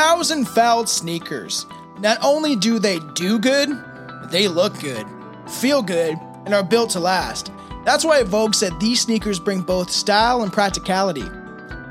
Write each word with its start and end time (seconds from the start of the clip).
Thousand 0.00 0.48
Fell 0.48 0.86
sneakers. 0.86 1.66
Not 1.98 2.16
only 2.22 2.56
do 2.56 2.78
they 2.78 3.00
do 3.12 3.38
good, 3.38 3.68
they 4.30 4.48
look 4.48 4.80
good, 4.80 5.06
feel 5.46 5.82
good, 5.82 6.18
and 6.46 6.54
are 6.54 6.62
built 6.62 6.88
to 6.92 7.00
last. 7.00 7.52
That's 7.84 8.02
why 8.02 8.22
Vogue 8.22 8.54
said 8.54 8.72
these 8.80 9.02
sneakers 9.02 9.38
bring 9.38 9.60
both 9.60 9.90
style 9.90 10.42
and 10.42 10.50
practicality. 10.50 11.28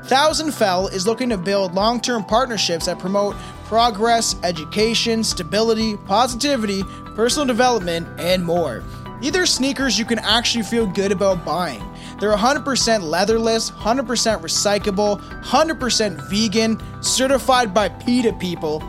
Thousand 0.06 0.50
Fell 0.50 0.88
is 0.88 1.06
looking 1.06 1.28
to 1.28 1.38
build 1.38 1.74
long 1.74 2.00
term 2.00 2.24
partnerships 2.24 2.86
that 2.86 2.98
promote 2.98 3.36
progress, 3.66 4.34
education, 4.42 5.22
stability, 5.22 5.96
positivity, 5.98 6.82
personal 7.14 7.46
development, 7.46 8.08
and 8.18 8.44
more. 8.44 8.82
These 9.20 9.36
are 9.36 9.46
sneakers 9.46 10.00
you 10.00 10.04
can 10.04 10.18
actually 10.18 10.64
feel 10.64 10.88
good 10.88 11.12
about 11.12 11.44
buying. 11.44 11.89
They're 12.20 12.36
100% 12.36 13.02
leatherless, 13.02 13.70
100% 13.70 14.06
recyclable, 14.42 15.20
100% 15.42 16.28
vegan, 16.28 16.78
certified 17.02 17.72
by 17.72 17.88
PETA 17.88 18.34
people, 18.34 18.82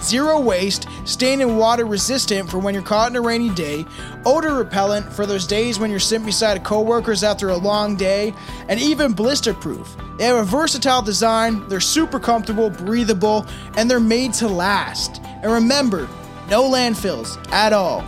zero 0.00 0.40
waste, 0.40 0.88
stain 1.04 1.40
and 1.40 1.58
water 1.58 1.84
resistant 1.84 2.48
for 2.48 2.58
when 2.58 2.72
you're 2.72 2.82
caught 2.82 3.10
in 3.10 3.16
a 3.16 3.20
rainy 3.20 3.50
day, 3.50 3.84
odor 4.24 4.54
repellent 4.54 5.12
for 5.12 5.26
those 5.26 5.46
days 5.46 5.78
when 5.78 5.90
you're 5.90 6.00
sitting 6.00 6.24
beside 6.24 6.64
coworkers 6.64 7.22
after 7.22 7.50
a 7.50 7.56
long 7.56 7.94
day, 7.94 8.32
and 8.68 8.80
even 8.80 9.12
blister 9.12 9.52
proof. 9.52 9.94
They 10.16 10.24
have 10.24 10.38
a 10.38 10.44
versatile 10.44 11.02
design, 11.02 11.68
they're 11.68 11.80
super 11.80 12.18
comfortable, 12.18 12.70
breathable, 12.70 13.46
and 13.76 13.90
they're 13.90 14.00
made 14.00 14.32
to 14.34 14.48
last. 14.48 15.20
And 15.42 15.52
remember, 15.52 16.08
no 16.48 16.62
landfills 16.64 17.36
at 17.52 17.72
all. 17.72 18.02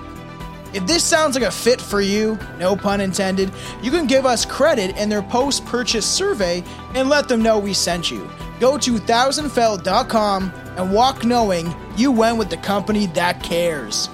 If 0.73 0.87
this 0.87 1.03
sounds 1.03 1.35
like 1.35 1.45
a 1.45 1.51
fit 1.51 1.81
for 1.81 2.01
you, 2.01 2.39
no 2.59 2.77
pun 2.77 3.01
intended, 3.01 3.51
you 3.83 3.91
can 3.91 4.07
give 4.07 4.25
us 4.25 4.45
credit 4.45 4.97
in 4.97 5.09
their 5.09 5.23
post 5.23 5.67
purchase 5.67 6.07
survey 6.07 6.63
and 6.95 7.09
let 7.09 7.29
them 7.29 7.43
know 7.43 7.59
we 7.59 7.75
sent 7.75 8.11
you. 8.11 8.31
Go 8.61 8.79
to 8.79 8.93
thousandfell.com 8.93 10.53
and 10.77 10.93
walk 10.93 11.25
knowing 11.25 11.75
you 11.97 12.13
went 12.13 12.39
with 12.39 12.51
the 12.51 12.57
company 12.59 13.07
that 13.07 13.43
cares. 13.43 14.09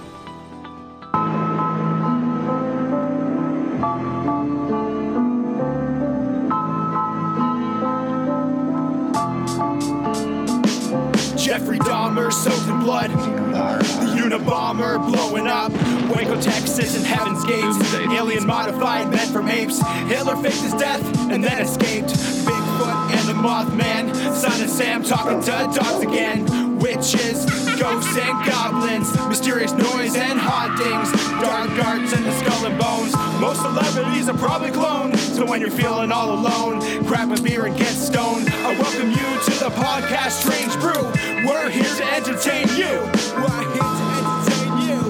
Dahmer 12.16 12.32
soaked 12.32 12.68
in 12.68 12.80
blood. 12.80 13.10
The 13.10 14.20
Unabomber 14.22 14.98
blowing 15.06 15.46
up. 15.46 15.70
Waco, 16.14 16.40
Texas, 16.40 16.96
and 16.96 17.04
Heaven's 17.04 17.44
Gates. 17.44 17.94
Alien 17.94 18.46
modified 18.46 19.10
men 19.10 19.28
from 19.32 19.48
apes. 19.48 19.80
Hitler 20.08 20.36
faked 20.36 20.56
his 20.56 20.72
death 20.74 21.02
and 21.30 21.44
then 21.44 21.60
escaped. 21.60 22.08
Bigfoot 22.08 23.10
and 23.12 23.28
the 23.28 23.34
Mothman. 23.34 24.14
Son 24.34 24.62
of 24.62 24.70
Sam 24.70 25.02
talking 25.02 25.40
to 25.42 25.70
dogs 25.74 26.02
again. 26.02 26.65
Witches, 26.86 27.44
ghosts, 27.80 28.16
and 28.16 28.46
goblins. 28.46 29.12
Mysterious 29.28 29.72
noise 29.72 30.14
and 30.14 30.38
hauntings. 30.38 31.10
Dark 31.42 31.68
arts 31.84 32.12
and 32.12 32.24
the 32.24 32.30
skull 32.38 32.64
and 32.64 32.78
bones. 32.78 33.12
Most 33.40 33.60
celebrities 33.60 34.28
are 34.28 34.38
probably 34.38 34.70
cloned. 34.70 35.16
So 35.16 35.44
when 35.44 35.60
you're 35.60 35.68
feeling 35.68 36.12
all 36.12 36.30
alone, 36.30 36.78
grab 37.02 37.32
a 37.32 37.42
beer 37.42 37.66
and 37.66 37.76
get 37.76 37.88
stoned. 37.88 38.48
I 38.50 38.78
welcome 38.78 39.10
you 39.10 39.16
to 39.16 39.50
the 39.58 39.70
podcast 39.70 40.42
Strange 40.42 40.74
Brew. 40.78 41.10
We're 41.44 41.70
here 41.70 41.82
to 41.82 42.04
entertain 42.14 42.68
you. 42.78 43.00
We're 43.34 43.64
here 43.72 43.82
to 43.82 44.06
entertain 44.22 44.78
you. 44.86 45.00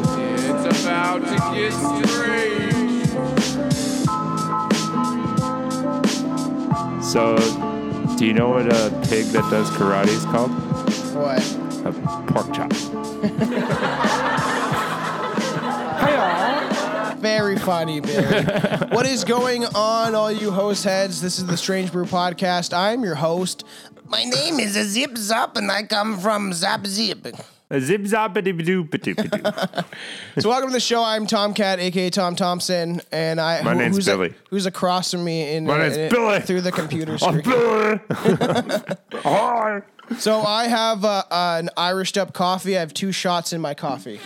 It's 0.48 0.64
about 0.82 1.20
to 1.26 1.36
get 1.54 1.74
strange. 2.00 3.04
So, 7.04 7.36
do 8.16 8.24
you 8.24 8.32
know 8.32 8.48
what 8.48 8.66
a 8.72 8.88
pig 9.10 9.26
that 9.26 9.46
does 9.50 9.68
karate 9.72 10.08
is 10.08 10.24
called? 10.24 10.52
What? 11.14 11.65
A 11.86 11.92
pork 12.32 12.52
chop. 12.52 12.72
Very 17.18 17.56
funny, 17.58 18.00
Billy. 18.00 18.42
what 18.90 19.06
is 19.06 19.22
going 19.22 19.64
on, 19.66 20.14
all 20.16 20.32
you 20.32 20.50
host 20.50 20.82
heads? 20.82 21.20
This 21.20 21.38
is 21.38 21.46
the 21.46 21.56
Strange 21.56 21.92
Brew 21.92 22.04
Podcast. 22.06 22.76
I'm 22.76 23.04
your 23.04 23.14
host. 23.14 23.62
My 24.08 24.24
name 24.24 24.58
is 24.58 24.72
Zip 24.72 25.12
Zop, 25.12 25.56
and 25.56 25.70
I 25.70 25.84
come 25.84 26.18
from 26.18 26.52
Zap 26.52 26.84
Zip. 26.88 27.24
A 27.70 27.80
zip 27.80 28.02
zappity 28.02 28.64
doo 28.64 28.84
doo 28.84 30.40
So 30.40 30.48
welcome 30.48 30.68
to 30.68 30.72
the 30.72 30.78
show. 30.80 31.02
I'm 31.02 31.26
Tomcat, 31.26 31.80
aka 31.80 32.10
Tom 32.10 32.36
Thompson, 32.36 33.00
and 33.10 33.40
I 33.40 33.62
My 33.62 33.74
name's 33.74 33.96
who's 33.96 34.06
Billy. 34.06 34.34
who's 34.50 34.66
across 34.66 35.10
from 35.10 35.24
me 35.24 35.54
in, 35.54 35.66
My 35.66 35.74
uh, 35.74 35.78
name's 35.78 35.96
in- 35.96 36.10
Billy. 36.10 36.40
through 36.40 36.60
the 36.60 36.70
computer 36.72 37.16
screen. 37.18 37.42
Billy. 37.42 38.00
Hi. 40.08 40.16
so 40.16 40.40
I 40.42 40.66
have 40.68 41.04
uh, 41.04 41.22
an 41.30 41.70
Irish 41.76 42.16
up 42.16 42.32
coffee. 42.32 42.76
I 42.76 42.80
have 42.80 42.94
two 42.94 43.12
shots 43.12 43.52
in 43.52 43.60
my 43.60 43.74
coffee. 43.74 44.20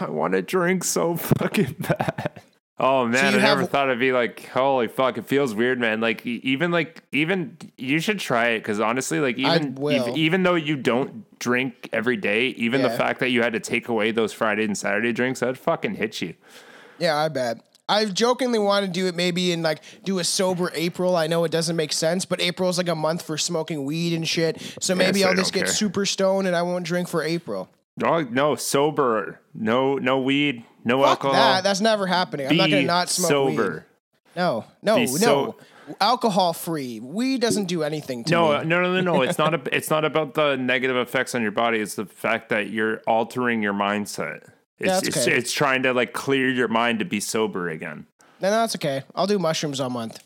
I 0.00 0.08
want 0.10 0.34
to 0.34 0.42
drink 0.42 0.84
so 0.84 1.16
fucking 1.16 1.76
bad. 1.80 2.42
Oh 2.78 3.06
man, 3.06 3.32
you 3.32 3.38
I 3.38 3.42
never 3.42 3.60
have- 3.62 3.70
thought 3.70 3.88
it'd 3.88 3.98
be 4.00 4.12
like, 4.12 4.46
holy 4.48 4.86
fuck, 4.88 5.16
it 5.16 5.24
feels 5.26 5.54
weird, 5.54 5.80
man. 5.80 6.00
Like 6.00 6.24
even 6.26 6.70
like 6.70 7.02
even 7.10 7.56
you 7.78 7.98
should 8.00 8.18
try 8.18 8.48
it 8.48 8.58
because 8.60 8.80
honestly, 8.80 9.18
like 9.18 9.38
even 9.38 9.74
will. 9.76 10.08
ev- 10.10 10.16
even 10.16 10.42
though 10.42 10.56
you 10.56 10.76
don't 10.76 11.24
drink 11.38 11.88
every 11.92 12.18
day, 12.18 12.48
even 12.48 12.82
the 12.82 12.90
fact 12.90 13.20
that 13.20 13.30
you 13.30 13.42
had 13.42 13.54
to 13.54 13.60
take 13.60 13.88
away 13.88 14.10
those 14.10 14.32
Friday 14.34 14.64
and 14.64 14.76
Saturday 14.76 15.12
drinks, 15.12 15.40
that 15.40 15.56
fucking 15.56 15.94
hit 15.94 16.20
you. 16.20 16.34
Yeah, 16.98 17.16
I 17.16 17.28
bet. 17.28 17.60
I 17.88 18.04
jokingly 18.06 18.58
want 18.58 18.84
to 18.86 18.90
do 18.90 19.06
it 19.06 19.14
maybe 19.14 19.52
in 19.52 19.62
like 19.62 19.80
do 20.04 20.18
a 20.18 20.24
sober 20.24 20.70
April. 20.74 21.14
I 21.16 21.26
know 21.28 21.44
it 21.44 21.52
doesn't 21.52 21.76
make 21.76 21.92
sense, 21.92 22.24
but 22.24 22.40
April 22.40 22.68
is 22.68 22.78
like 22.78 22.88
a 22.88 22.94
month 22.94 23.22
for 23.22 23.38
smoking 23.38 23.84
weed 23.84 24.12
and 24.12 24.26
shit. 24.26 24.60
So 24.80 24.94
maybe 24.94 25.24
I 25.24 25.28
I'll 25.28 25.34
just 25.34 25.52
get 25.52 25.64
care. 25.66 25.72
super 25.72 26.04
stoned 26.06 26.46
and 26.46 26.56
I 26.56 26.62
won't 26.62 26.84
drink 26.84 27.08
for 27.08 27.22
April. 27.22 27.68
Oh 28.04 28.22
no, 28.22 28.56
sober, 28.56 29.40
no 29.54 29.94
no 29.96 30.18
weed, 30.20 30.64
no 30.84 31.00
Fuck 31.00 31.08
alcohol. 31.24 31.32
that. 31.34 31.64
That's 31.64 31.80
never 31.80 32.06
happening. 32.06 32.48
I'm 32.48 32.56
not 32.56 32.70
gonna 32.70 32.82
not 32.82 33.08
smoke 33.08 33.28
sober. 33.28 33.72
weed. 33.72 33.82
No, 34.36 34.64
no, 34.82 34.96
Be 34.96 35.02
no. 35.06 35.16
so- 35.16 35.56
Alcohol 36.00 36.52
free. 36.52 36.98
Weed 36.98 37.40
doesn't 37.40 37.66
do 37.66 37.84
anything 37.84 38.24
to 38.24 38.32
No, 38.32 38.48
me. 38.48 38.54
Uh, 38.56 38.62
no, 38.64 38.82
no, 38.82 38.92
no, 39.00 39.00
no. 39.12 39.22
It's 39.22 39.38
not. 39.38 39.54
A, 39.68 39.74
it's 39.76 39.88
not 39.88 40.04
about 40.04 40.34
the 40.34 40.56
negative 40.56 40.96
effects 40.96 41.32
on 41.36 41.42
your 41.42 41.52
body. 41.52 41.78
It's 41.78 41.94
the 41.94 42.06
fact 42.06 42.48
that 42.48 42.70
you're 42.70 43.02
altering 43.06 43.62
your 43.62 43.72
mindset. 43.72 44.48
It's, 44.78 44.88
That's 44.90 45.08
it's, 45.08 45.26
okay. 45.26 45.36
it's 45.36 45.52
trying 45.52 45.82
to 45.84 45.92
like 45.92 46.12
clear 46.12 46.48
your 46.50 46.68
mind 46.68 46.98
to 46.98 47.04
be 47.04 47.20
sober 47.20 47.68
again. 47.68 48.06
No, 48.40 48.50
that's 48.50 48.76
okay. 48.76 49.04
I'll 49.14 49.26
do 49.26 49.38
mushrooms 49.38 49.80
all 49.80 49.90
month. 49.90 50.22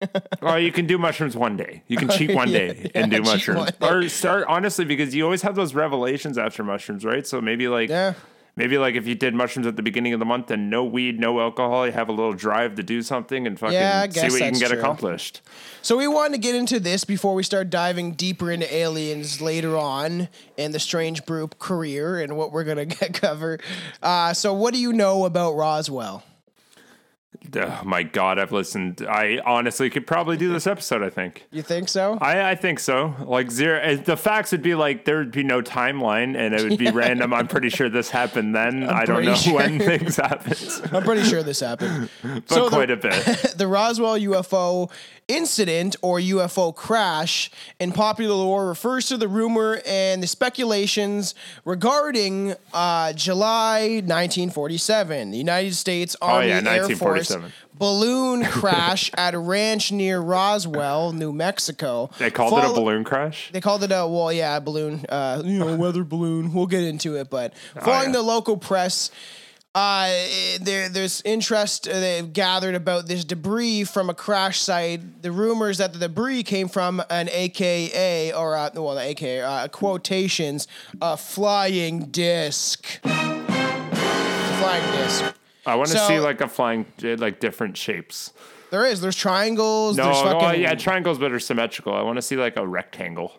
Well, 0.42 0.60
you 0.60 0.70
can 0.70 0.86
do 0.86 0.98
mushrooms 0.98 1.34
one 1.34 1.56
day. 1.56 1.82
You 1.88 1.96
can 1.96 2.10
cheat 2.10 2.34
one 2.34 2.48
day 2.52 2.90
Yeah, 2.94 3.02
and 3.02 3.10
do 3.10 3.22
mushrooms, 3.22 3.70
or 3.80 4.06
start 4.10 4.44
honestly 4.48 4.84
because 4.84 5.14
you 5.14 5.24
always 5.24 5.40
have 5.42 5.54
those 5.54 5.74
revelations 5.74 6.36
after 6.36 6.62
mushrooms, 6.62 7.06
right? 7.06 7.26
So 7.26 7.40
maybe 7.40 7.68
like 7.68 7.88
Yeah. 7.88 8.12
Maybe 8.56 8.78
like 8.78 8.94
if 8.94 9.06
you 9.06 9.14
did 9.14 9.34
mushrooms 9.34 9.66
at 9.66 9.76
the 9.76 9.82
beginning 9.82 10.12
of 10.12 10.18
the 10.20 10.24
month 10.26 10.50
and 10.50 10.70
no 10.70 10.84
weed, 10.84 11.18
no 11.20 11.40
alcohol, 11.40 11.86
you 11.86 11.92
have 11.92 12.08
a 12.08 12.12
little 12.12 12.32
drive 12.32 12.74
to 12.76 12.82
do 12.82 13.02
something 13.02 13.46
and 13.46 13.58
fucking 13.58 13.74
Yeah, 13.74 14.06
see 14.08 14.20
what 14.22 14.32
you 14.32 14.38
can 14.38 14.58
get 14.58 14.70
true. 14.70 14.78
accomplished. 14.78 15.40
So 15.82 15.96
we 15.96 16.06
wanted 16.08 16.32
to 16.34 16.38
get 16.38 16.54
into 16.54 16.80
this 16.80 17.04
before 17.04 17.34
we 17.34 17.42
start 17.42 17.68
diving 17.70 18.12
deeper 18.12 18.50
into 18.50 18.72
aliens 18.74 19.40
later 19.40 19.76
on 19.76 20.28
in 20.56 20.72
the 20.72 20.78
Strange 20.78 21.26
Brew 21.26 21.48
career 21.58 22.18
and 22.20 22.36
what 22.36 22.52
we're 22.52 22.64
gonna 22.64 22.84
get 23.00 23.14
cover. 23.14 23.58
Uh, 24.02 24.32
so 24.32 24.52
what 24.54 24.72
do 24.74 24.80
you 24.80 24.92
know 24.92 25.24
about 25.24 25.52
Roswell? 25.56 26.22
Oh 27.56 27.80
my 27.84 28.02
god, 28.02 28.38
I've 28.38 28.52
listened. 28.52 29.04
I 29.08 29.40
honestly 29.44 29.90
could 29.90 30.06
probably 30.06 30.36
do 30.36 30.52
this 30.52 30.66
episode. 30.66 31.02
I 31.02 31.10
think. 31.10 31.46
You 31.50 31.62
think 31.62 31.88
so? 31.88 32.18
I, 32.20 32.50
I 32.50 32.54
think 32.54 32.80
so. 32.80 33.14
Like 33.24 33.50
zero, 33.50 33.80
uh, 33.80 33.96
the 33.96 34.16
facts 34.16 34.52
would 34.52 34.62
be 34.62 34.74
like 34.74 35.04
there 35.04 35.18
would 35.18 35.30
be 35.30 35.42
no 35.44 35.60
timeline 35.62 36.36
and 36.36 36.54
it 36.54 36.68
would 36.68 36.78
be 36.78 36.90
random. 36.92 37.32
I'm 37.32 37.46
pretty 37.48 37.68
sure 37.68 37.88
this 37.88 38.10
happened 38.10 38.54
then. 38.54 38.84
I 38.84 39.04
don't 39.04 39.24
know 39.24 39.34
sure. 39.34 39.54
when 39.54 39.78
things 39.78 40.16
happened, 40.16 40.80
I'm 40.92 41.02
pretty 41.02 41.22
sure 41.22 41.42
this 41.42 41.60
happened. 41.60 42.08
but 42.22 42.48
So 42.50 42.64
the- 42.64 42.70
quite 42.76 42.90
a 42.90 42.96
bit. 42.96 43.14
the 43.56 43.66
Roswell 43.66 44.18
UFO 44.18 44.90
incident 45.28 45.96
or 46.02 46.18
UFO 46.18 46.74
crash 46.74 47.50
in 47.80 47.92
popular 47.92 48.34
lore 48.34 48.66
refers 48.68 49.06
to 49.06 49.16
the 49.16 49.28
rumor 49.28 49.80
and 49.86 50.22
the 50.22 50.26
speculations 50.26 51.34
regarding 51.64 52.54
uh, 52.72 53.12
July 53.12 54.02
1947, 54.04 55.30
the 55.30 55.38
United 55.38 55.74
States 55.74 56.16
Army 56.20 56.52
Oh, 56.52 56.60
yeah, 56.60 56.70
Air 56.70 56.88
Force 56.96 57.36
balloon 57.78 58.44
crash 58.50 59.10
at 59.16 59.34
a 59.34 59.38
ranch 59.38 59.92
near 59.92 60.20
Roswell, 60.20 61.12
New 61.12 61.32
Mexico. 61.32 62.10
They 62.18 62.30
called 62.30 62.58
it 62.58 62.70
a 62.70 62.72
balloon 62.72 63.04
crash. 63.04 63.50
They 63.52 63.60
called 63.60 63.82
it 63.82 63.90
a 63.90 64.06
well, 64.06 64.32
yeah, 64.32 64.56
a 64.56 64.60
balloon, 64.60 65.04
uh, 65.08 65.42
you 65.44 65.58
know, 65.58 65.76
weather 65.76 66.04
balloon. 66.04 66.52
We'll 66.52 66.66
get 66.66 66.84
into 66.84 67.16
it, 67.16 67.30
but 67.30 67.56
following 67.80 68.08
yeah. 68.08 68.12
the 68.12 68.22
local 68.22 68.56
press, 68.56 69.10
uh, 69.74 70.06
there 70.60 70.88
there's 70.88 71.20
interest 71.24 71.88
uh, 71.88 71.98
they've 71.98 72.32
gathered 72.32 72.74
about 72.74 73.06
this 73.06 73.24
debris 73.24 73.84
from 73.84 74.08
a 74.08 74.14
crash 74.14 74.60
site. 74.60 75.22
The 75.22 75.32
rumors 75.32 75.78
that 75.78 75.92
the 75.92 75.98
debris 75.98 76.42
came 76.44 76.68
from 76.68 77.02
an 77.10 77.28
AKA 77.30 78.32
or 78.32 78.56
uh, 78.56 78.70
well, 78.74 78.94
the 78.94 79.00
AKA 79.02 79.40
uh, 79.42 79.68
quotations, 79.68 80.68
a 81.02 81.16
flying 81.16 82.06
disc. 82.06 83.00
A 83.04 84.56
flying 84.60 84.92
disc. 84.92 85.24
I 85.66 85.74
want 85.76 85.90
to 85.90 85.98
So- 85.98 86.08
see 86.08 86.20
like 86.20 86.40
a 86.40 86.48
flying, 86.48 86.86
uh, 87.02 87.16
like 87.16 87.40
different 87.40 87.76
shapes. 87.76 88.32
There 88.70 88.84
is. 88.86 89.00
There's 89.00 89.16
triangles. 89.16 89.96
No, 89.96 90.04
there's 90.04 90.24
no, 90.24 90.40
fucking 90.40 90.60
yeah, 90.60 90.74
triangles 90.74 91.18
that 91.20 91.30
are 91.32 91.38
symmetrical. 91.38 91.94
I 91.94 92.02
want 92.02 92.16
to 92.16 92.22
see 92.22 92.36
like 92.36 92.56
a 92.56 92.66
rectangle. 92.66 93.32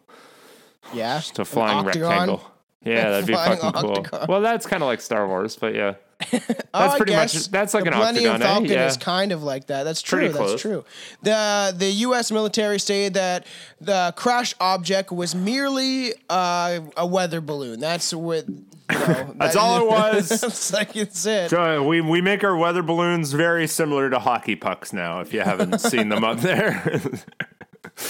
Yeah, 0.93 1.17
Just 1.17 1.39
a 1.39 1.45
flying 1.45 1.85
rectangle. 1.85 2.41
Yeah, 2.83 3.09
that'd 3.09 3.25
be 3.27 3.33
fucking 3.49 3.71
cool. 3.73 4.05
Well, 4.29 4.41
that's 4.41 4.65
kind 4.65 4.81
of 4.83 4.88
like 4.88 5.01
Star 5.01 5.27
Wars, 5.27 5.55
but 5.57 5.73
yeah. 5.75 5.95
Oh, 6.73 6.79
That's 6.79 6.94
I 6.94 6.97
pretty 6.97 7.13
much- 7.15 7.47
that's 7.50 7.73
like 7.73 7.85
the 7.85 7.91
an 7.91 7.97
Millennium 7.97 8.33
octagon, 8.33 8.41
eh? 8.41 8.53
Falcon 8.53 8.71
Yeah. 8.71 8.88
is 8.88 8.97
kind 8.97 9.31
of 9.31 9.44
like 9.44 9.67
that. 9.67 9.83
That's 9.83 10.01
true. 10.01 10.29
That's 10.29 10.62
true. 10.62 10.83
The 11.23 11.73
the 11.77 11.89
U.S. 11.89 12.31
military 12.31 12.79
stated 12.79 13.13
that 13.13 13.45
the 13.79 14.13
crash 14.17 14.53
object 14.59 15.12
was 15.12 15.33
merely 15.35 16.13
uh, 16.29 16.79
a 16.97 17.06
weather 17.07 17.39
balloon. 17.41 17.79
That's 17.79 18.13
what. 18.13 18.47
You 18.47 18.56
know, 18.89 18.97
That's 19.38 19.56
that- 19.56 19.57
all 19.57 19.81
it 19.81 19.88
was. 19.89 20.29
That's 20.41 20.73
like 20.73 20.95
it's 20.97 21.25
it. 21.25 21.50
So 21.50 21.88
we 21.88 22.01
we 22.01 22.19
make 22.21 22.44
our 22.44 22.57
weather 22.57 22.81
balloons 22.83 23.31
very 23.31 23.67
similar 23.67 24.09
to 24.09 24.19
hockey 24.19 24.56
pucks 24.57 24.91
now. 24.94 25.21
If 25.21 25.33
you 25.33 25.41
haven't 25.41 25.79
seen 25.79 26.09
them 26.09 26.23
up 26.25 26.39
there, 26.39 27.01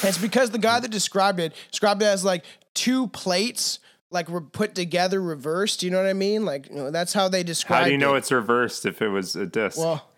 It's 0.03 0.17
because 0.17 0.49
the 0.51 0.57
guy 0.57 0.79
that 0.79 0.89
described 0.89 1.39
it 1.39 1.53
described 1.71 2.01
it 2.01 2.05
as 2.05 2.25
like 2.25 2.43
two 2.73 3.07
plates, 3.09 3.79
like 4.15 4.27
were 4.29 4.41
put 4.41 4.73
together, 4.73 5.21
reversed. 5.21 5.83
You 5.83 5.91
know 5.91 5.97
what 5.97 6.07
I 6.09 6.13
mean? 6.13 6.43
Like 6.45 6.69
you 6.69 6.75
know, 6.77 6.89
that's 6.89 7.13
how 7.13 7.27
they 7.29 7.43
describe. 7.43 7.79
how 7.81 7.85
do 7.85 7.91
you 7.91 7.99
know 7.99 8.15
it. 8.15 8.19
it's 8.19 8.31
reversed 8.31 8.87
if 8.87 9.01
it 9.03 9.09
was 9.09 9.35
a 9.35 9.45
disc? 9.45 9.77
Well, 9.77 10.09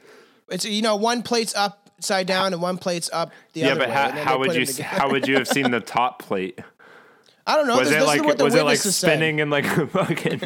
it's 0.49 0.63
you 0.63 0.81
know 0.81 0.95
one 0.95 1.21
plate's 1.23 1.53
upside 1.53 2.27
down 2.27 2.53
and 2.53 2.61
one 2.61 2.77
plate's 2.77 3.09
up 3.11 3.31
the 3.51 3.61
yeah, 3.61 3.71
other 3.71 3.79
but 3.81 3.89
way. 3.89 3.93
how, 3.95 4.11
how 4.11 4.39
would 4.39 4.49
you 4.49 4.53
them 4.53 4.61
s- 4.63 4.75
together. 4.77 4.99
how 4.99 5.09
would 5.11 5.27
you 5.27 5.35
have 5.35 5.47
seen 5.49 5.71
the 5.71 5.81
top 5.81 6.21
plate? 6.21 6.59
I 7.47 7.55
don't 7.55 7.65
know. 7.65 7.77
Was 7.77 7.87
this, 7.87 7.95
it 7.95 7.99
this 7.99 8.07
like 8.07 8.39
was 8.39 8.55
it 8.55 8.63
like 8.65 8.77
said. 8.77 8.91
spinning 8.93 9.39
in 9.39 9.49
like 9.49 9.65
a 9.65 9.87
fucking 9.87 10.43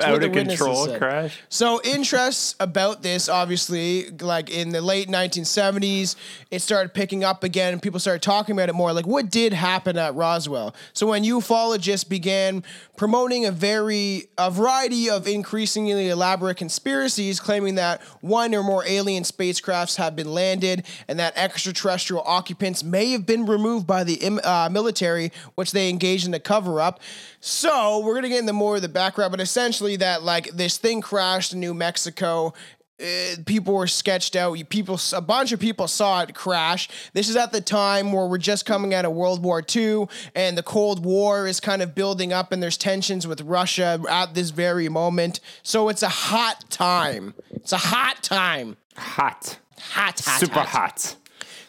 out 0.00 0.24
of 0.24 0.32
control 0.32 0.98
crash? 0.98 1.40
So 1.48 1.80
interests 1.84 2.56
about 2.58 3.02
this, 3.02 3.28
obviously, 3.28 4.10
like 4.10 4.50
in 4.50 4.70
the 4.70 4.80
late 4.80 5.06
1970s, 5.06 6.16
it 6.50 6.62
started 6.62 6.94
picking 6.94 7.22
up 7.22 7.44
again. 7.44 7.74
and 7.74 7.80
People 7.80 8.00
started 8.00 8.22
talking 8.22 8.56
about 8.56 8.68
it 8.68 8.74
more. 8.74 8.92
Like, 8.92 9.06
what 9.06 9.30
did 9.30 9.52
happen 9.52 9.96
at 9.96 10.16
Roswell? 10.16 10.74
So 10.94 11.06
when 11.06 11.22
ufologists 11.22 12.08
began 12.08 12.64
promoting 12.96 13.46
a 13.46 13.52
very 13.52 14.24
a 14.36 14.50
variety 14.50 15.08
of 15.08 15.28
increasingly 15.28 16.08
elaborate 16.08 16.56
conspiracies, 16.56 17.38
claiming 17.38 17.76
that 17.76 18.02
one 18.20 18.52
or 18.52 18.64
more 18.64 18.84
alien 18.84 19.22
spacecrafts 19.22 19.94
have 19.94 20.16
been 20.16 20.32
landed 20.32 20.84
and 21.06 21.20
that 21.20 21.36
extraterrestrial 21.36 22.24
occupants 22.26 22.82
may 22.82 23.12
have 23.12 23.26
been 23.26 23.46
removed 23.46 23.86
by 23.86 24.02
the 24.02 24.40
uh, 24.42 24.68
military, 24.72 25.30
which 25.54 25.70
they 25.70 25.88
engaged 26.00 26.26
in 26.26 26.32
a 26.32 26.40
cover 26.40 26.80
up. 26.80 27.00
So 27.40 27.98
we're 28.00 28.14
gonna 28.14 28.28
get 28.30 28.40
into 28.40 28.52
more 28.54 28.76
of 28.76 28.82
the 28.82 28.88
background, 28.88 29.30
but 29.32 29.40
essentially 29.40 29.96
that 29.96 30.22
like 30.22 30.48
this 30.50 30.78
thing 30.78 31.00
crashed 31.02 31.52
in 31.52 31.60
New 31.60 31.74
Mexico. 31.74 32.54
Uh, 33.02 33.36
people 33.46 33.72
were 33.72 33.86
sketched 33.86 34.36
out. 34.36 34.58
People, 34.68 35.00
a 35.14 35.22
bunch 35.22 35.52
of 35.52 35.58
people 35.60 35.88
saw 35.88 36.20
it 36.20 36.34
crash. 36.34 36.86
This 37.14 37.30
is 37.30 37.36
at 37.36 37.50
the 37.50 37.62
time 37.62 38.12
where 38.12 38.26
we're 38.26 38.36
just 38.36 38.66
coming 38.66 38.92
out 38.92 39.06
of 39.06 39.12
World 39.12 39.42
War 39.42 39.62
II, 39.74 40.06
and 40.34 40.58
the 40.58 40.62
Cold 40.62 41.02
War 41.02 41.46
is 41.46 41.60
kind 41.60 41.80
of 41.80 41.94
building 41.94 42.30
up, 42.34 42.52
and 42.52 42.62
there's 42.62 42.76
tensions 42.76 43.26
with 43.26 43.40
Russia 43.40 43.98
at 44.10 44.34
this 44.34 44.50
very 44.50 44.90
moment. 44.90 45.40
So 45.62 45.88
it's 45.88 46.02
a 46.02 46.10
hot 46.10 46.68
time. 46.68 47.32
It's 47.54 47.72
a 47.72 47.78
hot 47.78 48.22
time. 48.22 48.76
Hot, 48.96 49.58
Hot, 49.78 50.20
hot, 50.20 50.38
super 50.40 50.60
hot. 50.60 50.68
hot. 50.68 51.16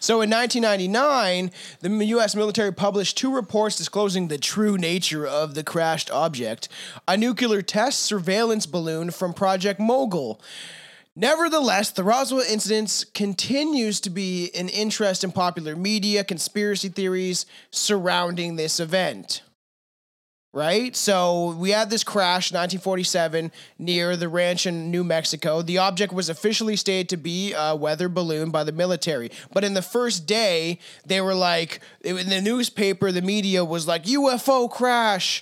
So 0.01 0.21
in 0.21 0.31
1999, 0.31 1.51
the 1.81 2.05
U.S. 2.07 2.35
military 2.35 2.73
published 2.73 3.17
two 3.17 3.31
reports 3.31 3.75
disclosing 3.75 4.27
the 4.29 4.39
true 4.39 4.75
nature 4.75 5.27
of 5.27 5.53
the 5.53 5.63
crashed 5.63 6.09
object 6.09 6.69
a 7.07 7.15
nuclear 7.15 7.61
test 7.61 7.99
surveillance 7.99 8.65
balloon 8.65 9.11
from 9.11 9.31
Project 9.31 9.79
Mogul. 9.79 10.41
Nevertheless, 11.15 11.91
the 11.91 12.03
Roswell 12.03 12.41
incident 12.41 13.05
continues 13.13 14.01
to 14.01 14.09
be 14.09 14.49
an 14.55 14.69
interest 14.69 15.23
in 15.23 15.31
popular 15.31 15.75
media 15.75 16.23
conspiracy 16.23 16.89
theories 16.89 17.45
surrounding 17.69 18.55
this 18.55 18.79
event. 18.79 19.43
Right? 20.53 20.97
So 20.97 21.51
we 21.51 21.69
had 21.69 21.89
this 21.89 22.03
crash 22.03 22.51
1947 22.51 23.53
near 23.79 24.17
the 24.17 24.27
ranch 24.27 24.65
in 24.65 24.91
New 24.91 25.01
Mexico. 25.01 25.61
The 25.61 25.77
object 25.77 26.11
was 26.11 26.27
officially 26.27 26.75
stated 26.75 27.07
to 27.09 27.17
be 27.17 27.53
a 27.53 27.73
weather 27.73 28.09
balloon 28.09 28.49
by 28.49 28.65
the 28.65 28.73
military. 28.73 29.31
But 29.53 29.63
in 29.63 29.75
the 29.75 29.81
first 29.81 30.25
day, 30.25 30.79
they 31.05 31.21
were 31.21 31.35
like, 31.35 31.79
in 32.01 32.27
the 32.27 32.41
newspaper, 32.41 33.13
the 33.13 33.21
media 33.21 33.63
was 33.63 33.87
like, 33.87 34.03
UFO 34.03 34.69
crash. 34.69 35.41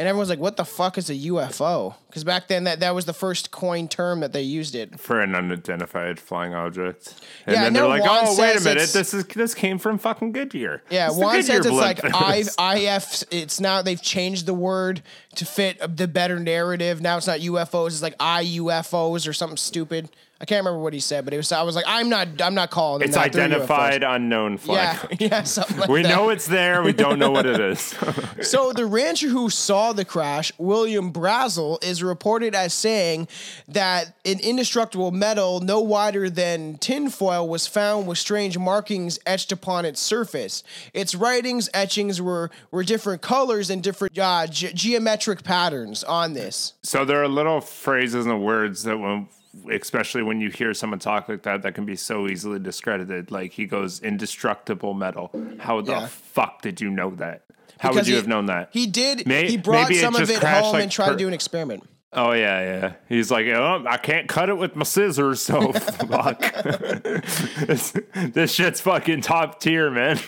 And 0.00 0.08
everyone's 0.08 0.30
like, 0.30 0.38
what 0.38 0.56
the 0.56 0.64
fuck 0.64 0.96
is 0.96 1.10
a 1.10 1.14
UFO? 1.14 1.94
Because 2.06 2.24
back 2.24 2.48
then, 2.48 2.64
that, 2.64 2.80
that 2.80 2.94
was 2.94 3.04
the 3.04 3.12
first 3.12 3.50
coined 3.50 3.90
term 3.90 4.20
that 4.20 4.32
they 4.32 4.40
used 4.40 4.74
it. 4.74 4.98
for 4.98 5.20
an 5.20 5.34
unidentified 5.34 6.18
flying 6.18 6.54
object. 6.54 7.22
And 7.44 7.54
Yeah, 7.54 7.64
then 7.64 7.74
they're 7.74 7.86
like, 7.86 8.04
"Oh, 8.06 8.34
wait 8.40 8.56
a 8.56 8.60
minute! 8.62 8.88
This 8.94 9.12
is 9.12 9.26
this 9.26 9.52
came 9.54 9.78
from 9.78 9.98
fucking 9.98 10.32
Goodyear." 10.32 10.82
Yeah, 10.88 11.10
Juan 11.10 11.42
says 11.42 11.66
it's 11.66 11.68
like 11.68 12.00
I. 12.02 12.44
IF. 12.78 13.24
It's 13.30 13.60
now 13.60 13.82
they've 13.82 14.00
changed 14.00 14.46
the 14.46 14.54
word 14.54 15.02
to 15.34 15.44
fit 15.44 15.78
the 15.98 16.08
better 16.08 16.40
narrative. 16.40 17.02
Now 17.02 17.18
it's 17.18 17.26
not 17.26 17.40
UFOs. 17.40 17.88
It's 17.88 18.00
like 18.02 18.16
IUFOs 18.16 19.28
or 19.28 19.34
something 19.34 19.58
stupid. 19.58 20.08
I 20.42 20.46
can't 20.46 20.64
remember 20.64 20.78
what 20.82 20.94
he 20.94 21.00
said, 21.00 21.26
but 21.26 21.34
it 21.34 21.36
was. 21.36 21.52
I 21.52 21.62
was 21.62 21.74
like, 21.76 21.84
I'm 21.86 22.08
not. 22.08 22.40
I'm 22.40 22.54
not 22.54 22.70
calling. 22.70 23.02
It's 23.02 23.14
that. 23.14 23.26
Identified 23.26 24.02
unknown 24.02 24.58
Yeah, 24.64 24.98
yeah, 25.20 25.42
something 25.42 25.76
like 25.76 25.90
we 25.90 26.02
that. 26.02 26.08
know 26.08 26.30
it's 26.30 26.46
there. 26.46 26.82
We 26.82 26.94
don't 26.94 27.18
know 27.18 27.30
what 27.30 27.44
it 27.44 27.60
is. 27.72 27.94
So 28.40 28.72
the 28.72 28.86
rancher 28.86 29.28
who 29.28 29.50
saw 29.50 29.92
the 29.92 30.04
crash, 30.06 30.50
William 30.56 31.12
Brazel, 31.12 31.82
is 31.84 32.02
reported 32.02 32.54
as 32.54 32.72
saying 32.72 33.28
that 33.68 34.16
an 34.24 34.40
indestructible 34.40 35.10
metal 35.10 35.60
no 35.60 35.80
wider 35.80 36.30
than 36.30 36.78
tinfoil 36.78 37.46
was 37.46 37.66
found 37.66 38.06
with 38.06 38.16
strange 38.16 38.56
markings 38.56 39.18
etched 39.26 39.52
upon 39.52 39.84
its 39.84 40.00
surface. 40.00 40.64
Its 40.94 41.14
writings, 41.14 41.68
etchings 41.74 42.20
were 42.22 42.50
were 42.70 42.82
different 42.82 43.20
colors 43.20 43.68
and 43.68 43.82
different 43.82 44.18
uh, 44.18 44.46
ge- 44.46 44.72
geometric 44.74 45.42
patterns 45.44 46.02
on 46.04 46.32
this. 46.32 46.72
so 46.82 47.04
there 47.04 47.22
are 47.22 47.28
little 47.28 47.60
phrases 47.60 48.24
and 48.24 48.42
words 48.42 48.84
that 48.84 48.96
when 48.98 49.28
especially 49.70 50.22
when 50.22 50.40
you 50.40 50.48
hear 50.50 50.72
someone 50.74 50.98
talk 50.98 51.28
like 51.28 51.42
that 51.42 51.62
that 51.62 51.74
can 51.74 51.84
be 51.84 51.96
so 51.96 52.28
easily 52.28 52.58
discredited 52.58 53.30
like 53.30 53.52
he 53.52 53.66
goes 53.66 54.00
indestructible 54.00 54.94
metal 54.94 55.30
how 55.58 55.80
the 55.80 55.92
Yeah. 55.92 56.06
fuck 56.06 56.62
did 56.62 56.80
you 56.80 56.88
know 56.90 57.10
that 57.16 57.42
how 57.78 57.88
Because 57.90 57.96
would 58.02 58.06
you 58.08 58.14
he- 58.14 58.20
have 58.20 58.28
known 58.28 58.46
that 58.46 58.68
He 58.72 58.86
did. 58.86 59.26
May- 59.26 59.48
he 59.50 59.56
brought 59.56 59.92
some 59.94 60.14
of 60.14 60.30
it 60.30 60.42
home 60.42 60.72
like 60.74 60.82
and 60.84 60.92
tried 60.92 61.06
per- 61.06 61.12
to 61.12 61.18
do 61.18 61.26
an 61.28 61.34
experiment. 61.34 61.82
Oh 62.12 62.32
yeah, 62.32 62.60
yeah. 62.60 62.92
He's 63.08 63.30
like, 63.30 63.46
oh, 63.46 63.84
I 63.88 63.96
can't 63.96 64.28
cut 64.28 64.48
it 64.48 64.58
with 64.58 64.74
my 64.74 64.82
scissors, 64.82 65.40
so 65.40 65.72
fuck. 65.72 66.40
this, 66.40 67.92
this 68.14 68.52
shit's 68.52 68.80
fucking 68.80 69.20
top 69.20 69.60
tier, 69.60 69.92
man. 69.92 70.18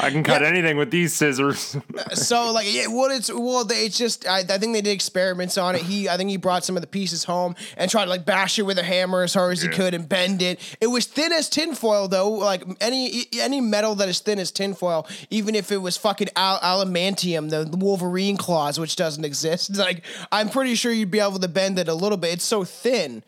I 0.00 0.10
can 0.10 0.24
cut 0.24 0.42
anything 0.42 0.76
with 0.76 0.90
these 0.90 1.14
scissors. 1.14 1.76
so 2.14 2.50
like 2.50 2.66
yeah, 2.68 2.88
what 2.88 3.12
it's 3.12 3.32
well 3.32 3.64
they 3.64 3.84
it's 3.86 3.96
just 3.96 4.26
I, 4.26 4.38
I 4.40 4.58
think 4.58 4.72
they 4.72 4.80
did 4.80 4.90
experiments 4.90 5.56
on 5.56 5.76
it. 5.76 5.82
He 5.82 6.08
I 6.08 6.16
think 6.16 6.30
he 6.30 6.36
brought 6.36 6.64
some 6.64 6.76
of 6.76 6.80
the 6.80 6.88
pieces 6.88 7.22
home 7.22 7.54
and 7.76 7.88
tried 7.88 8.06
to 8.06 8.10
like 8.10 8.24
bash 8.24 8.58
it 8.58 8.62
with 8.62 8.78
a 8.78 8.82
hammer 8.82 9.22
as 9.22 9.34
hard 9.34 9.52
as 9.52 9.62
he 9.62 9.68
could 9.68 9.94
and 9.94 10.08
bend 10.08 10.42
it. 10.42 10.58
It 10.80 10.88
was 10.88 11.06
thin 11.06 11.32
as 11.32 11.48
tinfoil 11.48 12.08
though. 12.08 12.28
Like 12.28 12.64
any 12.80 13.26
any 13.38 13.60
metal 13.60 13.94
that 13.94 14.08
is 14.08 14.18
thin 14.18 14.40
as 14.40 14.50
tinfoil, 14.50 15.06
even 15.30 15.54
if 15.54 15.70
it 15.70 15.78
was 15.78 15.96
fucking 15.96 16.30
al- 16.34 16.58
adamantium, 16.58 17.50
the, 17.50 17.62
the 17.62 17.76
Wolverine 17.76 18.36
claws, 18.36 18.80
which 18.80 18.96
doesn't 18.96 19.24
exist. 19.24 19.76
Like 19.76 20.02
I'm 20.32 20.48
pretty 20.48 20.71
sure 20.74 20.92
you'd 20.92 21.10
be 21.10 21.20
able 21.20 21.38
to 21.38 21.48
bend 21.48 21.78
it 21.78 21.88
a 21.88 21.94
little 21.94 22.18
bit. 22.18 22.32
It's 22.34 22.44
so 22.44 22.64
thin. 22.64 23.22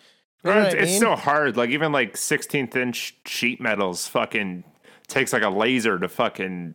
You 0.45 0.53
know 0.53 0.61
it's 0.63 0.75
I 0.75 0.79
it's 0.79 0.99
so 0.99 1.17
hard. 1.17 1.57
Like 1.57 1.71
even 1.71 1.91
like 1.93 2.15
16th 2.15 2.77
inch 2.77 3.17
sheet 3.27 3.61
metals, 3.61 4.07
fucking 4.09 4.65
takes 5.09 5.33
like 5.33 5.43
a 5.43 5.49
laser 5.49 5.99
to 5.99 6.09
fucking 6.09 6.75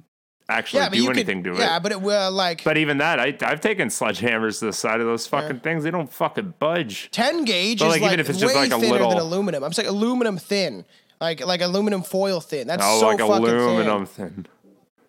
actually 0.49 0.79
yeah, 0.81 0.89
do 0.89 1.09
anything 1.11 1.43
could, 1.43 1.53
to 1.53 1.59
Yeah, 1.59 1.65
it. 1.65 1.69
Yeah, 1.73 1.79
but 1.79 1.91
it 1.91 2.01
will 2.01 2.31
like 2.31 2.63
But 2.63 2.77
even 2.77 2.97
that, 2.97 3.19
I, 3.19 3.37
I've 3.43 3.61
taken 3.61 3.89
sledgehammers 3.89 4.57
to 4.59 4.65
the 4.65 4.73
side 4.73 4.99
of 4.99 5.05
those 5.05 5.27
fucking 5.27 5.59
things. 5.59 5.83
They 5.83 5.91
don't 5.91 6.11
fucking 6.11 6.55
budge. 6.57 7.11
10 7.11 7.45
gauge 7.45 7.79
But, 7.79 7.85
is 7.85 7.91
like, 7.91 8.01
like, 8.01 8.07
even 8.13 8.19
if 8.19 8.29
it's 8.29 8.39
way 8.39 8.45
just, 8.45 8.55
like, 8.55 8.71
a 8.71 8.79
thinner 8.79 8.93
little- 8.93 9.09
than 9.11 9.19
aluminum. 9.19 9.63
I'm 9.63 9.73
saying 9.73 9.87
aluminum 9.89 10.37
thin. 10.37 10.85
Like 11.21 11.45
like 11.45 11.61
aluminum 11.61 12.01
foil 12.01 12.39
thin. 12.41 12.65
That's 12.67 12.81
Oh, 12.83 12.99
so 13.01 13.07
like 13.07 13.19
fucking 13.19 13.33
aluminum 13.33 14.05
thin. 14.07 14.29
thin. 14.29 14.45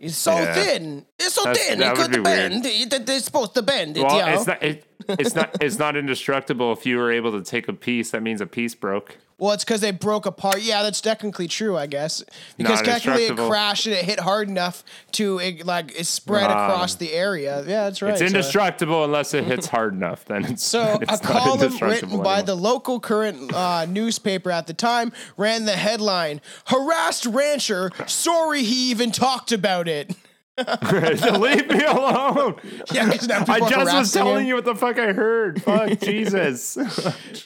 It's 0.00 0.17
so 0.17 0.33
Yeah. 0.35 0.52
thin. 0.55 1.07
It's 1.19 1.35
so 1.35 1.45
That's- 1.45 1.67
thin. 1.69 1.81
It 1.83 1.95
could 1.95 2.11
weird. 2.12 2.25
bend. 2.25 2.67
It, 2.67 2.93
it- 2.93 3.09
it's 3.09 3.25
supposed 3.26 3.55
to 3.55 3.62
bend. 3.62 3.97
It, 3.97 4.02
Well, 4.02 4.17
you 4.19 4.26
know? 4.26 4.33
it's 4.33 4.47
not. 4.47 4.62
It, 4.62 4.85
it's 5.19 5.35
not. 5.35 5.57
It's 5.62 5.79
not 5.79 5.97
indestructible. 5.97 6.73
If 6.73 6.87
you 6.87 6.97
were 6.99 7.11
able 7.12 7.33
to 7.33 7.43
take 7.43 7.69
a 7.69 7.73
piece, 7.73 8.11
that 8.11 8.23
means 8.23 8.40
a 8.40 8.47
piece 8.47 8.75
broke. 8.75 9.17
well, 9.38 9.52
it's 9.52 9.64
because 9.64 9.81
they 9.81 9.90
broke 9.90 10.26
apart. 10.26 10.61
Yeah, 10.61 10.83
that's 10.83 11.00
technically 11.00 11.49
true, 11.49 11.76
I 11.76 11.87
guess. 11.87 12.23
Because 12.59 12.81
Not 12.81 12.85
technically 12.85 13.25
it 13.25 13.37
crashed 13.37 13.87
and 13.87 13.95
it 13.95 14.05
hit 14.05 14.21
hard 14.21 14.49
enough 14.50 14.85
to 15.12 15.38
it, 15.38 15.64
like 15.64 15.99
it 15.99 16.05
spread 16.05 16.50
Ah. 16.50 16.67
across 16.67 16.95
the 16.97 17.12
area. 17.14 17.61
Yeah, 17.67 17.85
that's 17.85 18.02
right. 18.02 18.11
It's 18.11 18.21
So- 18.21 18.26
indestructible 18.26 19.02
unless 19.05 19.33
it 19.33 19.45
hits 19.45 19.67
hard 19.69 19.95
enough. 19.95 20.25
Then 20.26 20.45
it's 20.45 20.62
So 20.62 20.99
it's 21.00 21.21
a 21.21 21.25
column 21.25 21.76
written 21.81 22.23
by 22.23 22.43
the 22.43 22.55
local 22.55 23.00
current 23.00 23.52
uh, 23.55 23.87
newspaper 23.87 24.50
at 24.50 24.67
the 24.67 24.75
time 24.75 25.11
ran 25.38 25.64
the 25.64 25.76
headline: 25.76 26.43
"Harassed 26.67 27.25
rancher 27.25 27.90
sorry 28.07 28.62
he 28.62 28.90
even 28.90 29.11
talked 29.11 29.52
about 29.52 29.88
it." 29.88 30.14
Leave 31.38 31.69
me 31.69 31.85
alone. 31.85 32.57
Yeah, 32.93 33.05
because 33.07 33.29
now 33.29 33.40
people 33.40 33.55
I 33.55 33.59
are 33.59 33.71
just 33.71 33.79
was 33.79 33.93
harassing 33.93 34.23
telling 34.23 34.40
him. 34.40 34.47
you 34.49 34.55
what 34.57 34.64
the 34.64 34.75
fuck 34.75 34.99
I 34.99 35.12
heard. 35.12 35.62
Fuck 35.62 35.99
Jesus. 36.00 36.76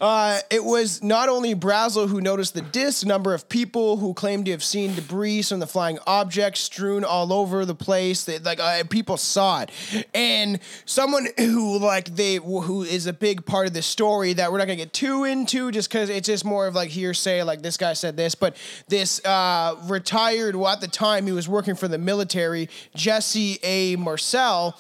Uh, 0.01 0.41
it 0.51 0.65
was 0.65 1.03
not 1.03 1.29
only 1.29 1.55
Brazel 1.55 2.09
who 2.09 2.21
noticed 2.21 2.55
the 2.55 2.63
disc, 2.63 3.05
number 3.05 3.35
of 3.35 3.49
people 3.49 3.99
who 3.99 4.15
claimed 4.15 4.47
to 4.47 4.53
have 4.53 4.65
seen 4.65 4.95
debris 4.95 5.43
from 5.43 5.61
the 5.61 5.67
flying 5.67 5.99
object 6.07 6.57
strewn 6.57 7.05
all 7.05 7.33
over 7.33 7.65
the 7.65 7.75
place. 7.75 8.25
They, 8.25 8.39
like 8.39 8.61
uh, 8.61 8.85
people 8.85 9.17
saw 9.17 9.63
it, 9.63 9.71
and 10.15 10.61
someone 10.87 11.27
who 11.37 11.79
like 11.79 12.15
they 12.15 12.37
who 12.37 12.83
is 12.83 13.07
a 13.07 13.13
big 13.13 13.45
part 13.45 13.67
of 13.67 13.75
the 13.75 13.83
story 13.83 14.33
that 14.35 14.51
we're 14.51 14.59
not 14.59 14.67
gonna 14.67 14.77
get 14.77 14.93
too 14.93 15.25
into, 15.25 15.71
just 15.73 15.91
because 15.91 16.09
it's 16.09 16.27
just 16.27 16.45
more 16.45 16.67
of 16.67 16.75
like 16.75 16.91
hearsay. 16.91 17.43
Like 17.43 17.61
this 17.63 17.77
guy 17.77 17.93
said 17.93 18.17
this, 18.17 18.35
but 18.35 18.57
this 18.89 19.23
uh, 19.25 19.77
retired. 19.85 20.57
Well, 20.57 20.69
at 20.73 20.81
the 20.81 20.89
time 20.89 21.27
he 21.27 21.33
was 21.33 21.49
working 21.49 21.75
for 21.75 21.89
the 21.89 21.99
military, 21.99 22.69
Jesse 23.05 23.59
A. 23.63 23.97
Marcel 23.97 24.75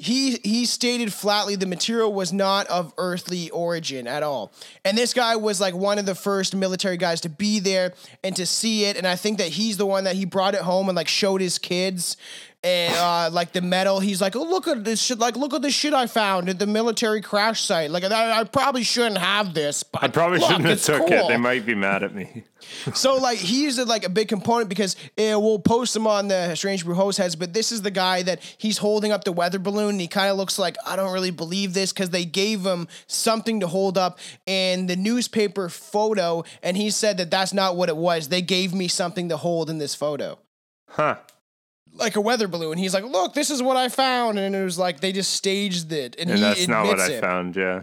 he 0.00 0.38
he 0.42 0.64
stated 0.64 1.12
flatly 1.12 1.56
the 1.56 1.66
material 1.66 2.10
was 2.10 2.32
not 2.32 2.66
of 2.68 2.94
earthly 2.96 3.50
origin 3.50 4.06
at 4.06 4.22
all. 4.22 4.50
And 4.82 4.96
this 4.96 5.12
guy 5.12 5.36
was 5.36 5.60
like 5.60 5.74
one 5.74 5.98
of 5.98 6.06
the 6.06 6.14
first 6.14 6.54
military 6.54 6.96
guys 6.96 7.20
to 7.20 7.28
be 7.28 7.60
there 7.60 7.92
and 8.24 8.34
to 8.36 8.46
see 8.46 8.86
it. 8.86 8.96
And 8.96 9.06
I 9.06 9.14
think 9.14 9.36
that 9.38 9.48
he's 9.48 9.76
the 9.76 9.84
one 9.84 10.04
that 10.04 10.16
he 10.16 10.24
brought 10.24 10.54
it 10.54 10.62
home 10.62 10.88
and 10.88 10.96
like 10.96 11.06
showed 11.06 11.42
his 11.42 11.58
kids 11.58 12.16
and 12.62 12.94
uh, 12.94 13.30
like 13.32 13.52
the 13.52 13.62
metal. 13.62 14.00
He's 14.00 14.20
like, 14.20 14.36
oh 14.36 14.42
look 14.42 14.68
at 14.68 14.84
this 14.84 15.00
shit! 15.00 15.18
Like 15.18 15.36
look 15.36 15.54
at 15.54 15.62
this 15.62 15.74
shit 15.74 15.94
I 15.94 16.06
found 16.06 16.48
at 16.48 16.58
the 16.58 16.66
military 16.66 17.20
crash 17.20 17.62
site. 17.62 17.90
Like 17.90 18.04
I, 18.04 18.40
I 18.40 18.44
probably 18.44 18.82
shouldn't 18.82 19.18
have 19.18 19.54
this, 19.54 19.82
but 19.82 20.02
I 20.02 20.08
probably 20.08 20.38
look, 20.38 20.50
shouldn't 20.50 20.68
have 20.68 20.82
took 20.82 21.10
it. 21.10 21.28
They 21.28 21.36
might 21.36 21.64
be 21.64 21.74
mad 21.74 22.02
at 22.02 22.14
me. 22.14 22.44
So 22.94 23.16
like 23.16 23.38
he's 23.38 23.78
a, 23.78 23.84
like 23.84 24.04
a 24.04 24.08
big 24.10 24.28
component 24.28 24.68
because 24.68 24.94
uh, 25.18 25.40
we'll 25.40 25.58
post 25.58 25.96
him 25.96 26.06
on 26.06 26.28
the 26.28 26.54
Strange 26.54 26.84
Brew 26.84 26.94
host 26.94 27.18
heads, 27.18 27.34
but 27.34 27.54
this 27.54 27.72
is 27.72 27.82
the 27.82 27.90
guy 27.90 28.22
that 28.22 28.40
he's 28.58 28.78
holding 28.78 29.12
up 29.12 29.24
the 29.24 29.32
weather 29.32 29.58
balloon. 29.58 29.90
And 29.90 30.00
he 30.00 30.08
kind 30.08 30.30
of 30.30 30.36
looks 30.36 30.58
like 30.58 30.76
I 30.86 30.96
don't 30.96 31.12
really 31.12 31.30
believe 31.30 31.72
this 31.72 31.92
because 31.92 32.10
they 32.10 32.24
gave 32.24 32.64
him 32.64 32.88
something 33.06 33.60
to 33.60 33.66
hold 33.66 33.96
up 33.96 34.18
in 34.46 34.86
the 34.86 34.96
newspaper 34.96 35.68
photo, 35.68 36.44
and 36.62 36.76
he 36.76 36.90
said 36.90 37.16
that 37.16 37.30
that's 37.30 37.54
not 37.54 37.76
what 37.76 37.88
it 37.88 37.96
was. 37.96 38.28
They 38.28 38.42
gave 38.42 38.74
me 38.74 38.88
something 38.88 39.30
to 39.30 39.36
hold 39.36 39.70
in 39.70 39.78
this 39.78 39.94
photo. 39.94 40.38
Huh. 40.88 41.16
Like 41.94 42.16
a 42.16 42.20
weather 42.20 42.48
balloon. 42.48 42.72
And 42.72 42.80
he's 42.80 42.94
like, 42.94 43.04
"Look, 43.04 43.34
this 43.34 43.50
is 43.50 43.62
what 43.62 43.76
I 43.76 43.88
found," 43.88 44.38
and 44.38 44.54
it 44.54 44.64
was 44.64 44.78
like 44.78 45.00
they 45.00 45.12
just 45.12 45.32
staged 45.32 45.92
it, 45.92 46.16
and, 46.18 46.30
And 46.30 46.38
he 46.38 46.44
that's 46.44 46.68
not 46.68 46.84
what 46.86 46.94
admits 46.94 47.10
I 47.10 47.14
it. 47.14 47.20
found, 47.20 47.56
yeah. 47.56 47.82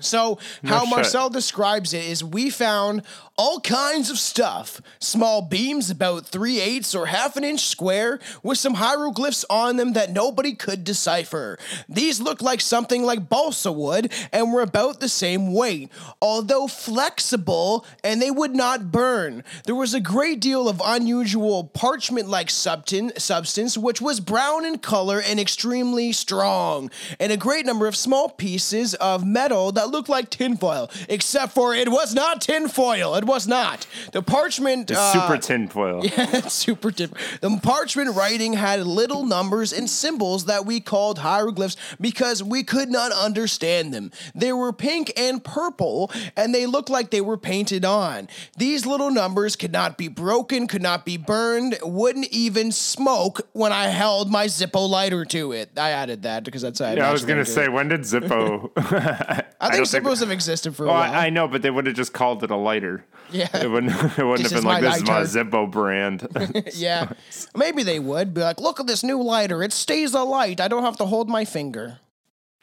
So, 0.00 0.38
how 0.64 0.84
shit. 0.84 0.90
Marcel 0.90 1.28
describes 1.28 1.92
it 1.92 2.04
is 2.04 2.22
we 2.22 2.50
found 2.50 3.02
all 3.36 3.60
kinds 3.60 4.10
of 4.10 4.18
stuff. 4.18 4.80
Small 5.00 5.42
beams 5.42 5.90
about 5.90 6.26
three 6.26 6.60
eighths 6.60 6.94
or 6.94 7.06
half 7.06 7.36
an 7.36 7.44
inch 7.44 7.60
square 7.66 8.18
with 8.42 8.58
some 8.58 8.74
hieroglyphs 8.74 9.44
on 9.48 9.76
them 9.76 9.94
that 9.94 10.12
nobody 10.12 10.54
could 10.54 10.84
decipher. 10.84 11.56
These 11.88 12.20
looked 12.20 12.42
like 12.42 12.60
something 12.60 13.04
like 13.04 13.28
balsa 13.28 13.72
wood 13.72 14.12
and 14.32 14.52
were 14.52 14.60
about 14.60 15.00
the 15.00 15.08
same 15.08 15.52
weight, 15.52 15.90
although 16.22 16.66
flexible 16.66 17.84
and 18.04 18.22
they 18.22 18.30
would 18.30 18.54
not 18.54 18.92
burn. 18.92 19.42
There 19.64 19.74
was 19.74 19.94
a 19.94 20.00
great 20.00 20.40
deal 20.40 20.68
of 20.68 20.82
unusual 20.84 21.64
parchment 21.64 22.28
like 22.28 22.50
substance, 22.50 23.78
which 23.78 24.00
was 24.00 24.20
brown 24.20 24.64
in 24.64 24.78
color 24.78 25.20
and 25.20 25.40
extremely 25.40 26.12
strong, 26.12 26.90
and 27.18 27.32
a 27.32 27.36
great 27.36 27.66
number 27.66 27.86
of 27.86 27.96
small 27.96 28.28
pieces 28.28 28.94
of 28.94 29.24
metal 29.24 29.72
that 29.72 29.87
looked 29.90 30.08
like 30.08 30.30
tinfoil, 30.30 30.90
except 31.08 31.52
for 31.52 31.74
it 31.74 31.88
was 31.90 32.14
not 32.14 32.40
tinfoil. 32.40 33.14
It 33.14 33.24
was 33.24 33.46
not. 33.46 33.86
The 34.12 34.22
parchment. 34.22 34.90
It's 34.90 34.98
uh, 34.98 35.12
super 35.12 35.38
tinfoil. 35.40 36.04
Yeah, 36.18 36.48
super 36.48 36.90
different. 36.90 37.40
The 37.40 37.58
parchment 37.62 38.16
writing 38.16 38.54
had 38.54 38.80
little 38.86 39.24
numbers 39.24 39.72
and 39.72 39.88
symbols 39.88 40.46
that 40.46 40.64
we 40.66 40.80
called 40.80 41.18
hieroglyphs 41.18 41.76
because 42.00 42.42
we 42.42 42.62
could 42.62 42.88
not 42.88 43.12
understand 43.12 43.92
them. 43.92 44.10
They 44.34 44.52
were 44.52 44.72
pink 44.72 45.12
and 45.16 45.42
purple, 45.42 46.10
and 46.36 46.54
they 46.54 46.66
looked 46.66 46.88
like 46.90 47.10
they 47.10 47.20
were 47.20 47.36
painted 47.36 47.84
on. 47.84 48.28
These 48.56 48.86
little 48.86 49.10
numbers 49.10 49.56
could 49.56 49.72
not 49.72 49.96
be 49.98 50.08
broken, 50.08 50.66
could 50.66 50.82
not 50.82 51.04
be 51.04 51.16
burned, 51.16 51.78
wouldn't 51.82 52.28
even 52.28 52.72
smoke 52.72 53.40
when 53.52 53.72
I 53.72 53.88
held 53.88 54.30
my 54.30 54.46
Zippo 54.46 54.88
lighter 54.88 55.24
to 55.26 55.52
it. 55.52 55.70
I 55.76 55.90
added 55.90 56.22
that 56.22 56.44
because 56.44 56.62
that's 56.62 56.78
how 56.78 56.86
I, 56.86 56.94
Yeah, 56.94 57.08
I 57.08 57.12
was 57.12 57.24
gonna 57.24 57.44
say, 57.44 57.64
it. 57.64 57.72
when 57.72 57.88
did 57.88 58.00
Zippo? 58.00 58.70
I 59.60 59.70
think 59.70 59.77
don't 59.84 60.18
have 60.18 60.30
existed 60.30 60.74
for 60.76 60.84
a 60.84 60.86
Well, 60.86 60.96
while. 60.96 61.12
I, 61.12 61.26
I 61.26 61.30
know, 61.30 61.48
but 61.48 61.62
they 61.62 61.70
would 61.70 61.86
have 61.86 61.96
just 61.96 62.12
called 62.12 62.42
it 62.44 62.50
a 62.50 62.56
lighter. 62.56 63.04
Yeah. 63.30 63.48
It 63.56 63.70
wouldn't. 63.70 63.92
It 64.18 64.24
wouldn't 64.24 64.38
This 64.42 64.52
have 64.52 64.58
is 64.58 64.64
been 64.64 64.64
like 64.64 64.82
my 64.82 64.88
this 64.88 64.96
is 64.96 65.08
my 65.08 65.18
lighter." 65.18 65.26
Zippo 65.44 65.70
brand. 65.70 66.26
yeah, 66.74 67.12
maybe 67.56 67.82
they 67.82 67.98
would 68.00 68.34
be 68.34 68.40
like, 68.40 68.60
"Look 68.60 68.80
at 68.80 68.86
this 68.86 69.02
new 69.02 69.22
lighter. 69.22 69.62
It 69.62 69.72
stays 69.72 70.14
alight. 70.14 70.60
I 70.60 70.68
don't 70.68 70.82
have 70.84 70.96
to 70.98 71.06
hold 71.06 71.28
my 71.28 71.44
finger." 71.44 71.98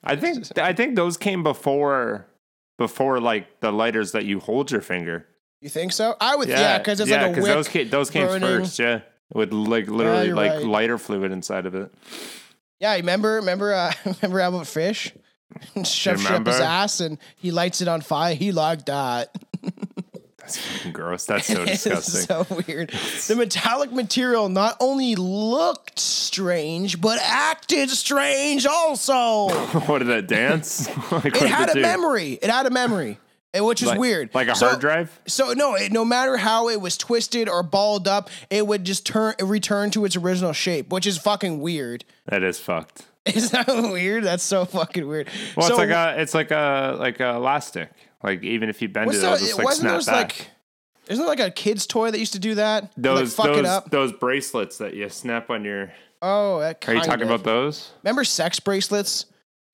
I 0.04 0.16
think. 0.16 0.58
I 0.58 0.74
think 0.74 0.96
those 0.96 1.18
came 1.18 1.44
before, 1.44 2.28
before 2.78 3.20
like 3.20 3.60
the 3.60 3.72
lighters 3.72 4.12
that 4.12 4.26
you 4.26 4.40
hold 4.40 4.72
your 4.72 4.82
finger. 4.82 5.28
You 5.62 5.70
think 5.70 5.94
so? 5.94 6.16
I 6.22 6.36
would, 6.36 6.48
yeah, 6.48 6.78
because 6.78 7.00
it's 7.00 7.10
like 7.10 7.38
a 7.38 7.42
wick. 7.42 7.44
those 7.46 7.68
came, 7.68 7.90
those 7.90 8.10
came 8.12 8.28
burning. 8.28 8.42
first. 8.42 8.78
Yeah, 8.78 9.02
with 9.34 9.52
like 9.52 9.88
literally 9.88 10.28
you're 10.28 10.36
like 10.36 10.52
right. 10.52 10.66
lighter 10.66 10.98
fluid 10.98 11.32
inside 11.32 11.66
of 11.66 11.74
it. 11.74 11.92
Yeah, 12.80 12.94
remember, 12.96 13.36
remember, 13.36 13.74
uh, 13.74 13.94
remember 14.06 14.42
Albert 14.42 14.66
Fish? 14.66 15.14
Shove 15.84 16.20
shit 16.22 16.32
up 16.32 16.46
his 16.48 16.60
ass 16.60 17.00
and 17.00 17.18
he 17.36 17.52
lights 17.52 17.82
it 17.82 17.88
on 17.88 18.02
fire. 18.02 18.36
He 18.36 18.52
liked 18.52 18.88
that. 18.88 19.34
That's 20.38 20.58
fucking 20.60 20.92
gross. 20.92 21.26
That's 21.26 21.48
so 21.48 21.66
disgusting. 21.66 22.22
so 22.22 22.46
weird. 22.68 22.90
The 23.28 23.36
metallic 23.36 23.92
material 23.92 24.48
not 24.50 24.78
only 24.80 25.16
looked 25.16 25.98
strange, 26.00 27.02
but 27.02 27.18
acted 27.22 27.90
strange 27.90 28.66
also. 28.68 29.48
what 29.88 30.00
did 30.00 30.10
that 30.10 30.28
dance? 30.28 30.88
like, 31.12 31.26
It 31.28 31.48
had 31.50 31.76
a 31.76 31.80
memory. 31.80 32.34
It 32.34 32.50
had 32.52 32.68
a 32.68 32.70
memory, 32.70 33.18
eh, 33.56 33.60
which 33.62 33.82
is 33.82 33.88
Like, 33.88 34.00
weird. 34.00 34.36
Like 34.36 34.48
a 34.50 34.56
So- 34.56 34.68
hard 34.68 34.82
drive. 34.82 35.20
So 35.26 35.54
no, 35.54 35.74
it, 35.76 35.92
no 35.92 36.06
matter 36.06 36.38
how 36.38 36.70
it 36.70 36.80
was 36.80 36.96
twisted 36.96 37.50
or 37.50 37.64
balled 37.64 38.08
up, 38.08 38.30
it 38.52 38.68
would 38.68 38.84
just 38.84 39.06
turn 39.08 39.34
return 39.42 39.90
to 39.92 40.06
its 40.06 40.16
original 40.16 40.54
shape, 40.54 40.92
which 40.92 41.08
is 41.08 41.18
fucking 41.18 41.60
weird. 41.60 42.06
That 42.28 42.44
is 42.44 42.60
fucked. 42.60 43.06
Is 43.34 43.52
that 43.52 43.68
weird? 43.68 44.24
That's 44.24 44.44
so 44.44 44.66
fucking 44.66 45.08
weird. 45.08 45.30
Well, 45.56 45.68
so, 45.68 45.74
it's 45.74 45.80
like 45.80 45.90
a, 45.90 46.22
it's 46.22 46.34
like 46.34 46.52
a, 46.52 46.96
like 47.00 47.20
a 47.20 47.36
elastic. 47.36 47.90
Like 48.22 48.44
even 48.44 48.70
if 48.70 48.82
you 48.82 48.90
bend 48.90 49.12
it, 49.12 49.18
it'll 49.18 49.38
just 49.38 49.58
like 49.58 49.66
wasn't 49.66 50.04
snap 50.04 50.16
back. 50.16 50.40
like? 50.40 50.50
Isn't 51.08 51.24
there 51.24 51.30
like 51.30 51.40
a 51.40 51.52
kid's 51.52 51.86
toy 51.86 52.12
that 52.12 52.20
used 52.20 52.34
to 52.34 52.40
do 52.40 52.56
that? 52.56 52.92
those 52.98 53.38
like 53.38 53.48
fuck 53.48 53.56
those 53.56 53.60
it 53.60 53.66
up. 53.66 53.92
those 53.92 54.12
bracelets 54.12 54.78
that 54.80 54.94
you 54.94 55.10
snap 55.10 55.50
on 55.50 55.64
your. 55.64 55.92
Oh, 56.22 56.60
that 56.60 56.88
Are 56.88 56.96
you 56.96 57.02
talking 57.02 57.24
of. 57.24 57.30
about 57.30 57.44
those? 57.44 57.92
Remember 58.04 58.24
sex 58.24 58.60
bracelets? 58.60 59.26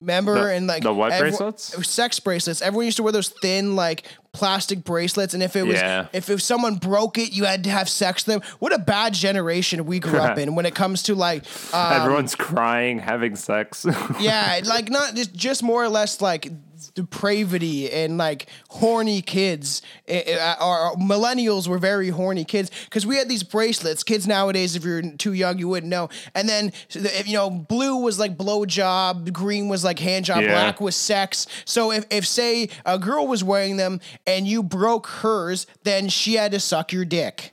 Remember 0.02 0.34
The- 0.48 0.54
and 0.56 0.68
like 0.68 0.82
the 0.84 0.94
what 0.94 1.18
bracelets? 1.20 1.88
Sex 1.88 2.20
bracelets. 2.20 2.62
Everyone 2.62 2.86
used 2.86 2.98
to 2.98 3.04
wear 3.04 3.12
those 3.14 3.30
thin 3.30 3.76
like 3.76 4.04
plastic 4.34 4.84
bracelets, 4.84 5.34
and 5.36 5.44
if 5.44 5.56
it 5.56 5.64
was 5.64 5.76
Yeah. 5.76 6.08
if 6.12 6.30
if 6.30 6.42
someone 6.42 6.76
broke 6.76 7.18
it, 7.20 7.32
you 7.34 7.46
had 7.46 7.64
to 7.66 7.70
have 7.70 7.88
sex 7.88 8.26
with 8.26 8.42
them. 8.42 8.52
What 8.60 8.74
a 8.74 8.80
bad 8.80 9.14
generation 9.14 9.86
we 9.86 10.00
grew 10.00 10.18
up 10.20 10.38
in 10.40 10.56
when 10.56 10.66
it 10.66 10.74
comes 10.74 11.04
to 11.04 11.14
like 11.16 11.44
um, 11.74 12.02
Everyone's 12.02 12.34
crying, 12.36 12.98
having 13.00 13.36
sex. 13.36 13.86
yeah, 14.20 14.60
like 14.66 14.90
not 14.90 15.14
just 15.16 15.34
just 15.36 15.62
more 15.64 15.84
or 15.84 15.90
less 15.90 16.20
like 16.20 16.52
depravity 16.94 17.92
and 17.92 18.18
like 18.18 18.48
horny 18.70 19.22
kids. 19.22 19.82
Eh, 20.08 20.22
eh, 20.26 20.56
millennials 20.98 21.68
were 21.68 21.78
very 21.78 22.10
horny 22.10 22.44
kids 22.44 22.72
because 22.86 23.06
we 23.06 23.18
had 23.18 23.30
these 23.30 23.44
bracelets. 23.44 24.04
Kids 24.04 24.28
nowadays 24.28 24.76
if 24.76 24.84
you're 24.84 25.02
too 25.18 25.34
young 25.34 25.58
you 25.58 25.68
wouldn't 25.68 25.90
know. 25.90 26.10
And 26.36 26.48
then 26.48 26.72
you 27.26 27.34
know 27.34 27.50
blue 27.50 27.98
was 27.98 28.20
like 28.20 28.38
blow 28.38 28.66
job 28.66 29.32
green 29.32 29.68
was 29.68 29.84
like 29.84 30.00
hand 30.00 30.26
job 30.26 30.42
Yeah. 30.44 30.52
black 30.52 30.82
was 30.82 30.96
sex. 30.96 31.48
So 31.66 31.92
if, 31.92 32.06
if 32.10 32.28
say 32.28 32.70
a 32.86 32.98
girl 32.98 33.28
was 33.28 33.44
wearing 33.44 33.78
them 33.78 34.00
and 34.26 34.48
you 34.48 34.64
broke 34.64 35.08
hers 35.08 35.68
then 35.84 36.10
she 36.10 36.36
had 36.36 36.52
to 36.52 36.60
suck 36.60 36.92
your 36.92 37.06
dick 37.06 37.51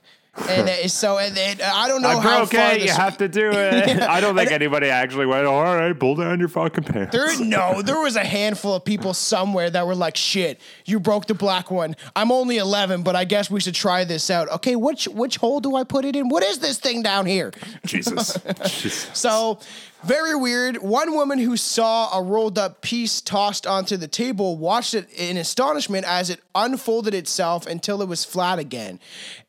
and 0.49 0.69
it- 0.69 0.91
so 0.91 1.19
and 1.19 1.37
it, 1.37 1.63
I 1.63 1.89
don't 1.89 2.03
know 2.03 2.09
I 2.09 2.21
how 2.21 2.39
broke 2.39 2.53
far 2.53 2.73
it. 2.73 2.83
You 2.83 2.91
have 2.93 3.19
to 3.19 3.29
do 3.29 3.51
it. 3.53 4.01
I 4.03 4.21
don't 4.21 4.37
think 4.37 4.51
anybody 4.53 4.89
actually 4.89 5.27
went. 5.27 5.47
All 5.47 5.63
right, 5.63 5.99
pull 5.99 6.15
down 6.17 6.39
your 6.39 6.49
fucking 6.49 6.85
pants. 6.85 7.13
There, 7.13 7.39
no, 7.45 7.83
there 7.83 8.01
was 8.01 8.17
a 8.17 8.25
handful 8.25 8.75
of 8.75 8.85
people 8.85 9.15
somewhere 9.15 9.71
that 9.71 9.87
were 9.87 9.95
like, 9.95 10.17
"Shit, 10.17 10.61
you 10.85 11.01
broke 11.01 11.27
the 11.27 11.35
black 11.35 11.71
one. 11.71 11.97
I'm 12.17 12.31
only 12.33 12.59
11, 12.59 13.03
but 13.03 13.17
I 13.17 13.25
guess 13.25 13.51
we 13.51 13.61
should 13.61 13.75
try 13.75 14.05
this 14.05 14.31
out." 14.31 14.49
Okay, 14.51 14.77
which 14.77 15.07
which 15.09 15.37
hole 15.37 15.61
do 15.61 15.77
I 15.77 15.85
put 15.85 16.05
it 16.05 16.17
in? 16.17 16.29
What 16.29 16.43
is 16.43 16.59
this 16.59 16.79
thing 16.79 17.03
down 17.03 17.27
here? 17.27 17.53
Jesus. 17.85 18.39
Jesus. 18.67 19.11
So, 19.15 19.59
very 20.05 20.35
weird. 20.35 20.79
One 20.79 21.15
woman 21.15 21.39
who 21.39 21.57
saw 21.57 22.17
a 22.17 22.23
rolled 22.23 22.59
up 22.59 22.81
piece 22.83 23.21
tossed 23.21 23.67
onto 23.67 23.97
the 23.97 24.09
table 24.09 24.57
watched 24.57 24.95
it 24.95 25.09
in 25.13 25.37
astonishment 25.37 26.07
as 26.07 26.31
it 26.31 26.41
unfolded 26.55 27.15
itself 27.15 27.67
until 27.67 28.01
it 28.03 28.09
was 28.09 28.25
flat 28.25 28.59
again, 28.59 29.01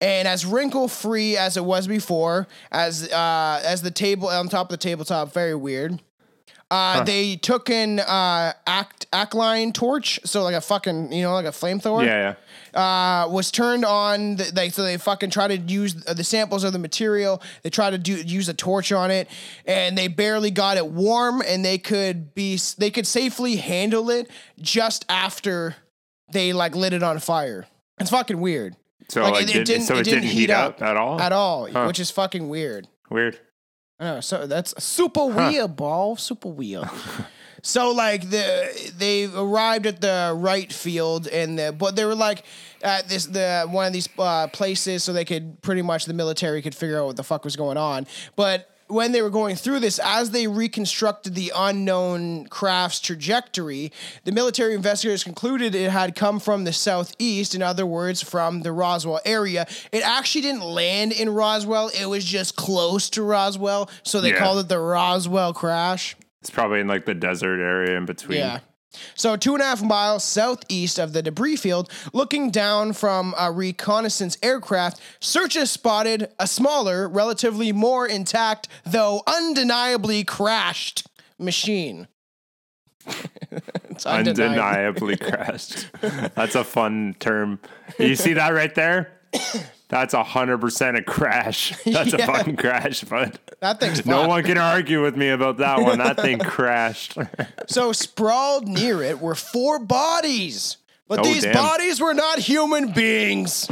and 0.01 0.27
as 0.27 0.45
wrinkle 0.45 0.87
free 0.87 1.37
as 1.37 1.57
it 1.57 1.65
was 1.65 1.87
before, 1.87 2.47
as 2.71 3.11
uh, 3.11 3.61
as 3.63 3.81
the 3.81 3.91
table 3.91 4.27
on 4.27 4.49
top 4.49 4.67
of 4.67 4.71
the 4.71 4.77
tabletop. 4.77 5.33
Very 5.33 5.55
weird. 5.55 6.01
Uh, 6.71 7.03
They 7.03 7.35
took 7.35 7.69
an 7.71 7.99
uh, 7.99 8.53
act 8.67 9.09
ackline 9.11 9.73
torch, 9.73 10.19
so 10.23 10.43
like 10.43 10.53
a 10.55 10.61
fucking 10.61 11.11
you 11.11 11.23
know 11.23 11.33
like 11.33 11.45
a 11.47 11.49
flamethrower. 11.49 12.05
Yeah, 12.05 12.13
yeah. 12.29 12.35
Uh, 12.73 13.27
was 13.29 13.51
turned 13.51 13.83
on. 13.85 14.37
th- 14.37 14.51
They 14.51 14.69
so 14.69 14.83
they 14.83 14.97
fucking 14.97 15.29
try 15.29 15.47
to 15.47 15.57
use 15.57 15.95
uh, 16.07 16.13
the 16.13 16.23
samples 16.23 16.63
of 16.63 16.73
the 16.73 16.79
material. 16.79 17.41
They 17.63 17.69
try 17.69 17.89
to 17.89 17.97
do 17.97 18.13
use 18.13 18.49
a 18.49 18.53
torch 18.53 18.91
on 18.91 19.11
it, 19.11 19.27
and 19.65 19.97
they 19.97 20.07
barely 20.07 20.51
got 20.51 20.77
it 20.77 20.87
warm, 20.87 21.41
and 21.45 21.63
they 21.65 21.77
could 21.77 22.33
be 22.35 22.59
they 22.77 22.91
could 22.91 23.07
safely 23.07 23.55
handle 23.57 24.09
it 24.09 24.29
just 24.59 25.05
after 25.09 25.75
they 26.31 26.53
like 26.53 26.75
lit 26.75 26.93
it 26.93 27.03
on 27.03 27.19
fire. 27.19 27.65
It's 27.99 28.09
fucking 28.11 28.39
weird. 28.39 28.75
So 29.09 29.23
like, 29.23 29.47
did, 29.47 29.67
so 29.81 29.97
it, 29.97 30.03
didn't, 30.03 30.23
heat 30.23 30.51
up, 30.51 30.81
at 30.83 30.95
all. 30.95 31.19
at 31.19 31.31
all, 31.31 31.67
Huh. 31.71 31.85
which 31.85 31.99
is 31.99 32.11
fucking 32.11 32.47
weird. 32.47 32.87
Weird. 33.09 33.39
I 33.99 34.03
know, 34.03 34.21
so 34.21 34.45
that's 34.45 34.81
super 34.83 35.25
weird, 35.25 35.75
ball. 35.75 36.15
Super 36.15 36.49
weird. 36.49 36.87
so 37.61 37.91
like 37.91 38.29
the 38.29 38.91
they 38.97 39.25
arrived 39.25 39.85
at 39.85 40.01
the 40.01 40.33
right 40.35 40.71
field 40.71 41.27
and 41.27 41.59
the, 41.59 41.71
but 41.71 41.95
they 41.95 42.05
were 42.05 42.15
like 42.15 42.43
at 42.81 43.07
this 43.09 43.25
the 43.25 43.65
one 43.69 43.87
of 43.87 43.93
these 43.93 44.09
uh, 44.17 44.47
places 44.47 45.03
so 45.03 45.13
they 45.13 45.25
could 45.25 45.61
pretty 45.61 45.81
much 45.81 46.05
the 46.05 46.13
military 46.13 46.61
could 46.61 46.75
figure 46.75 46.99
out 46.99 47.05
what 47.07 47.15
the 47.17 47.23
fuck 47.23 47.43
was 47.43 47.55
going 47.55 47.77
on. 47.77 48.07
But 48.35 48.69
when 48.87 49.11
they 49.11 49.21
were 49.21 49.29
going 49.29 49.55
through 49.55 49.79
this, 49.79 49.99
as 49.99 50.31
they 50.31 50.47
reconstructed 50.47 51.35
the 51.35 51.51
unknown 51.55 52.47
craft's 52.47 52.99
trajectory, 52.99 53.91
the 54.23 54.31
military 54.31 54.73
investigators 54.73 55.23
concluded 55.23 55.75
it 55.75 55.91
had 55.91 56.15
come 56.15 56.39
from 56.39 56.63
the 56.63 56.73
southeast, 56.73 57.53
in 57.53 57.61
other 57.61 57.85
words, 57.85 58.23
from 58.23 58.61
the 58.61 58.71
Roswell 58.71 59.19
area. 59.25 59.67
It 59.91 60.01
actually 60.03 60.41
didn't 60.41 60.63
land 60.63 61.11
in 61.11 61.29
Roswell, 61.29 61.89
it 61.89 62.07
was 62.07 62.25
just 62.25 62.55
close 62.55 63.11
to 63.11 63.21
Roswell, 63.21 63.91
so 64.01 64.21
they 64.21 64.29
Yeah. 64.31 64.39
called 64.39 64.57
it 64.57 64.69
the 64.69 64.79
Roswell 64.79 65.53
crash. 65.53 66.15
It's 66.41 66.49
probably 66.49 66.79
in 66.79 66.87
like 66.87 67.05
the 67.05 67.13
desert 67.13 67.59
area 67.61 67.97
in 67.97 68.05
between. 68.05 68.39
Yeah. 68.39 68.59
So, 69.13 69.35
two 69.35 69.53
and 69.53 69.61
a 69.61 69.65
half 69.65 69.83
miles 69.83 70.23
southeast 70.23 70.97
of 70.97 71.13
the 71.13 71.21
debris 71.21 71.57
field, 71.57 71.91
looking 72.11 72.49
down 72.49 72.93
from 72.93 73.35
a 73.37 73.51
reconnaissance 73.51 74.37
aircraft, 74.41 74.99
searchers 75.19 75.69
spotted 75.69 76.29
a 76.39 76.47
smaller, 76.47 77.07
relatively 77.07 77.71
more 77.71 78.07
intact, 78.07 78.67
though 78.85 79.21
undeniably 79.27 80.23
crashed 80.23 81.07
machine. 81.37 82.07
it's. 83.89 84.05
Undeniably 84.05 85.17
crashed. 85.17 85.87
That's 86.01 86.55
a 86.55 86.63
fun 86.63 87.15
term. 87.19 87.59
You 87.99 88.15
see 88.15 88.33
that 88.33 88.49
right 88.49 88.73
there? 88.73 89.11
That's 89.89 90.13
a 90.13 90.23
hundred 90.23 90.59
percent 90.61 90.97
a 90.97 91.01
crash. 91.03 91.73
That's 91.85 92.13
Yeah. 92.13 92.23
a 92.23 92.25
fucking 92.27 92.55
crash, 92.57 93.03
bud. 93.03 93.39
That 93.59 93.79
thing's 93.79 94.05
No 94.05 94.27
one 94.27 94.43
can 94.43 94.57
argue 94.57 95.01
with 95.01 95.17
me 95.17 95.29
about 95.29 95.57
that 95.57 95.81
one. 95.81 95.97
That 95.97 96.17
thing 96.17 96.37
crashed. 96.39 97.17
So, 97.67 97.91
sprawled 97.91 98.67
near 98.67 99.01
it 99.01 99.19
were 99.19 99.35
four 99.35 99.79
bodies. 99.79 100.77
But 101.07 101.19
Oh, 101.19 101.23
these 101.23 101.41
damn. 101.43 101.53
bodies 101.53 101.99
were 101.99 102.13
not 102.13 102.37
human 102.39 102.91
beings. 102.91 103.67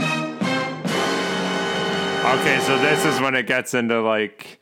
Okay, 2.28 2.60
so 2.62 2.78
this 2.80 3.06
is 3.06 3.22
when 3.22 3.36
it 3.36 3.46
gets 3.48 3.74
into 3.74 4.02
like, 4.02 4.57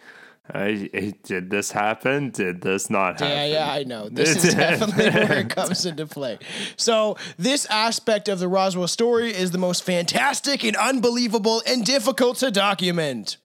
did 0.54 1.50
this 1.50 1.72
happen? 1.72 2.30
Did 2.30 2.62
this 2.62 2.90
not 2.90 3.20
happen? 3.20 3.30
Yeah, 3.30 3.46
yeah, 3.46 3.72
I 3.72 3.84
know. 3.84 4.10
This 4.10 4.44
is 4.44 4.54
definitely 4.56 5.10
where 5.10 5.40
it 5.40 5.50
comes 5.50 5.86
into 5.86 6.06
play. 6.06 6.38
So, 6.76 7.18
this 7.38 7.66
aspect 7.68 8.30
of 8.30 8.40
the 8.40 8.48
Roswell 8.48 8.88
story 8.88 9.34
is 9.34 9.52
the 9.52 9.58
most 9.58 9.84
fantastic 9.84 10.64
and 10.64 10.76
unbelievable 10.76 11.62
and 11.66 11.86
difficult 11.86 12.38
to 12.38 12.52
document. 12.52 13.38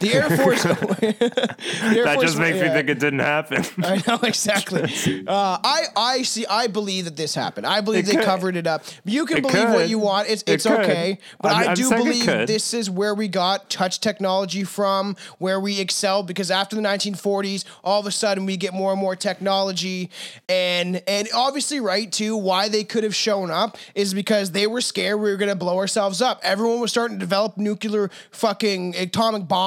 The 0.00 0.12
Air 0.14 0.28
Force. 0.36 0.62
the 0.64 1.94
Air 1.96 2.04
That 2.04 2.14
Force- 2.16 2.26
just 2.30 2.38
makes 2.38 2.60
me 2.60 2.68
think 2.68 2.88
it 2.90 2.98
didn't 2.98 3.20
happen. 3.20 3.64
I 3.84 4.02
know 4.06 4.18
exactly. 4.22 4.82
Uh, 5.26 5.58
I 5.62 5.84
I 5.96 6.22
see. 6.22 6.44
I 6.46 6.66
believe 6.66 7.04
that 7.06 7.16
this 7.16 7.34
happened. 7.34 7.66
I 7.66 7.80
believe 7.80 8.04
It 8.04 8.06
they 8.12 8.16
could. 8.16 8.24
covered 8.24 8.56
it 8.56 8.66
up. 8.66 8.84
You 9.04 9.24
can 9.26 9.38
It 9.38 9.42
believe 9.42 9.70
what 9.70 9.88
you 9.88 9.98
want. 9.98 10.28
It's 10.28 10.42
it's 10.46 10.64
could. 10.66 10.80
okay. 10.80 11.18
But 11.40 11.52
I'm- 11.52 11.70
i 11.70 11.74
do 11.74 11.88
believe 11.88 12.26
this 12.46 12.74
is 12.74 12.90
where 12.90 13.14
we 13.14 13.28
got 13.28 13.70
touch 13.70 14.00
technology 14.00 14.64
from, 14.64 15.16
where 15.38 15.60
we 15.60 15.80
excelled. 15.80 16.26
Because 16.26 16.50
after 16.50 16.76
the 16.76 16.82
1940s, 16.82 17.64
all 17.84 18.00
of 18.00 18.06
a 18.06 18.10
sudden 18.12 18.44
we 18.46 18.56
get 18.56 18.74
more 18.74 18.92
and 18.92 19.00
more 19.00 19.16
technology, 19.16 20.10
and 20.48 21.02
and 21.06 21.28
obviously 21.34 21.80
right 21.80 22.10
too. 22.10 22.36
Why 22.36 22.68
they 22.68 22.84
could 22.84 23.04
have 23.04 23.14
shown 23.14 23.50
up 23.50 23.78
is 23.94 24.12
because 24.14 24.50
they 24.50 24.66
were 24.66 24.80
scared 24.80 25.20
we 25.20 25.30
were 25.30 25.36
gonna 25.36 25.54
blow 25.54 25.78
ourselves 25.78 26.20
up. 26.20 26.40
Everyone 26.42 26.80
was 26.80 26.90
starting 26.90 27.16
to 27.18 27.20
develop 27.20 27.56
nuclear 27.56 28.10
fucking 28.32 28.96
atomic 28.96 29.46
bombs, 29.48 29.59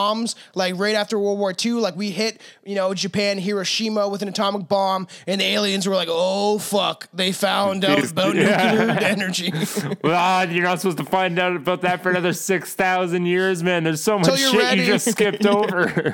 like 0.56 0.76
right 0.78 0.96
after 0.96 1.18
World 1.18 1.40
War 1.40 1.54
II. 1.64 1.74
Like 1.74 1.96
we 1.96 2.12
hit, 2.12 2.42
you 2.66 2.76
know, 2.76 2.94
Japan, 2.94 3.38
Hiroshima 3.38 4.08
with 4.08 4.22
an 4.22 4.28
atomic 4.28 4.68
bomb, 4.68 5.08
and 5.28 5.42
the 5.42 5.46
aliens 5.46 5.88
were 5.88 5.96
like, 5.96 6.08
"Oh 6.12 6.60
fuck, 6.60 7.08
they 7.14 7.32
found 7.32 7.86
out 7.86 8.10
about 8.12 8.36
nuclear 8.36 8.52
energy." 9.02 9.52
well, 10.04 10.50
you're 10.52 10.64
not 10.64 10.80
supposed 10.82 10.98
to 10.98 11.06
find 11.06 11.40
out 11.40 11.56
about 11.56 11.82
that 11.82 12.02
for 12.04 12.10
another 12.10 12.34
six 12.34 12.74
thousand 12.74 13.26
years, 13.26 13.64
man. 13.64 13.84
There's 13.84 14.04
so 14.04 14.20
much 14.20 14.40
shit 14.40 14.54
ready. 14.58 14.82
you 14.82 14.88
just 14.88 15.10
skipped 15.12 15.46
over. 15.60 16.14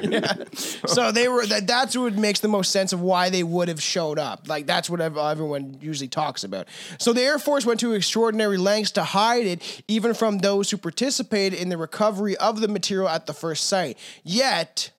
so 0.86 1.12
they 1.12 1.28
were 1.28 1.46
that. 1.48 1.68
That's 1.68 1.96
what 1.98 2.16
makes 2.16 2.40
the 2.40 2.48
most 2.48 2.72
sense 2.72 2.94
of 2.94 3.02
why 3.02 3.30
they 3.30 3.44
would 3.44 3.68
have 3.68 3.82
showed 3.82 4.20
up. 4.20 4.48
Like 4.48 4.66
that's 4.66 4.90
what 4.90 5.02
everyone 5.02 5.78
usually 5.82 6.08
talks 6.08 6.44
about. 6.44 6.68
So 7.00 7.14
the 7.14 7.22
Air 7.22 7.40
Force 7.40 7.66
went 7.66 7.80
to 7.82 7.94
extraordinary 7.94 8.58
lengths 8.58 8.92
to 8.92 9.04
hide 9.04 9.46
it, 9.46 9.84
even 9.88 10.14
from 10.14 10.40
those 10.40 10.72
who 10.72 10.78
participated 10.78 11.60
in 11.60 11.70
the 11.70 11.78
recovery 11.78 12.36
of 12.38 12.62
the 12.62 12.68
material 12.68 13.10
at 13.10 13.26
the 13.26 13.34
first 13.34 13.66
site. 13.70 13.98
Yet. 14.24 14.92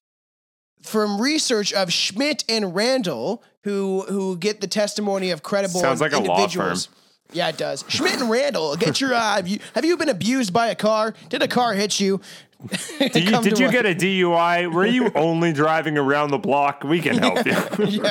From 0.82 1.20
research 1.20 1.74
of 1.74 1.92
Schmitt 1.92 2.42
and 2.48 2.74
Randle, 2.74 3.42
who 3.64 4.00
who 4.08 4.38
get 4.38 4.62
the 4.62 4.66
testimony 4.66 5.30
of 5.30 5.42
credible 5.42 5.78
Sounds 5.78 6.00
like 6.00 6.14
a 6.14 6.18
law 6.18 6.36
individuals. 6.36 6.88
Yeah, 7.32 7.48
it 7.48 7.58
does. 7.58 7.84
Schmitt 7.88 8.20
and 8.20 8.30
Randle, 8.30 8.76
get 8.76 9.00
your. 9.00 9.14
Uh, 9.14 9.36
have, 9.36 9.48
you, 9.48 9.58
have 9.74 9.84
you 9.84 9.96
been 9.96 10.08
abused 10.08 10.52
by 10.52 10.68
a 10.68 10.74
car? 10.74 11.14
Did 11.28 11.42
a 11.42 11.48
car 11.48 11.74
hit 11.74 12.00
you? 12.00 12.20
Did 12.98 13.16
you, 13.16 13.40
did 13.40 13.58
you 13.58 13.70
get 13.70 13.86
a 13.86 13.94
DUI? 13.94 14.70
Were 14.70 14.84
you 14.84 15.10
only 15.14 15.50
driving 15.50 15.96
around 15.96 16.30
the 16.30 16.36
block? 16.36 16.84
We 16.84 17.00
can 17.00 17.16
help 17.16 17.46
you. 17.46 18.02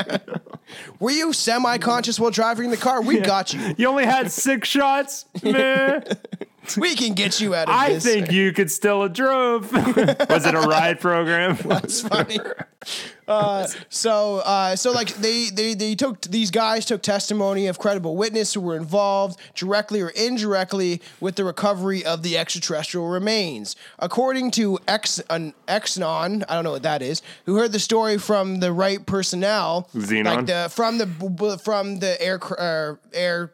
Were 1.00 1.12
you 1.12 1.34
semi-conscious 1.34 2.20
while 2.20 2.32
driving 2.32 2.72
the 2.72 2.78
car? 2.78 3.00
We 3.04 3.20
got 3.20 3.54
you. 3.54 3.76
You 3.78 3.88
only 3.88 4.06
had 4.06 4.32
six 4.32 4.68
shots? 4.68 5.26
Meh. 5.44 6.02
We 6.78 6.96
can 6.96 7.14
get 7.14 7.40
you 7.42 7.56
out 7.56 7.68
of 7.70 7.76
I 7.76 7.94
this. 7.94 8.06
I 8.06 8.10
think 8.10 8.32
you 8.32 8.52
could 8.54 8.72
still 8.72 9.04
have 9.04 9.14
drove. 9.14 9.72
Was 10.30 10.46
it 10.46 10.56
a 10.56 10.62
ride 10.62 11.00
program? 11.00 11.58
That's 11.66 12.02
funny. 12.02 12.40
Uh, 13.28 13.68
so, 13.90 14.38
uh, 14.38 14.76
so 14.76 14.92
like 14.92 15.14
they, 15.16 15.50
they, 15.50 15.74
they 15.74 15.96
took 15.96 16.22
these 16.22 16.50
guys 16.50 16.86
took 16.86 17.02
testimony 17.02 17.68
of 17.68 17.78
credible 17.78 18.16
witness 18.16 18.54
who 18.54 18.62
were 18.62 18.76
involved 18.76 19.40
directly 19.54 20.02
or 20.02 20.10
indirectly 20.10 21.02
with 21.20 21.36
the 21.36 21.44
recovery 21.44 22.04
of 22.06 22.24
the 22.24 22.38
extraterrestrial 22.38 23.08
remains. 23.08 23.76
According 24.00 24.52
to 24.52 24.80
Ex, 24.88 25.20
an 25.30 25.54
Exnon, 25.68 26.44
I 26.50 26.56
don't 26.56 26.64
know 26.64 26.72
what 26.72 26.84
that 26.84 27.02
is, 27.02 27.22
who 27.46 27.58
heard 27.58 27.72
the 27.72 27.80
story 27.80 28.18
from 28.18 28.62
the 28.62 28.72
right 28.74 29.06
personnel, 29.06 29.90
Xenon? 29.94 30.26
like 30.26 30.46
the 30.46 30.70
from 30.72 30.98
the 30.98 31.60
from 31.64 32.00
the 32.00 32.20
air 32.22 32.40
uh, 32.58 32.96
air 33.14 33.52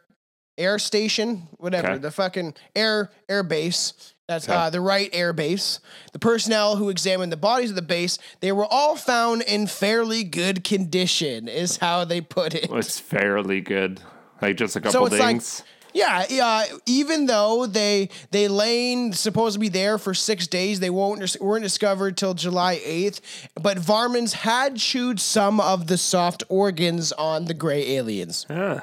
air 0.57 0.79
station, 0.79 1.47
whatever, 1.57 1.91
Okay. 1.91 1.97
the 1.99 2.11
fucking 2.11 2.53
air 2.75 3.11
air 3.29 3.43
base. 3.43 4.13
That's 4.27 4.49
uh, 4.49 4.71
the 4.71 4.81
right 4.81 5.09
air 5.13 5.33
base. 5.33 5.79
The 6.11 6.17
personnel 6.19 6.77
who 6.77 6.89
examined 6.89 7.31
the 7.31 7.37
bodies 7.37 7.69
of 7.69 7.75
the 7.75 7.83
base, 7.83 8.17
they 8.39 8.51
were 8.51 8.65
all 8.65 8.95
found 8.95 9.43
in 9.43 9.67
fairly 9.67 10.23
good 10.23 10.63
condition, 10.63 11.47
is 11.47 11.77
how 11.77 12.05
they 12.05 12.21
put 12.21 12.55
it. 12.55 12.67
It's 12.71 12.99
fairly 12.99 13.61
good. 13.61 14.01
Like 14.41 14.57
just 14.57 14.75
a 14.75 14.81
couple 14.81 14.91
So 14.93 15.05
it's 15.05 15.19
like, 15.19 15.27
things. 15.27 15.63
yeah, 15.93 16.25
yeah. 16.27 16.65
Even 16.87 17.27
though 17.27 17.67
they 17.67 18.09
they 18.31 18.47
lain 18.47 19.13
supposed 19.13 19.53
to 19.53 19.59
be 19.59 19.69
there 19.69 19.99
for 19.99 20.15
six 20.15 20.47
days, 20.47 20.79
they 20.79 20.89
won't 20.89 21.37
weren't 21.39 21.63
discovered 21.63 22.17
till 22.17 22.33
July 22.33 22.81
eighth. 22.83 23.21
But 23.61 23.77
Varmins 23.77 24.33
had 24.33 24.77
chewed 24.77 25.19
some 25.19 25.59
of 25.59 25.85
the 25.85 25.99
soft 25.99 26.43
organs 26.49 27.11
on 27.11 27.45
the 27.45 27.53
gray 27.53 27.91
aliens. 27.95 28.47
yeah. 28.49 28.81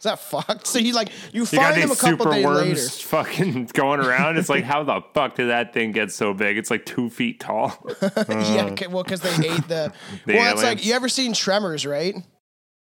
Is 0.00 0.04
that 0.04 0.18
fucked? 0.18 0.66
So 0.66 0.78
you 0.78 0.94
like 0.94 1.10
you 1.30 1.40
You 1.40 1.46
find 1.46 1.76
them 1.82 1.90
a 1.90 1.94
couple 1.94 2.24
super 2.24 2.30
days 2.30 2.44
worms 2.46 2.68
later. 2.68 3.08
fucking 3.08 3.64
going 3.74 4.00
around. 4.00 4.38
It's 4.38 4.48
like, 4.48 4.64
how 4.72 4.82
the 4.82 5.02
fuck 5.12 5.34
did 5.34 5.48
that 5.50 5.74
thing 5.74 5.92
get 5.92 6.10
so 6.10 6.32
big? 6.32 6.56
It's 6.56 6.70
like 6.70 6.86
two 6.86 7.10
feet 7.10 7.38
tall. 7.38 7.86
yeah, 8.02 8.68
okay, 8.72 8.86
well, 8.86 9.02
because 9.04 9.20
they 9.20 9.28
ate 9.46 9.68
the. 9.68 9.92
The 10.24 10.34
well, 10.36 10.52
it's 10.54 10.62
like 10.62 10.86
you 10.86 10.94
ever 10.94 11.10
seen 11.10 11.34
Tremors, 11.34 11.84
right? 11.84 12.14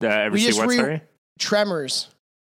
Uh, 0.03 0.07
ever 0.07 0.33
We 0.33 0.41
see 0.41 0.59
what, 0.59 0.69
re- 0.69 0.75
sorry? 0.75 1.01
Tremors. 1.39 2.09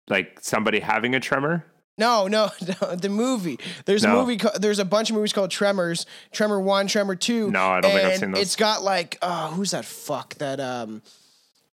Like 0.09 0.39
somebody 0.41 0.81
having 0.81 1.15
a 1.15 1.21
tremor? 1.21 1.65
No, 1.97 2.27
no, 2.27 2.51
no, 2.83 2.97
the 2.97 3.09
movie. 3.09 3.61
There's 3.85 4.03
a 4.03 4.09
movie. 4.09 4.41
There's 4.59 4.81
a 4.81 4.85
bunch 4.85 5.11
of 5.11 5.15
movies 5.17 5.33
called 5.33 5.53
Tremors. 5.53 6.05
Tremor 6.33 6.59
One, 6.61 6.89
Tremor 6.89 7.15
Two. 7.15 7.51
No, 7.53 7.61
I 7.61 7.81
don't 7.81 7.93
think 7.93 8.05
I've 8.05 8.19
seen 8.19 8.33
those. 8.33 8.43
It's 8.43 8.57
got 8.57 8.83
like, 8.83 9.19
oh, 9.23 9.53
who's 9.53 9.71
that? 9.71 9.85
Fuck 9.85 10.35
that. 10.37 10.59
Um, 10.59 11.03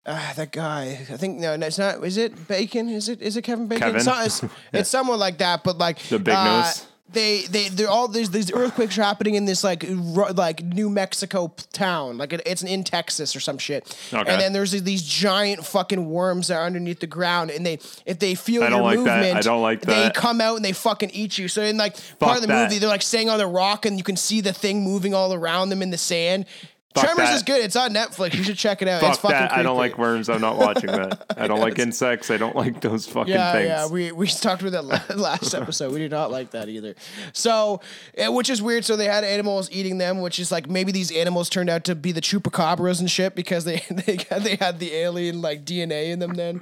uh, 0.05 0.33
that 0.33 0.51
guy. 0.51 0.99
I 1.11 1.17
think 1.17 1.39
no, 1.39 1.55
no, 1.55 1.67
it's 1.67 1.77
not. 1.77 2.03
Is 2.03 2.17
it 2.17 2.47
Bacon? 2.47 2.89
Is 2.89 3.09
it? 3.09 3.21
Is 3.21 3.37
it 3.37 3.43
Kevin 3.43 3.67
Bacon? 3.67 3.81
Kevin? 3.93 3.95
It's, 3.97 4.05
not- 4.07 4.25
it's, 4.25 4.43
it's 4.73 4.89
someone 4.89 5.19
like 5.19 5.37
that. 5.39 5.63
But 5.63 5.77
like 5.77 5.99
The 5.99 6.19
big 6.19 6.33
uh, 6.35 6.61
nose? 6.63 6.85
they 7.11 7.41
they 7.43 7.69
they're 7.69 7.89
all 7.89 8.07
these 8.07 8.31
these 8.31 8.51
earthquakes 8.51 8.97
are 8.97 9.03
happening 9.03 9.35
in 9.35 9.45
this 9.45 9.63
like 9.63 9.83
ru- 9.87 10.31
like 10.31 10.63
New 10.63 10.89
Mexico 10.89 11.53
town, 11.71 12.17
like 12.17 12.33
it, 12.33 12.41
it's 12.45 12.63
in 12.63 12.83
Texas 12.83 13.35
or 13.35 13.39
some 13.39 13.59
shit. 13.59 13.95
Okay. 14.11 14.31
And 14.31 14.41
then 14.41 14.51
there's 14.51 14.71
these 14.71 15.03
giant 15.03 15.63
fucking 15.63 16.09
worms 16.09 16.47
that 16.47 16.55
are 16.57 16.65
underneath 16.65 16.99
the 17.01 17.07
ground, 17.07 17.51
and 17.51 17.63
they 17.65 17.73
if 18.07 18.17
they 18.17 18.33
feel 18.33 18.63
I 18.63 18.69
your 18.69 18.81
like 18.81 18.97
that. 18.97 19.05
movement, 19.19 19.37
I 19.37 19.41
don't 19.41 19.61
like 19.61 19.81
that. 19.81 20.13
They 20.13 20.19
come 20.19 20.41
out 20.41 20.55
and 20.55 20.65
they 20.65 20.73
fucking 20.73 21.11
eat 21.13 21.37
you. 21.37 21.47
So 21.47 21.61
in 21.61 21.77
like 21.77 21.95
part 22.19 22.37
of 22.37 22.41
the 22.41 22.47
that. 22.47 22.63
movie, 22.69 22.79
they're 22.79 22.89
like 22.89 23.03
staying 23.03 23.29
on 23.29 23.37
the 23.37 23.47
rock, 23.47 23.85
and 23.85 23.97
you 23.97 24.03
can 24.03 24.15
see 24.17 24.41
the 24.41 24.53
thing 24.53 24.83
moving 24.83 25.13
all 25.13 25.33
around 25.35 25.69
them 25.69 25.81
in 25.83 25.91
the 25.91 25.99
sand. 25.99 26.45
Fuck 26.93 27.05
Tremors 27.05 27.29
that. 27.29 27.35
is 27.35 27.43
good. 27.43 27.63
It's 27.65 27.75
on 27.75 27.91
Netflix. 27.91 28.35
You 28.35 28.43
should 28.43 28.57
check 28.57 28.81
it 28.83 28.87
out. 28.87 29.01
it's 29.01 29.17
Fuck 29.17 29.31
fucking 29.31 29.47
that. 29.47 29.51
I 29.57 29.63
don't 29.63 29.77
like 29.77 29.97
worms. 29.97 30.29
I'm 30.29 30.41
not 30.41 30.57
watching 30.57 30.91
that. 30.91 31.25
I 31.37 31.47
don't 31.47 31.59
like 31.59 31.79
insects. 31.79 32.29
I 32.29 32.37
don't 32.37 32.55
like 32.55 32.81
those 32.81 33.07
fucking 33.07 33.33
Yeah, 33.33 33.51
things. 33.51 33.67
yeah, 33.67 33.87
we 33.87 34.11
we 34.11 34.27
talked 34.27 34.61
about 34.61 34.87
that 35.07 35.17
last 35.17 35.55
episode. 35.55 35.91
We 35.91 35.99
did 35.99 36.11
not 36.11 36.29
like 36.29 36.51
that 36.51 36.69
either. 36.69 36.93
So, 37.33 37.81
eh, 38.15 38.27
which 38.27 38.49
is 38.49 38.61
weird. 38.61 38.85
So 38.85 38.95
they 38.95 39.05
had 39.05 39.23
animals 39.23 39.69
eating 39.71 39.97
them, 39.97 40.21
which 40.21 40.37
is 40.37 40.51
like 40.51 40.69
maybe 40.69 40.91
these 40.91 41.11
animals 41.11 41.49
turned 41.49 41.69
out 41.69 41.83
to 41.85 41.95
be 41.95 42.11
the 42.11 42.21
chupacabras 42.21 42.99
and 42.99 43.09
shit 43.09 43.33
because 43.35 43.65
they 43.65 43.81
they 43.89 44.19
had, 44.29 44.43
they 44.43 44.55
had 44.57 44.77
the 44.79 44.93
alien 44.93 45.41
like 45.41 45.65
DNA 45.65 46.11
in 46.11 46.19
them. 46.19 46.35
Then, 46.35 46.61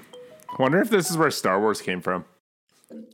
Wonder 0.59 0.79
if 0.81 0.89
this 0.89 1.09
is 1.11 1.17
where 1.17 1.31
Star 1.31 1.59
Wars 1.59 1.81
came 1.81 1.99
from. 2.01 2.23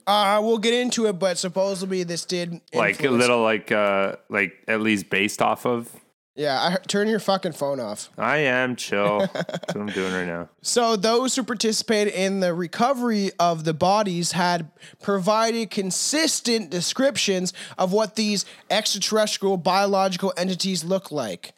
uh, 0.06 0.40
we'll 0.44 0.58
get 0.58 0.74
into 0.74 1.06
it. 1.08 1.14
But 1.14 1.38
supposedly 1.38 2.04
this 2.04 2.26
did 2.26 2.62
Like 2.74 3.04
a 3.04 3.10
little 3.10 3.42
like 3.42 3.72
uh 3.72 4.18
like 4.30 4.54
at 4.68 4.82
least 4.82 5.10
based 5.10 5.42
off 5.42 5.66
of. 5.66 5.90
Yeah, 6.38 6.60
I, 6.62 6.78
turn 6.88 7.08
your 7.08 7.20
fucking 7.20 7.54
phone 7.54 7.80
off. 7.80 8.12
I 8.16 8.38
am 8.38 8.76
chill. 8.76 9.20
That's 9.34 9.74
what 9.74 9.78
I'm 9.78 9.88
doing 9.88 10.14
right 10.14 10.28
now. 10.28 10.50
So 10.62 10.96
those 10.96 11.36
who 11.36 11.42
participated 11.44 12.14
in 12.14 12.42
the 12.42 12.54
recovery 12.54 13.32
of 13.40 13.64
the 13.64 13.74
bodies 13.74 14.34
had 14.34 14.70
provided 15.02 15.72
consistent 15.72 16.70
descriptions 16.70 17.54
of 17.80 17.92
what 17.92 18.16
these 18.16 18.46
extraterrestrial 18.70 19.58
biological 19.58 20.32
entities 20.38 20.84
look 20.84 21.12
like. 21.12 21.54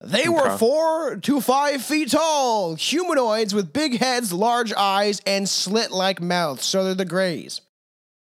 They 0.00 0.28
were 0.28 0.58
four 0.58 1.16
to 1.16 1.40
five 1.40 1.82
feet 1.82 2.10
tall, 2.10 2.74
humanoids 2.74 3.54
with 3.54 3.72
big 3.72 3.98
heads, 3.98 4.30
large 4.32 4.74
eyes, 4.74 5.20
and 5.26 5.48
slit-like 5.48 6.20
mouths. 6.20 6.64
So 6.66 6.84
they're 6.84 6.94
the 6.94 7.04
Greys, 7.06 7.62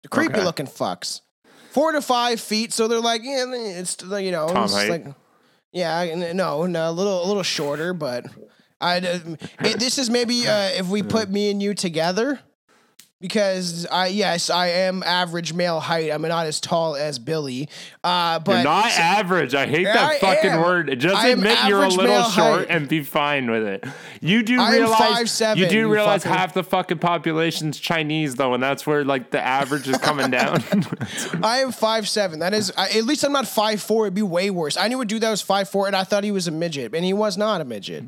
the 0.04 0.08
creepy 0.08 0.34
Okay. 0.34 0.44
looking 0.44 0.66
fucks. 0.66 1.22
Four 1.72 1.90
to 1.92 2.00
five 2.00 2.40
feet, 2.40 2.72
so 2.72 2.86
they're 2.88 3.00
like, 3.00 3.22
yeah, 3.24 3.44
it's 3.52 3.96
you 4.00 4.30
know, 4.30 4.46
Tom 4.48 4.64
it's 4.64 4.74
height. 4.74 4.90
like, 4.90 5.06
yeah, 5.72 6.32
no, 6.32 6.66
no, 6.66 6.90
a 6.90 6.92
little, 6.92 7.24
a 7.24 7.26
little 7.26 7.42
shorter, 7.42 7.92
but 7.92 8.26
I. 8.80 8.96
It, 8.96 9.78
this 9.78 9.98
is 9.98 10.08
maybe 10.10 10.46
uh, 10.46 10.68
if 10.70 10.88
we 10.88 11.02
put 11.02 11.28
me 11.30 11.50
and 11.50 11.62
you 11.62 11.74
together, 11.74 12.40
because 13.20 13.84
I 13.86 14.08
yes 14.08 14.48
I 14.48 14.68
am 14.68 15.02
average 15.02 15.52
male 15.52 15.80
height. 15.80 16.10
I'm 16.10 16.22
not 16.22 16.46
as 16.46 16.60
tall 16.60 16.94
as 16.94 17.18
Billy, 17.18 17.68
uh, 18.04 18.38
but 18.38 18.52
You're 18.52 18.64
not 18.64 18.86
average. 18.86 19.54
I 19.54 19.66
hate 19.66 19.84
that 19.84 19.96
I 19.96 20.18
fucking 20.18 20.50
am. 20.50 20.60
word. 20.60 20.98
Just 21.00 21.16
I 21.16 21.28
admit 21.28 21.58
you're 21.66 21.82
a 21.82 21.88
little 21.88 22.22
short 22.24 22.60
height. 22.60 22.66
and 22.70 22.88
be 22.88 23.02
fine 23.02 23.50
with 23.50 23.64
it. 23.64 23.84
You 24.20 24.42
do 24.42 24.60
I 24.60 24.72
realize 24.72 25.30
5'7", 25.30 25.56
you 25.56 25.68
do 25.68 25.76
you 25.78 25.92
realize 25.92 26.22
half 26.22 26.54
the 26.54 26.62
fucking 26.62 26.98
population's 26.98 27.78
Chinese 27.78 28.36
though, 28.36 28.54
and 28.54 28.62
that's 28.62 28.86
where 28.86 29.04
like 29.04 29.30
the 29.30 29.40
average 29.40 29.88
is 29.88 29.98
coming 29.98 30.30
down. 30.30 30.62
I 31.42 31.58
am 31.58 31.72
five 31.72 32.08
seven. 32.08 32.38
That 32.40 32.54
is 32.54 32.72
I, 32.76 32.88
at 32.90 33.04
least 33.04 33.24
I'm 33.24 33.32
not 33.32 33.48
five 33.48 33.82
four. 33.82 34.06
It'd 34.06 34.14
be 34.14 34.22
way 34.22 34.50
worse. 34.50 34.76
I 34.76 34.88
knew 34.88 35.00
a 35.00 35.04
dude 35.04 35.22
that 35.22 35.30
was 35.30 35.42
five 35.42 35.68
four, 35.68 35.86
and 35.86 35.96
I 35.96 36.04
thought 36.04 36.24
he 36.24 36.30
was 36.32 36.46
a 36.46 36.52
midget, 36.52 36.94
and 36.94 37.04
he 37.04 37.12
was 37.12 37.36
not 37.36 37.60
a 37.60 37.64
midget. 37.64 38.04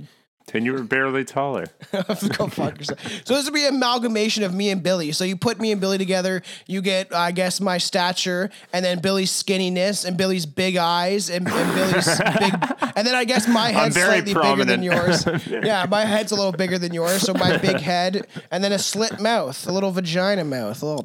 And 0.55 0.65
you 0.65 0.73
were 0.73 0.83
barely 0.83 1.25
taller. 1.25 1.67
Go 1.93 2.47
fuck 2.49 2.79
yourself. 2.79 3.01
So 3.25 3.35
this 3.35 3.45
would 3.45 3.55
be 3.55 3.67
an 3.67 3.75
amalgamation 3.75 4.43
of 4.43 4.55
me 4.55 4.71
and 4.71 4.83
Billy. 4.83 5.13
So 5.13 5.25
you 5.25 5.37
put 5.37 5.61
me 5.61 5.73
and 5.73 5.81
Billy 5.81 5.99
together, 5.99 6.43
you 6.67 6.83
get, 6.83 7.15
I 7.15 7.33
guess, 7.33 7.61
my 7.61 7.79
stature, 7.79 8.51
and 8.73 8.85
then 8.85 9.01
Billy's 9.01 9.31
skinniness, 9.31 10.05
and 10.05 10.17
Billy's 10.17 10.47
big 10.47 10.77
eyes, 10.77 11.31
and, 11.31 11.49
and 11.49 11.75
Billy's 11.75 12.19
big, 12.19 12.55
and 12.97 13.07
then 13.07 13.15
I 13.15 13.25
guess 13.25 13.49
my 13.49 13.71
head's 13.71 13.97
slightly 13.97 14.35
bigger 14.35 14.65
than 14.65 14.83
yours. 14.83 15.27
yeah, 15.47 15.87
my 15.89 16.05
head's 16.05 16.33
a 16.33 16.37
little 16.37 16.53
bigger 16.53 16.79
than 16.79 16.93
yours, 16.93 17.23
so 17.23 17.35
my 17.35 17.57
big 17.59 17.79
head, 17.81 18.27
and 18.51 18.63
then 18.63 18.73
a 18.73 18.79
slit 18.79 19.21
mouth, 19.21 19.67
a 19.67 19.73
little 19.73 19.91
vagina 19.91 20.45
mouth, 20.45 20.83
a 20.83 20.87
little. 20.87 21.05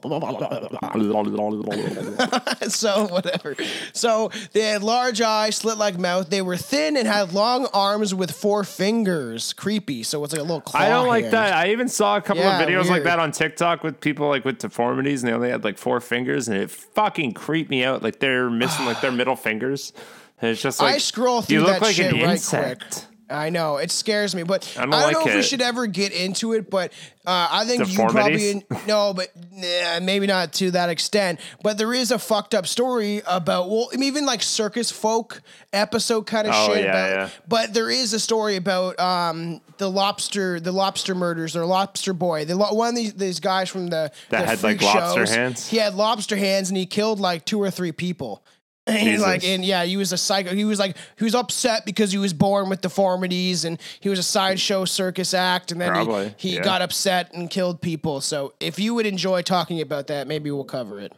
so 2.67 3.07
whatever. 3.07 3.55
So 3.93 4.31
they 4.53 4.61
had 4.61 4.83
large 4.83 5.21
eyes, 5.21 5.55
slit 5.57 5.77
like 5.77 5.97
mouth. 5.97 6.29
They 6.29 6.41
were 6.41 6.57
thin 6.57 6.97
and 6.97 7.07
had 7.07 7.33
long 7.33 7.67
arms 7.73 8.13
with 8.13 8.31
four 8.31 8.63
fingers. 8.63 9.34
Creepy. 9.53 10.03
So 10.03 10.23
it's 10.23 10.33
like 10.33 10.39
a 10.41 10.43
little 10.43 10.61
claw. 10.61 10.79
I 10.79 10.89
don't 10.89 11.07
like 11.07 11.23
hand. 11.25 11.33
that. 11.33 11.53
I 11.53 11.71
even 11.71 11.87
saw 11.87 12.17
a 12.17 12.21
couple 12.21 12.43
Yeah, 12.43 12.59
of 12.59 12.67
videos 12.67 12.89
like 12.89 13.03
that 13.03 13.19
on 13.19 13.31
TikTok 13.31 13.83
with 13.83 13.99
people 13.99 14.27
like 14.29 14.45
with 14.45 14.59
deformities, 14.59 15.23
and 15.23 15.31
they 15.31 15.35
only 15.35 15.49
had 15.49 15.63
like 15.63 15.77
four 15.77 15.99
fingers, 16.01 16.47
and 16.47 16.57
it 16.57 16.69
fucking 16.71 17.33
creeped 17.33 17.69
me 17.69 17.83
out. 17.83 18.03
Like 18.03 18.19
they're 18.19 18.49
missing 18.49 18.85
like 18.85 19.01
their 19.01 19.11
middle 19.11 19.35
fingers. 19.35 19.93
And 20.41 20.51
it's 20.51 20.61
just 20.61 20.81
like 20.81 20.95
I 20.95 20.97
scroll 20.97 21.41
through 21.41 21.55
you 21.57 21.61
look 21.63 21.73
that 21.73 21.81
like 21.81 21.95
shit 21.95 22.13
an 22.13 22.21
right 22.21 22.31
insect. 22.31 22.81
quick. 22.91 23.03
I 23.29 23.49
know 23.49 23.77
it 23.77 23.89
scares 23.91 24.35
me, 24.35 24.43
but 24.43 24.71
I 24.77 24.81
don't 24.81 24.91
don't, 24.91 25.01
like 25.01 25.13
know 25.13 25.25
if 25.25 25.35
we 25.35 25.41
should 25.41 25.61
ever 25.61 25.87
get 25.87 26.11
into 26.11 26.53
it. 26.53 26.69
But 26.69 26.93
uh, 27.25 27.47
I 27.51 27.65
think 27.65 27.89
you 27.89 27.97
probably 27.97 28.65
no, 28.87 29.13
but 29.15 29.29
nah, 29.51 29.99
maybe 30.01 30.27
not 30.27 30.53
to 30.53 30.71
that 30.71 30.89
extent. 30.89 31.39
But 31.63 31.77
there 31.79 31.93
is 31.93 32.11
a 32.11 32.19
fucked 32.19 32.53
up 32.53 32.67
story 32.67 33.21
about 33.25 33.69
well, 33.69 33.89
even 33.97 34.25
like 34.25 34.43
circus 34.43 34.91
folk 34.91 35.41
episode 35.73 36.27
kind 36.27 36.47
of 36.47 36.53
Oh, 36.55 36.67
shit. 36.73 36.83
yeah, 36.83 36.89
about, 37.07 37.09
yeah. 37.09 37.29
But 37.47 37.73
there 37.73 37.89
is 37.89 38.13
a 38.13 38.19
story 38.19 38.57
about 38.57 38.99
um, 38.99 39.59
the 39.77 39.89
lobster, 39.89 40.59
the 40.59 40.71
lobster 40.71 41.15
murders, 41.15 41.55
or 41.55 41.65
lobster 41.65 42.13
boy. 42.13 42.45
The 42.45 42.55
lo- 42.55 42.73
one 42.73 42.89
of 42.89 42.95
these, 42.95 43.13
these 43.15 43.39
guys 43.39 43.69
from 43.69 43.87
the 43.87 44.11
That 44.29 44.41
the 44.41 44.45
had, 44.45 44.63
like, 44.63 44.81
lobster 44.81 45.25
shows, 45.25 45.35
hands? 45.35 45.67
He 45.67 45.77
had 45.77 45.95
lobster 45.95 46.35
hands, 46.35 46.69
and 46.69 46.77
he 46.77 46.85
killed 46.85 47.19
like 47.19 47.43
two 47.43 47.59
or 47.61 47.71
three 47.71 47.91
people. 47.91 48.44
And 48.87 48.99
Jesus. 48.99 49.21
like, 49.25 49.43
and 49.43 49.65
yeah, 49.65 49.83
he 49.83 49.97
was 49.97 50.13
a 50.13 50.17
psycho. 50.17 50.53
He 50.53 50.63
was 50.63 50.77
like, 50.77 50.95
he 51.17 51.23
was 51.23 51.33
upset 51.33 51.87
because 51.87 52.11
he 52.11 52.19
was 52.19 52.33
born 52.33 52.69
with 52.69 52.81
deformities, 52.81 53.65
and 53.65 53.79
he 53.99 54.09
was 54.09 54.19
a 54.19 54.23
sideshow 54.23 54.85
circus 54.85 55.33
act, 55.33 55.71
and 55.71 55.81
then 55.81 55.89
Probably, 55.89 56.35
he, 56.37 56.49
he 56.49 56.55
yeah. 56.57 56.63
got 56.63 56.83
upset 56.83 57.33
and 57.33 57.49
killed 57.49 57.81
people. 57.81 58.21
So 58.21 58.53
if 58.59 58.77
you 58.77 58.93
would 58.93 59.07
enjoy 59.07 59.41
talking 59.41 59.81
about 59.81 60.05
that, 60.07 60.27
maybe 60.27 60.51
we'll 60.51 60.65
cover 60.65 60.99
it. 60.99 61.13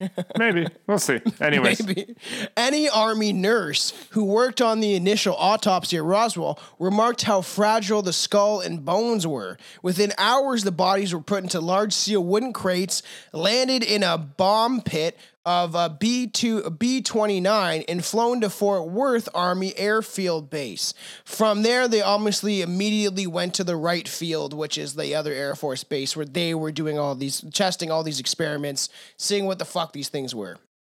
Maybe 0.38 0.66
we'll 0.86 0.98
see. 0.98 1.20
Anyways, 1.40 1.86
Maybe. 1.86 2.16
Any 2.56 2.88
Army 2.88 3.32
nurse 3.32 3.92
who 4.10 4.24
worked 4.24 4.60
on 4.60 4.80
the 4.80 4.94
initial 4.94 5.34
autopsy 5.36 5.96
at 5.96 6.02
Roswell 6.02 6.58
remarked 6.78 7.22
how 7.22 7.40
fragile 7.40 8.02
the 8.02 8.12
skull 8.12 8.60
and 8.60 8.84
bones 8.84 9.26
were. 9.26 9.56
Within 9.82 10.12
hours, 10.18 10.64
the 10.64 10.72
bodies 10.72 11.14
were 11.14 11.20
put 11.20 11.44
into 11.44 11.60
large 11.60 11.92
steel 11.92 12.24
wooden 12.24 12.52
crates, 12.52 13.02
landed 13.32 13.82
in 13.82 14.02
a 14.02 14.18
bomb 14.18 14.80
pit 14.80 15.16
of 15.46 15.74
a 15.74 15.90
B2, 15.90 16.78
B-29, 16.78 17.84
and 17.88 18.04
flown 18.04 18.40
to 18.40 18.48
Fort 18.50 18.88
Worth 18.88 19.28
Army 19.34 19.76
Airfield 19.76 20.48
Base. 20.50 20.94
From 21.24 21.62
there, 21.62 21.86
they 21.86 22.00
obviously 22.00 22.62
immediately 22.62 23.26
went 23.26 23.54
to 23.54 23.64
the 23.64 23.76
Wright 23.76 24.08
Field, 24.08 24.54
which 24.54 24.78
is 24.78 24.94
the 24.94 25.14
other 25.14 25.32
Air 25.32 25.54
Force 25.54 25.84
base 25.84 26.16
where 26.16 26.24
they 26.26 26.54
were 26.54 26.72
doing 26.72 26.98
all 26.98 27.14
these, 27.14 27.42
testing 27.52 27.90
all 27.90 28.02
these 28.02 28.20
experiments, 28.20 28.88
seeing 29.16 29.44
what 29.44 29.58
the 29.58 29.64
fuck 29.64 29.92
these 29.92 30.08
things 30.08 30.34
were. 30.34 30.56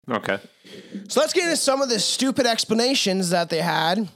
okay. 0.09 0.39
So 1.09 1.19
let's 1.19 1.33
get 1.33 1.43
into 1.43 1.57
some 1.57 1.81
of 1.81 1.89
the 1.89 1.99
stupid 1.99 2.45
explanations 2.45 3.29
that 3.31 3.49
they 3.49 3.61
had. 3.61 4.07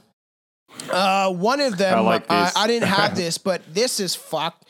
Uh, 0.90 1.30
one 1.32 1.60
of 1.60 1.76
them, 1.76 1.98
I 1.98 2.00
like 2.00 2.24
uh. 2.30 2.50
I 2.56 2.66
didn't 2.66 2.88
have 2.88 3.14
this, 3.22 3.36
but 3.36 3.62
this 3.72 4.00
is 4.00 4.14
fucked. 4.14 4.64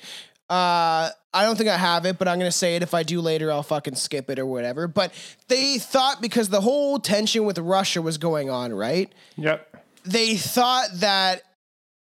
Uh, 0.51 1.11
I 1.35 1.45
don't 1.45 1.57
think 1.57 1.71
I 1.71 1.77
have 1.79 2.05
it, 2.05 2.19
but 2.19 2.29
I'm 2.29 2.39
gonna 2.39 2.53
say 2.53 2.77
it. 2.77 2.83
If 2.83 2.93
I 2.95 3.03
do 3.03 3.21
later, 3.21 3.51
I'll 3.51 3.63
fucking 3.63 3.95
skip 3.95 4.29
it 4.31 4.39
or 4.39 4.45
whatever. 4.47 4.87
But 4.87 5.13
they 5.49 5.79
thought 5.79 6.21
because 6.21 6.49
the 6.51 6.61
whole 6.61 6.99
tension 6.99 7.45
with 7.45 7.59
Russia 7.59 8.03
was 8.03 8.19
going 8.19 8.51
on, 8.51 8.73
right? 8.73 9.11
Yep. 9.37 9.85
They 10.05 10.37
thought 10.37 10.89
that 10.95 11.43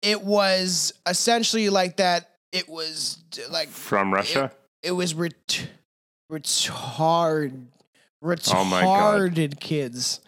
it 0.01 0.21
was 0.21 0.93
essentially 1.07 1.69
like 1.69 1.97
that. 1.97 2.29
It 2.51 2.69
was 2.69 3.17
like 3.49 3.69
From 3.69 4.13
Russia. 4.13 4.51
it 4.83 4.91
was 4.91 5.13
ret- 5.15 5.67
retard 6.31 7.53
Oh 8.53 8.63
my 8.65 8.81
God. 8.81 9.19
retarded 9.31 9.59
kids. 9.59 10.19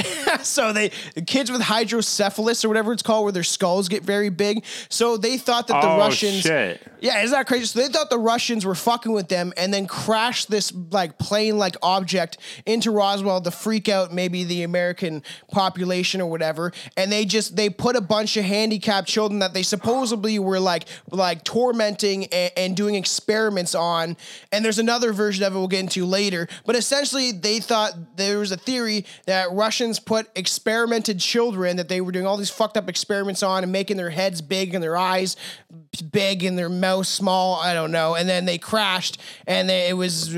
so 0.42 0.72
they 0.72 0.90
the 1.14 1.22
kids 1.22 1.50
with 1.50 1.60
hydrocephalus 1.60 2.64
or 2.64 2.68
whatever 2.68 2.92
it's 2.92 3.02
called, 3.02 3.24
where 3.24 3.32
their 3.32 3.42
skulls 3.42 3.88
get 3.88 4.02
very 4.02 4.30
big. 4.30 4.64
So 4.88 5.16
they 5.16 5.36
thought 5.36 5.66
that 5.68 5.82
the 5.82 5.88
oh 5.88 5.98
Russians, 5.98 6.40
shit. 6.40 6.80
yeah, 7.00 7.22
isn't 7.22 7.36
that 7.36 7.46
crazy? 7.46 7.66
So 7.66 7.80
they 7.80 7.88
thought 7.88 8.08
the 8.08 8.18
Russians 8.18 8.64
were 8.64 8.74
fucking 8.74 9.12
with 9.12 9.28
them, 9.28 9.52
and 9.56 9.72
then 9.72 9.86
crashed 9.86 10.50
this 10.50 10.72
like 10.90 11.18
plane-like 11.18 11.76
object 11.82 12.38
into 12.64 12.90
Roswell 12.90 13.40
to 13.42 13.50
freak 13.50 13.88
out 13.88 14.12
maybe 14.12 14.44
the 14.44 14.62
American 14.62 15.22
population 15.50 16.20
or 16.20 16.30
whatever. 16.30 16.72
And 16.96 17.12
they 17.12 17.24
just 17.24 17.56
they 17.56 17.68
put 17.68 17.94
a 17.94 18.00
bunch 18.00 18.36
of 18.36 18.44
handicapped 18.44 19.08
children 19.08 19.40
that 19.40 19.52
they 19.52 19.62
supposedly 19.62 20.38
were 20.38 20.60
like 20.60 20.84
like 21.10 21.44
tormenting 21.44 22.26
and, 22.26 22.52
and 22.56 22.76
doing 22.76 22.94
experiments 22.94 23.74
on. 23.74 24.16
And 24.52 24.64
there's 24.64 24.78
another 24.78 25.12
version 25.12 25.44
of 25.44 25.54
it 25.54 25.58
we'll 25.58 25.68
get 25.68 25.80
into 25.80 26.06
later. 26.06 26.48
But 26.64 26.76
essentially, 26.76 27.32
they 27.32 27.60
thought 27.60 28.16
there 28.16 28.38
was 28.38 28.52
a 28.52 28.56
theory 28.56 29.04
that 29.26 29.52
Russians 29.52 29.81
Russians 29.82 29.98
put 29.98 30.28
experimented 30.36 31.18
children 31.18 31.76
that 31.76 31.88
they 31.88 32.00
were 32.00 32.12
doing 32.12 32.24
all 32.24 32.36
these 32.36 32.50
fucked 32.50 32.76
up 32.76 32.88
experiments 32.88 33.42
on 33.42 33.64
and 33.64 33.72
making 33.72 33.96
their 33.96 34.10
heads 34.10 34.40
big 34.40 34.74
and 34.74 34.82
their 34.82 34.96
eyes 34.96 35.36
big 36.12 36.44
and 36.44 36.56
their 36.56 36.68
mouth 36.68 37.04
small. 37.04 37.56
I 37.56 37.74
don't 37.74 37.90
know. 37.90 38.14
And 38.14 38.28
then 38.28 38.44
they 38.44 38.58
crashed 38.58 39.18
and 39.44 39.68
they, 39.68 39.88
it 39.88 39.94
was 39.94 40.28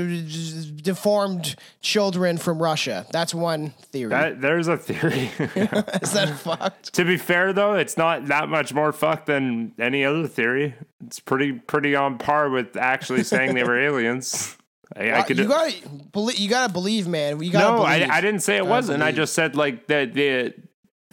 deformed 0.71 1.55
children 1.81 2.37
from 2.37 2.59
Russia. 2.59 3.05
That's 3.11 3.35
one 3.35 3.69
theory. 3.91 4.09
That, 4.09 4.41
there's 4.41 4.67
a 4.67 4.77
theory. 4.77 5.29
Is 5.37 6.13
that 6.13 6.35
fucked? 6.39 6.93
to 6.93 7.05
be 7.05 7.17
fair, 7.17 7.53
though, 7.53 7.75
it's 7.75 7.97
not 7.97 8.25
that 8.25 8.49
much 8.49 8.73
more 8.73 8.91
fucked 8.91 9.27
than 9.27 9.73
any 9.77 10.03
other 10.03 10.27
theory. 10.27 10.73
It's 11.05 11.19
pretty 11.19 11.51
pretty 11.51 11.95
on 11.95 12.17
par 12.17 12.49
with 12.49 12.75
actually 12.77 13.23
saying 13.23 13.53
they 13.53 13.63
were 13.63 13.79
aliens. 13.85 14.57
I, 14.95 15.09
I 15.09 15.19
Uh, 15.19 15.23
could. 15.23 15.37
you 15.39 15.47
gotta 15.47 15.73
believe. 16.11 16.37
You 16.39 16.49
gotta 16.49 16.71
believe, 16.73 17.07
man. 17.07 17.41
You 17.41 17.51
gotta 17.51 17.77
no, 17.77 17.83
believe. 17.85 18.09
I, 18.09 18.17
I 18.17 18.21
didn't 18.21 18.41
say 18.41 18.57
it 18.57 18.65
wasn't. 18.65 19.01
I 19.03 19.11
just 19.11 19.33
said 19.33 19.55
like 19.55 19.87
the 19.87 20.09
the 20.11 20.53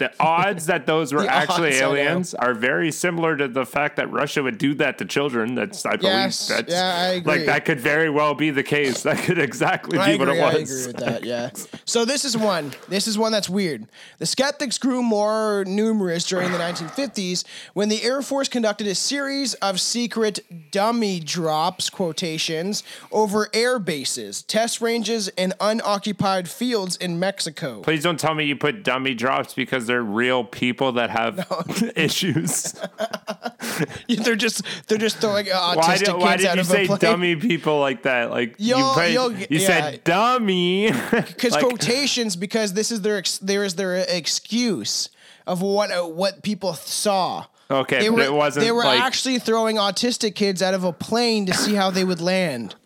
the 0.02 0.12
odds 0.20 0.66
that 0.66 0.86
those 0.86 1.12
were 1.12 1.26
actually 1.28 1.68
odds, 1.68 1.76
I 1.76 1.80
know. 1.80 1.92
aliens 1.94 2.34
are 2.34 2.54
very 2.54 2.90
similar 2.90 3.36
to 3.36 3.48
the 3.48 3.64
fact 3.64 3.96
that 3.96 4.10
Russia 4.10 4.42
would 4.42 4.58
do 4.58 4.74
that 4.74 4.98
to 4.98 5.04
children. 5.04 5.54
That's 5.54 5.84
I 5.86 5.96
believe 5.96 6.02
Yes, 6.12 6.48
that's 6.48 6.72
yeah, 6.72 6.96
I 7.00 7.06
agree. 7.14 7.32
like 7.32 7.46
that 7.46 7.64
could 7.64 7.80
very 7.80 8.10
well 8.10 8.34
be 8.34 8.50
the 8.50 8.62
case. 8.62 9.02
That 9.02 9.18
could 9.18 9.38
exactly 9.38 9.98
I 9.98 10.12
be 10.12 10.18
what 10.18 10.28
agree, 10.28 10.40
it 10.40 10.44
I 10.44 10.50
agree 10.52 10.86
with 10.86 10.96
that. 10.96 11.24
Yeah. 11.24 11.50
So 11.84 12.04
this 12.04 12.24
is 12.24 12.36
one. 12.36 12.72
This 12.88 13.06
is 13.06 13.16
one 13.18 13.32
that's 13.32 13.48
weird. 13.48 13.86
The 14.18 14.26
skeptics 14.26 14.78
grew 14.78 15.02
more 15.02 15.64
numerous 15.66 16.26
during 16.26 16.50
the 16.52 16.58
1950s 16.58 17.44
when 17.74 17.88
the 17.88 18.02
Air 18.02 18.22
Force 18.22 18.48
conducted 18.48 18.86
a 18.86 18.94
series 18.94 19.54
of 19.54 19.80
secret 19.80 20.40
dummy 20.70 21.20
drops 21.20 21.90
quotations 21.90 22.82
over 23.10 23.48
air 23.52 23.78
bases, 23.78 24.42
test 24.42 24.80
ranges, 24.80 25.28
and 25.38 25.54
unoccupied 25.60 26.48
fields 26.48 26.96
in 26.96 27.18
Mexico. 27.18 27.80
Please 27.82 28.02
don't 28.02 28.18
tell 28.18 28.34
me 28.34 28.44
you 28.44 28.56
put 28.56 28.82
dummy 28.82 29.14
drops 29.14 29.54
because 29.54 29.86
they're 29.92 30.02
real 30.02 30.42
people 30.42 30.92
that 30.92 31.10
have 31.10 31.46
issues. 31.96 32.72
they're 34.08 34.36
just 34.36 34.62
they're 34.88 34.96
just 34.96 35.18
throwing 35.18 35.50
uh, 35.50 35.74
Why 35.74 35.96
autistic 35.96 36.04
did, 36.06 36.14
why 36.16 36.30
kids 36.32 36.42
did 36.42 36.48
out 36.48 36.54
you 36.56 36.60
of 36.62 36.66
say 36.66 36.84
a 36.84 36.86
plane. 36.86 36.98
dummy 36.98 37.36
people 37.36 37.78
like 37.78 38.04
that? 38.04 38.30
Like 38.30 38.54
you, 38.58 38.76
You'll- 38.76 38.92
played- 38.94 39.12
you'll- 39.12 39.32
you 39.32 39.46
yeah. 39.50 39.66
said 39.66 40.04
dummy. 40.04 40.90
because 41.10 41.52
Like, 41.52 41.62
quotations 41.64 42.36
because 42.36 42.72
this 42.72 42.90
is 42.90 43.02
their 43.02 43.18
ex- 43.18 43.36
there 43.38 43.64
is 43.64 43.74
their 43.74 43.96
excuse 43.96 45.10
of 45.46 45.60
what 45.60 45.90
uh, 45.90 46.04
what 46.04 46.42
people 46.42 46.72
saw. 46.72 47.44
Okay, 47.70 48.00
they 48.00 48.08
but 48.08 48.14
were, 48.16 48.22
it 48.22 48.32
wasn't 48.32 48.64
They 48.64 48.72
were 48.72 48.84
like- 48.84 49.00
actually 49.02 49.38
throwing 49.40 49.76
autistic 49.76 50.34
kids 50.34 50.62
out 50.62 50.72
of 50.72 50.84
a 50.84 50.92
plane 50.92 51.44
to 51.46 51.52
see 51.54 51.74
how 51.74 51.90
they 51.90 52.04
would 52.04 52.20
land. 52.22 52.76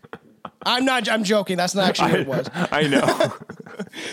I'm 0.64 0.84
not. 0.84 1.08
I'm 1.08 1.22
joking. 1.22 1.56
That's 1.56 1.76
not 1.76 1.88
actually 1.88 2.24
what 2.24 2.40
it 2.40 2.50
was. 2.52 2.68
I 2.72 2.82
know. 2.88 3.32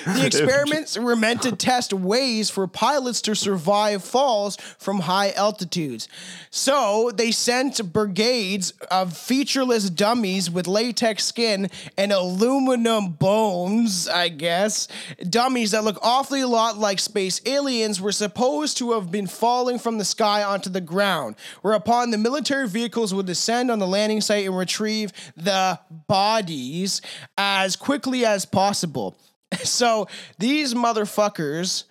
The 0.05 0.25
experiments 0.25 0.97
were 0.97 1.15
meant 1.15 1.43
to 1.43 1.55
test 1.55 1.93
ways 1.93 2.49
for 2.49 2.67
pilots 2.67 3.21
to 3.21 3.35
survive 3.35 4.03
falls 4.03 4.57
from 4.77 5.01
high 5.01 5.31
altitudes. 5.31 6.07
So 6.49 7.11
they 7.13 7.31
sent 7.31 7.93
brigades 7.93 8.71
of 8.91 9.15
featureless 9.15 9.89
dummies 9.89 10.49
with 10.49 10.67
latex 10.67 11.25
skin 11.25 11.69
and 11.97 12.11
aluminum 12.11 13.13
bones, 13.13 14.07
I 14.07 14.29
guess. 14.29 14.87
Dummies 15.29 15.71
that 15.71 15.83
look 15.83 15.99
awfully 16.01 16.41
a 16.41 16.47
lot 16.47 16.77
like 16.77 16.99
space 16.99 17.41
aliens 17.45 18.01
were 18.01 18.11
supposed 18.11 18.77
to 18.77 18.91
have 18.93 19.11
been 19.11 19.27
falling 19.27 19.79
from 19.79 19.97
the 19.97 20.05
sky 20.05 20.43
onto 20.43 20.69
the 20.69 20.81
ground, 20.81 21.35
whereupon 21.61 22.11
the 22.11 22.17
military 22.17 22.67
vehicles 22.67 23.13
would 23.13 23.25
descend 23.25 23.71
on 23.71 23.79
the 23.79 23.87
landing 23.87 24.21
site 24.21 24.45
and 24.45 24.57
retrieve 24.57 25.11
the 25.35 25.79
bodies 26.07 27.01
as 27.37 27.75
quickly 27.75 28.25
as 28.25 28.45
possible. 28.45 29.17
So 29.63 30.07
these 30.39 30.73
motherfuckers 30.73 31.83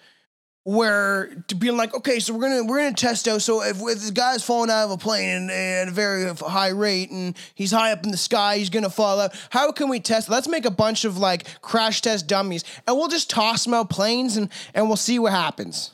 were 0.64 1.34
to 1.48 1.54
being 1.56 1.76
like, 1.76 1.92
okay, 1.94 2.20
so 2.20 2.32
we're 2.34 2.40
gonna 2.42 2.64
we're 2.64 2.78
gonna 2.78 2.94
test 2.94 3.26
out. 3.26 3.42
So 3.42 3.62
if, 3.62 3.76
if 3.80 3.98
this 3.98 4.10
guy's 4.12 4.44
falling 4.44 4.70
out 4.70 4.84
of 4.84 4.90
a 4.92 4.96
plane 4.96 5.28
and, 5.28 5.50
and 5.50 5.82
at 5.82 5.88
a 5.88 5.90
very 5.90 6.32
high 6.34 6.68
rate, 6.68 7.10
and 7.10 7.36
he's 7.54 7.72
high 7.72 7.90
up 7.92 8.04
in 8.04 8.10
the 8.10 8.16
sky, 8.16 8.58
he's 8.58 8.70
gonna 8.70 8.90
fall 8.90 9.20
out. 9.20 9.32
How 9.50 9.72
can 9.72 9.88
we 9.88 9.98
test? 9.98 10.28
Let's 10.28 10.46
make 10.48 10.64
a 10.64 10.70
bunch 10.70 11.04
of 11.04 11.18
like 11.18 11.60
crash 11.62 12.00
test 12.00 12.28
dummies, 12.28 12.64
and 12.86 12.96
we'll 12.96 13.08
just 13.08 13.28
toss 13.30 13.64
them 13.64 13.74
out 13.74 13.90
planes, 13.90 14.36
and 14.36 14.48
and 14.74 14.86
we'll 14.86 14.96
see 14.96 15.18
what 15.18 15.32
happens. 15.32 15.90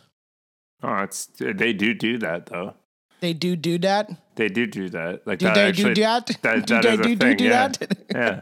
Oh, 0.83 0.97
it's 1.03 1.27
they 1.39 1.73
do 1.73 1.95
do 1.95 2.19
that 2.19 2.47
though. 2.47 2.75
They 3.21 3.33
do 3.33 3.57
do 3.57 3.79
that. 3.79 4.11
They 4.37 4.49
do 4.49 4.67
do 4.67 4.91
that. 4.91 5.27
Like 5.27 5.39
Do 5.41 5.47
that 5.47 5.55
they 5.55 5.63
actually, 5.63 5.95
do 5.95 6.03
that? 6.03 6.27
That, 6.43 6.67
Do 6.67 6.75
that 6.75 6.83
they 6.83 6.93
is 6.93 7.01
a 7.01 7.03
do- 7.03 7.09
do 7.09 7.17
thing, 7.17 7.37
do 7.39 7.45
yeah. 7.45 7.69
that? 7.69 7.99
Yeah. 8.15 8.41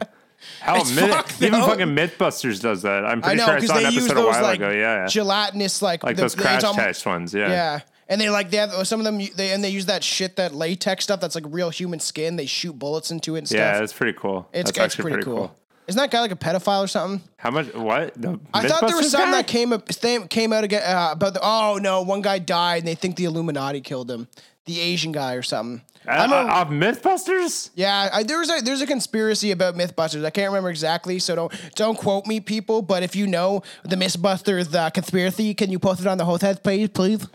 It's 0.67 0.95
Myth- 0.95 1.09
fucked, 1.09 1.41
even 1.41 1.59
though. 1.59 1.67
fucking 1.67 1.87
MythBusters 1.87 2.61
does 2.61 2.83
that. 2.83 3.05
I'm 3.05 3.19
I 3.19 3.21
pretty 3.21 3.37
know 3.37 3.45
sure 3.45 3.55
I 3.55 3.59
saw 3.59 3.77
an 3.77 3.85
episode 3.85 4.17
a 4.17 4.25
while 4.25 4.41
like 4.43 4.57
ago. 4.59 4.69
Yeah, 4.69 5.01
yeah. 5.01 5.07
gelatinous 5.07 5.81
like 5.81 6.03
like 6.03 6.15
the- 6.15 6.23
those 6.23 6.35
crash 6.35 6.63
almo- 6.63 6.79
test 6.81 7.05
ones. 7.05 7.33
Yeah. 7.33 7.49
Yeah. 7.49 7.79
And 8.09 8.21
they 8.21 8.29
like 8.29 8.51
they 8.51 8.57
have 8.57 8.87
some 8.87 9.01
of 9.01 9.03
them 9.05 9.17
they 9.35 9.51
and 9.51 9.63
they 9.63 9.69
use 9.69 9.87
that 9.87 10.03
shit 10.03 10.37
that 10.37 10.53
latex 10.55 11.03
stuff 11.03 11.19
that's 11.19 11.35
like 11.35 11.43
real 11.49 11.69
human 11.69 11.99
skin. 11.99 12.37
They 12.37 12.45
shoot 12.45 12.77
bullets 12.79 13.11
into 13.11 13.35
it 13.35 13.39
and 13.39 13.47
stuff. 13.47 13.57
Yeah, 13.57 13.79
that's 13.79 13.91
pretty 13.93 14.17
cool. 14.17 14.47
it's, 14.53 14.69
that's 14.69 14.69
it's 14.69 14.79
actually 14.79 15.11
pretty, 15.11 15.25
cool. 15.25 15.53
Isn't 15.87 15.99
that 15.99 16.11
guy 16.11 16.21
like 16.21 16.31
a 16.31 16.35
pedophile 16.35 16.83
or 16.83 16.87
something? 16.87 17.27
How 17.37 17.51
much? 17.51 17.73
What? 17.73 18.13
The 18.21 18.39
I 18.53 18.67
thought 18.67 18.87
there 18.87 18.95
was 18.95 19.11
something 19.11 19.31
guy? 19.31 19.37
that 19.37 19.47
came 19.47 19.73
up 19.73 19.89
came 20.29 20.53
out 20.53 20.63
again 20.63 20.83
uh, 20.85 21.09
about 21.11 21.33
the 21.33 21.39
oh 21.43 21.79
no 21.81 22.01
one 22.01 22.21
guy 22.21 22.39
died 22.39 22.79
and 22.79 22.87
they 22.87 22.95
think 22.95 23.15
the 23.17 23.25
Illuminati 23.25 23.81
killed 23.81 24.09
him, 24.09 24.27
the 24.65 24.79
Asian 24.79 25.11
guy 25.11 25.33
or 25.33 25.41
something. 25.41 25.81
I'm 26.07 26.31
a- 26.31 26.51
of 26.61 26.69
MythBusters? 26.69 27.69
yeah, 27.75 28.09
I, 28.13 28.23
there's 28.23 28.49
a 28.49 28.61
there's 28.61 28.81
a 28.81 28.87
conspiracy 28.87 29.51
about 29.51 29.75
MythBusters. 29.75 30.23
I 30.25 30.29
can't 30.29 30.49
remember 30.49 30.69
exactly, 30.69 31.19
so 31.19 31.35
don't 31.35 31.53
don't 31.75 31.97
quote 31.97 32.25
me, 32.25 32.39
people. 32.39 32.81
But 32.81 33.03
if 33.03 33.15
you 33.15 33.27
know 33.27 33.61
the 33.83 33.95
MythBusters 33.95 34.73
uh, 34.73 34.89
conspiracy, 34.89 35.53
can 35.53 35.69
you 35.71 35.79
post 35.79 36.01
it 36.01 36.07
on 36.07 36.17
the 36.17 36.25
hotel 36.25 36.55
page, 36.55 36.93
please? 36.93 37.25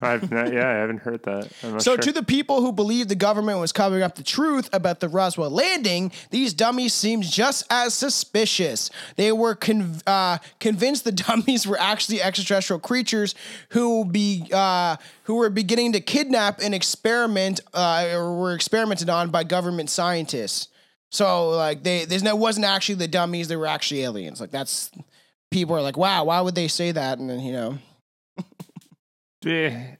I've 0.00 0.30
not, 0.30 0.52
yeah, 0.52 0.68
I 0.68 0.74
haven't 0.74 0.98
heard 0.98 1.24
that. 1.24 1.50
So, 1.60 1.78
sure. 1.78 1.96
to 1.96 2.12
the 2.12 2.22
people 2.22 2.60
who 2.60 2.70
believe 2.70 3.08
the 3.08 3.16
government 3.16 3.58
was 3.58 3.72
covering 3.72 4.04
up 4.04 4.14
the 4.14 4.22
truth 4.22 4.70
about 4.72 5.00
the 5.00 5.08
Roswell 5.08 5.50
landing, 5.50 6.12
these 6.30 6.54
dummies 6.54 6.94
seemed 6.94 7.24
just 7.24 7.66
as 7.68 7.94
suspicious. 7.94 8.90
They 9.16 9.32
were 9.32 9.56
con- 9.56 10.00
uh, 10.06 10.38
convinced 10.60 11.02
the 11.04 11.12
dummies 11.28 11.66
were 11.66 11.78
actually 11.80 12.22
extraterrestrial 12.22 12.78
creatures 12.78 13.34
who 13.70 14.04
be 14.04 14.48
uh, 14.52 14.98
who 15.24 15.34
were 15.34 15.50
beginning 15.50 15.92
to 15.94 16.00
kidnap 16.00 16.60
and 16.62 16.76
experiment 16.76 17.60
uh, 17.74 18.08
or 18.12 18.38
were 18.38 18.54
experimented 18.54 19.10
on 19.10 19.30
by 19.30 19.42
government 19.42 19.90
scientists. 19.90 20.68
So, 21.10 21.50
like, 21.50 21.82
they 21.82 22.04
there's 22.04 22.22
no 22.22 22.36
wasn't 22.36 22.66
actually 22.66 22.96
the 22.96 23.08
dummies; 23.08 23.48
they 23.48 23.56
were 23.56 23.66
actually 23.66 24.02
aliens. 24.02 24.40
Like, 24.40 24.52
that's 24.52 24.92
people 25.50 25.74
are 25.74 25.82
like, 25.82 25.96
"Wow, 25.96 26.24
why 26.24 26.40
would 26.40 26.54
they 26.54 26.68
say 26.68 26.92
that?" 26.92 27.18
And 27.18 27.28
then 27.28 27.40
you 27.40 27.52
know, 27.52 27.78
yeah, 29.42 29.94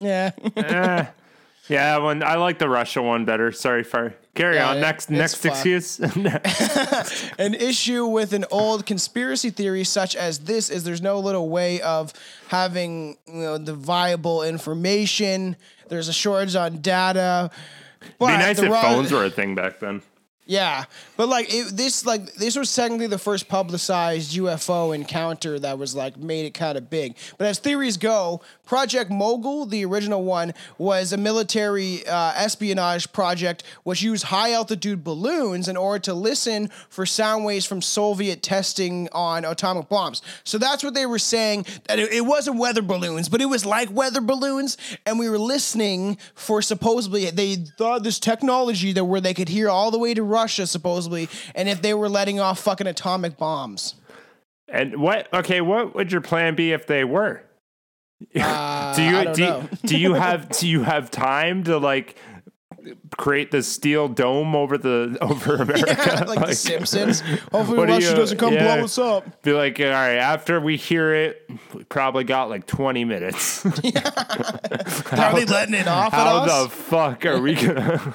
yeah. 0.00 0.30
eh. 0.56 1.06
yeah. 1.68 1.98
One, 1.98 2.22
I 2.22 2.36
like 2.36 2.58
the 2.58 2.68
Russia 2.68 3.02
one 3.02 3.24
better. 3.24 3.52
Sorry, 3.52 3.84
for 3.84 4.14
carry 4.34 4.56
Yeah, 4.56 4.70
on. 4.70 4.76
it- 4.78 4.80
Next, 4.80 5.10
next 5.10 5.34
fucked. 5.36 5.66
excuse. 5.66 5.98
An 7.38 7.54
issue 7.54 8.06
with 8.06 8.32
an 8.32 8.44
old 8.50 8.86
conspiracy 8.86 9.50
theory 9.50 9.84
such 9.84 10.16
as 10.16 10.40
this 10.40 10.70
is 10.70 10.84
there's 10.84 11.02
no 11.02 11.18
little 11.20 11.48
way 11.48 11.80
of 11.80 12.12
having 12.48 13.16
you 13.26 13.34
know 13.42 13.58
the 13.58 13.74
viable 13.74 14.42
information. 14.42 15.56
There's 15.88 16.08
a 16.08 16.12
shortage 16.12 16.54
on 16.54 16.78
data. 16.80 17.50
But 18.18 18.26
Be 18.28 18.32
nice 18.38 18.58
if 18.60 18.70
phones 18.70 19.10
were 19.10 19.24
a 19.24 19.30
thing 19.30 19.54
back 19.56 19.80
then. 19.80 20.02
Yeah, 20.48 20.86
but 21.18 21.28
like 21.28 21.52
it, 21.52 21.76
this, 21.76 22.06
like 22.06 22.32
this 22.36 22.56
was 22.56 22.74
technically 22.74 23.06
the 23.06 23.18
first 23.18 23.48
publicized 23.48 24.34
UFO 24.34 24.94
encounter 24.94 25.58
that 25.58 25.78
was 25.78 25.94
like 25.94 26.16
made 26.16 26.46
it 26.46 26.54
kind 26.54 26.78
of 26.78 26.88
big. 26.88 27.16
But 27.36 27.48
as 27.48 27.58
theories 27.58 27.98
go, 27.98 28.40
Project 28.64 29.10
Mogul, 29.10 29.66
the 29.66 29.84
original 29.84 30.24
one, 30.24 30.54
was 30.78 31.12
a 31.12 31.18
military 31.18 32.06
uh, 32.06 32.32
espionage 32.34 33.12
project 33.12 33.62
which 33.82 34.00
used 34.00 34.24
high 34.24 34.52
altitude 34.52 35.04
balloons 35.04 35.68
in 35.68 35.76
order 35.76 35.98
to 36.04 36.14
listen 36.14 36.70
for 36.88 37.04
sound 37.04 37.44
waves 37.44 37.66
from 37.66 37.82
Soviet 37.82 38.42
testing 38.42 39.06
on 39.12 39.44
atomic 39.44 39.90
bombs. 39.90 40.22
So 40.44 40.56
that's 40.56 40.82
what 40.82 40.94
they 40.94 41.04
were 41.04 41.18
saying 41.18 41.66
that 41.88 41.98
it, 41.98 42.10
it 42.10 42.24
wasn't 42.24 42.56
weather 42.58 42.80
balloons, 42.80 43.28
but 43.28 43.42
it 43.42 43.46
was 43.46 43.66
like 43.66 43.90
weather 43.90 44.22
balloons, 44.22 44.78
and 45.04 45.18
we 45.18 45.28
were 45.28 45.38
listening 45.38 46.16
for 46.34 46.62
supposedly 46.62 47.28
they 47.28 47.56
thought 47.56 48.02
this 48.02 48.18
technology 48.18 48.92
that 48.92 49.04
where 49.04 49.20
they 49.20 49.34
could 49.34 49.50
hear 49.50 49.68
all 49.68 49.90
the 49.90 49.98
way 49.98 50.14
to 50.14 50.22
Russia 50.38 50.66
supposedly, 50.66 51.28
and 51.54 51.68
if 51.68 51.82
they 51.82 51.94
were 51.94 52.08
letting 52.08 52.38
off 52.40 52.60
fucking 52.60 52.86
atomic 52.86 53.36
bombs. 53.36 53.94
And 54.68 54.96
what? 55.00 55.32
Okay, 55.32 55.60
what 55.60 55.94
would 55.94 56.12
your 56.12 56.20
plan 56.20 56.54
be 56.54 56.72
if 56.72 56.86
they 56.86 57.04
were? 57.04 57.42
Uh, 58.36 58.94
do 58.96 59.02
you 59.02 59.24
don't 59.24 59.36
do, 59.36 59.42
know. 59.44 59.68
do 59.84 59.98
you 59.98 60.14
have 60.14 60.48
do 60.58 60.68
you 60.68 60.82
have 60.82 61.10
time 61.10 61.64
to 61.64 61.78
like 61.78 62.16
create 63.16 63.50
the 63.50 63.62
steel 63.62 64.08
dome 64.08 64.54
over 64.54 64.76
the 64.78 65.16
over 65.22 65.56
America? 65.56 66.24
like, 66.26 66.46
the 66.46 66.54
Simpsons. 66.54 67.20
Hopefully 67.52 67.86
Russia 67.86 68.10
you- 68.10 68.16
doesn't 68.16 68.38
come 68.38 68.52
yeah. 68.54 68.76
blow 68.76 68.84
us 68.84 68.98
up. 68.98 69.42
Be 69.42 69.52
like, 69.52 69.80
all 69.80 69.86
right, 69.86 70.16
after 70.16 70.60
we 70.60 70.76
hear 70.76 71.14
it, 71.14 71.48
we 71.74 71.84
probably 71.84 72.24
got 72.24 72.50
like 72.50 72.66
20 72.66 73.04
minutes. 73.04 73.64
Are 73.64 73.70
they 75.34 75.44
letting 75.44 75.74
it 75.74 75.88
off 75.88 76.12
at 76.12 76.26
How 76.26 76.36
us? 76.44 76.64
the 76.64 76.68
fuck 76.70 77.24
are 77.26 77.40
we 77.40 77.54
gonna? 77.54 78.14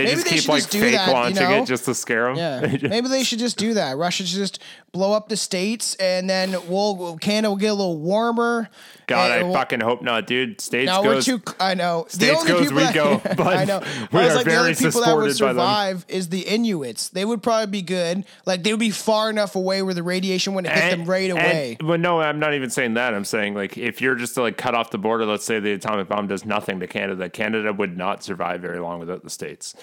They 0.00 0.06
Maybe 0.06 0.16
just 0.16 0.24
they 0.24 0.30
keep 0.30 0.42
should 0.44 0.48
like 0.48 0.62
just 0.62 0.72
do 0.72 0.80
fake 0.80 0.92
that, 0.94 1.28
you 1.34 1.40
know? 1.40 1.62
it 1.62 1.66
just 1.66 1.84
to 1.84 1.94
scare 1.94 2.34
them. 2.34 2.36
Yeah, 2.36 2.88
maybe 2.88 3.08
they 3.08 3.22
should 3.22 3.38
just 3.38 3.58
do 3.58 3.74
that. 3.74 3.98
Russia 3.98 4.24
should 4.24 4.38
just 4.38 4.62
blow 4.92 5.12
up 5.12 5.28
the 5.28 5.36
states, 5.36 5.94
and 5.96 6.28
then 6.28 6.56
we'll 6.68 7.18
Canada 7.18 7.50
will 7.50 7.56
get 7.58 7.68
a 7.68 7.74
little 7.74 7.98
warmer. 7.98 8.70
God, 9.10 9.30
and 9.32 9.40
I 9.40 9.42
we'll- 9.44 9.52
fucking 9.54 9.80
hope 9.80 10.02
not, 10.02 10.26
dude. 10.26 10.60
States 10.60 10.86
No, 10.86 11.02
we're 11.02 11.14
goes. 11.14 11.24
too. 11.26 11.42
I 11.60 11.74
know. 11.74 12.06
States 12.08 12.44
goes, 12.44 12.72
we 12.72 12.80
that, 12.80 12.94
go, 12.94 13.20
but 13.36 13.56
I 13.56 13.64
know. 13.64 13.80
we 14.12 14.20
I 14.20 14.24
was 14.24 14.32
are 14.32 14.36
like, 14.36 14.44
the 14.46 14.56
only 14.56 14.72
very 14.72 14.74
people 14.74 15.00
that 15.02 15.16
would 15.16 15.32
supported 15.34 15.38
by 15.40 15.46
them. 15.52 15.56
survive 15.56 16.06
is 16.08 16.28
the 16.30 16.40
Inuits. 16.42 17.08
They 17.10 17.24
would 17.24 17.42
probably 17.42 17.66
be 17.70 17.82
good. 17.82 18.24
Like 18.46 18.62
they 18.62 18.72
would 18.72 18.80
be 18.80 18.90
far 18.90 19.28
enough 19.30 19.54
away 19.56 19.82
where 19.82 19.94
the 19.94 20.02
radiation 20.02 20.54
wouldn't 20.54 20.72
hit 20.74 20.90
them 20.90 21.04
right 21.04 21.30
away. 21.30 21.76
But 21.80 22.00
no, 22.00 22.20
I'm 22.20 22.38
not 22.38 22.54
even 22.54 22.70
saying 22.70 22.94
that. 22.94 23.14
I'm 23.14 23.24
saying 23.24 23.54
like 23.54 23.76
if 23.76 24.00
you're 24.00 24.14
just 24.14 24.34
to 24.34 24.42
like 24.42 24.56
cut 24.56 24.74
off 24.74 24.90
the 24.90 24.98
border, 24.98 25.26
let's 25.26 25.44
say 25.44 25.60
the 25.60 25.72
atomic 25.72 26.08
bomb 26.08 26.26
does 26.26 26.44
nothing 26.44 26.80
to 26.80 26.86
Canada, 26.86 27.28
Canada 27.28 27.72
would 27.72 27.96
not 27.96 28.22
survive 28.22 28.60
very 28.60 28.78
long 28.78 28.98
without 29.00 29.22
the 29.24 29.30
states. 29.30 29.74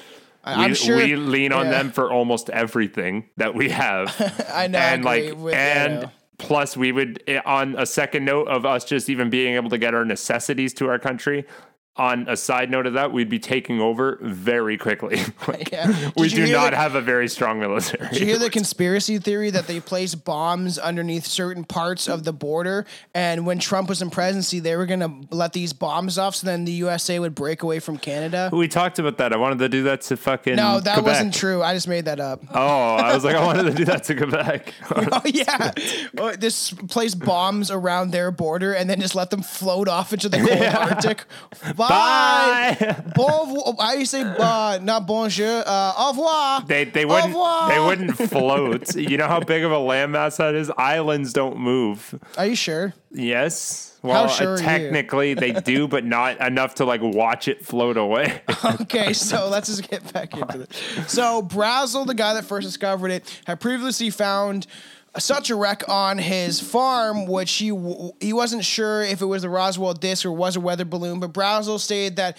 I- 0.44 0.58
we, 0.60 0.64
I'm 0.66 0.74
sure- 0.76 0.96
we 0.98 1.16
lean 1.18 1.52
on 1.52 1.66
yeah. 1.66 1.72
them 1.72 1.92
for 1.92 2.10
almost 2.10 2.50
everything 2.52 3.26
that 3.36 3.54
we 3.54 3.70
have. 3.70 4.16
I 4.54 4.68
know. 4.68 4.80
I 4.80 4.82
and 4.84 5.02
agree 5.06 5.30
like 5.32 5.38
with 5.38 5.54
you, 5.54 5.60
and 5.60 6.02
know. 6.04 6.12
Plus 6.38 6.78
we 6.78 6.92
would 6.92 7.24
eh, 7.28 7.42
on 7.46 7.76
a 7.78 7.86
second 7.86 8.26
note 8.26 8.48
of 8.48 8.66
us 8.66 8.86
just 8.86 9.10
even 9.10 9.30
being 9.30 9.56
able 9.56 9.70
to 9.70 9.78
get 9.78 9.94
our 9.94 10.06
necessities 10.06 10.74
to 10.74 10.88
our 10.88 11.00
country 11.00 11.46
on 11.98 12.28
a 12.30 12.38
side 12.38 12.70
note 12.70 12.86
of 12.86 12.94
that 12.94 13.12
we'd 13.12 13.30
be 13.30 13.40
taking 13.40 13.82
over 13.82 14.20
very 14.22 14.78
quickly 14.78 15.20
Like, 15.48 15.72
Yeah. 15.78 16.12
We 16.16 16.30
do 16.30 16.48
not 16.52 16.72
the- 16.72 16.78
have 16.78 16.96
a 16.96 17.02
very 17.02 17.28
strong 17.28 17.60
military 17.60 18.08
Did 18.10 18.20
you 18.20 18.26
hear 18.28 18.38
the 18.38 18.50
conspiracy 18.60 19.18
theory 19.20 19.50
that 19.50 19.68
they 19.68 19.80
place 19.80 20.16
bombs 20.16 20.78
underneath 20.78 21.26
certain 21.26 21.64
parts 21.64 22.08
of 22.08 22.24
the 22.24 22.34
border, 22.34 22.86
and 23.14 23.46
when 23.46 23.60
Trump 23.60 23.90
was 23.90 24.02
in 24.02 24.10
presidency, 24.10 24.60
they 24.60 24.76
were 24.76 24.86
gonna 24.86 25.22
let 25.32 25.54
these 25.54 25.74
bombs 25.74 26.18
off, 26.18 26.36
so 26.36 26.46
then 26.48 26.66
the 26.66 26.72
USA 26.74 27.20
would 27.20 27.34
break 27.36 27.64
away 27.64 27.80
from 27.80 27.98
Canada? 27.98 28.50
we 28.54 28.68
talked 28.68 29.00
about 29.00 29.18
that 29.18 29.34
i 29.34 29.38
wanted 29.38 29.60
to 29.60 29.70
do 29.70 29.84
that 29.84 30.02
to 30.02 30.18
fucking 30.18 30.56
No, 30.56 30.80
that 30.80 30.96
Quebec. 30.96 31.04
wasn't 31.14 31.34
true. 31.34 31.62
I 31.64 31.74
just 31.74 31.88
made 31.88 32.06
that 32.06 32.20
up. 32.20 32.44
oh 32.54 32.96
i 32.96 33.14
was 33.14 33.24
like 33.24 33.36
i 33.36 33.44
wanted 33.46 33.64
to 33.64 33.74
do 33.74 33.86
that 33.86 34.04
to 34.06 34.16
quebec 34.16 34.74
Oh 34.92 35.22
yeah, 35.26 35.72
Oh, 36.18 36.36
just 36.36 36.88
place 36.88 37.16
bombs 37.16 37.70
around 37.72 38.12
their 38.12 38.32
border 38.32 38.74
and 38.74 38.90
then 38.90 39.00
just 39.00 39.16
let 39.16 39.30
them 39.30 39.42
float 39.42 39.88
off 39.88 40.14
into 40.14 40.30
the 40.30 40.38
cold 40.38 40.62
Arctic. 40.62 41.24
Bye. 41.90 42.78
Bye. 42.80 43.04
Bon, 43.16 43.76
how 43.80 43.94
do 43.94 44.00
you 44.00 44.06
say 44.06 44.22
uh, 44.22 44.80
not 44.82 45.08
bonjour? 45.08 45.64
Uh, 45.66 45.94
au 45.98 46.12
revoir. 46.12 46.62
They 46.68 46.86
they 46.86 47.06
wouldn't 47.06 47.34
they 47.34 47.80
wouldn't 47.80 48.16
float. 48.30 48.96
You 48.96 49.18
know 49.18 49.28
how 49.28 49.40
big 49.40 49.64
of 49.64 49.72
a 49.72 49.76
landmass 49.76 50.38
that 50.38 50.54
is? 50.54 50.72
Islands 50.78 51.34
don't 51.34 51.58
move. 51.58 52.14
Are 52.38 52.46
you 52.46 52.56
sure? 52.56 52.94
Yes. 53.12 53.98
Well, 54.04 54.28
sure 54.28 54.58
you? 54.58 54.64
technically 54.64 55.34
they 55.34 55.52
do, 55.52 55.88
but 55.88 56.06
not 56.06 56.40
enough 56.40 56.76
to 56.76 56.86
like 56.86 57.02
watch 57.02 57.48
it 57.48 57.66
float 57.66 57.98
away. 57.98 58.42
Okay, 58.82 59.14
so 59.14 59.48
let's 59.50 59.68
just 59.68 59.90
get 59.90 60.12
back 60.14 60.36
into 60.36 60.62
it. 60.62 60.74
So 61.08 61.42
Brazel, 61.42 62.06
the 62.06 62.14
guy 62.14 62.34
that 62.34 62.46
first 62.46 62.66
discovered 62.68 63.12
it, 63.12 63.42
had 63.46 63.60
previously 63.60 64.10
found 64.10 64.68
such 65.20 65.50
a 65.50 65.56
wreck 65.56 65.84
on 65.90 66.18
his 66.18 66.60
farm, 66.60 67.26
which 67.28 67.52
he 67.54 67.70
w- 67.70 68.12
he 68.20 68.34
wasn't 68.34 68.64
sure 68.66 69.02
if 69.02 69.22
it 69.22 69.26
was 69.26 69.42
the 69.44 69.50
Roswell 69.50 69.94
disc 69.94 70.26
or 70.26 70.32
was 70.32 70.56
a 70.56 70.60
weather 70.60 70.86
balloon. 70.86 71.20
But 71.20 71.34
Brazel 71.34 71.80
stated 71.80 72.16
that 72.18 72.38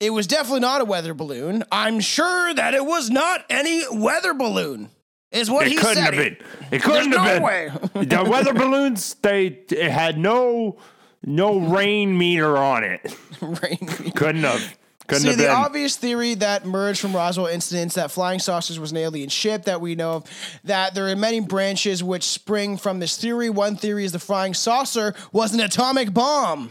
it 0.00 0.10
was 0.10 0.26
definitely 0.26 0.60
not 0.60 0.80
a 0.80 0.84
weather 0.84 1.14
balloon. 1.14 1.64
I'm 1.72 2.00
sure 2.00 2.54
that 2.54 2.74
it 2.74 2.84
was 2.84 3.10
not 3.10 3.44
any 3.50 3.82
weather 3.90 4.34
balloon. 4.34 4.90
Is 5.30 5.50
what 5.50 5.66
he 5.66 5.76
said. 5.76 5.84
It 5.84 5.90
he 5.90 5.94
couldn't 5.94 6.04
said. 6.04 6.14
have 6.14 6.24
been. 6.24 6.36
It 6.70 6.82
couldn't 6.82 7.10
There's 7.10 7.22
have 7.22 7.42
no 7.42 7.46
been. 7.92 8.02
way. 8.02 8.04
the 8.06 8.30
weather 8.30 8.52
balloons 8.54 9.14
they 9.20 9.46
it 9.70 9.90
had 9.90 10.16
no 10.18 10.78
no 11.22 11.58
rain 11.58 12.16
meter 12.16 12.56
on 12.56 12.82
it. 12.84 13.14
Rain- 13.42 14.12
Couldn't 14.14 14.44
have. 14.44 14.77
Couldn't 15.08 15.22
See, 15.22 15.30
the 15.30 15.36
been. 15.44 15.50
obvious 15.50 15.96
theory 15.96 16.34
that 16.34 16.64
emerged 16.64 17.00
from 17.00 17.16
Roswell 17.16 17.46
incidents 17.46 17.94
that 17.94 18.10
flying 18.10 18.38
saucers 18.38 18.78
was 18.78 18.90
an 18.92 18.98
alien 18.98 19.30
ship 19.30 19.64
that 19.64 19.80
we 19.80 19.94
know 19.94 20.12
of, 20.16 20.58
that 20.64 20.94
there 20.94 21.08
are 21.08 21.16
many 21.16 21.40
branches 21.40 22.04
which 22.04 22.24
spring 22.24 22.76
from 22.76 23.00
this 23.00 23.16
theory. 23.16 23.48
One 23.48 23.74
theory 23.74 24.04
is 24.04 24.12
the 24.12 24.18
flying 24.18 24.52
saucer 24.52 25.14
was 25.32 25.54
an 25.54 25.60
atomic 25.60 26.12
bomb. 26.12 26.70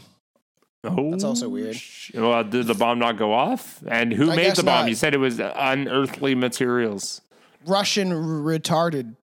oh, 0.83 1.09
That's 1.11 1.23
also 1.23 1.47
oh, 1.47 1.49
weird. 1.49 1.75
sh- 1.75 2.11
Well, 2.13 2.43
did 2.43 2.67
the 2.67 2.75
bomb 2.75 2.99
not 2.99 3.17
go 3.17 3.33
off? 3.33 3.81
And 3.87 4.13
who 4.13 4.31
I 4.31 4.35
made 4.35 4.55
the 4.55 4.61
bomb? 4.63 4.83
not. 4.83 4.89
You 4.89 4.95
said 4.95 5.15
it 5.15 5.17
was 5.17 5.39
unearthly 5.39 6.35
materials. 6.35 7.21
Russian 7.65 8.11
retarded. 8.11 9.15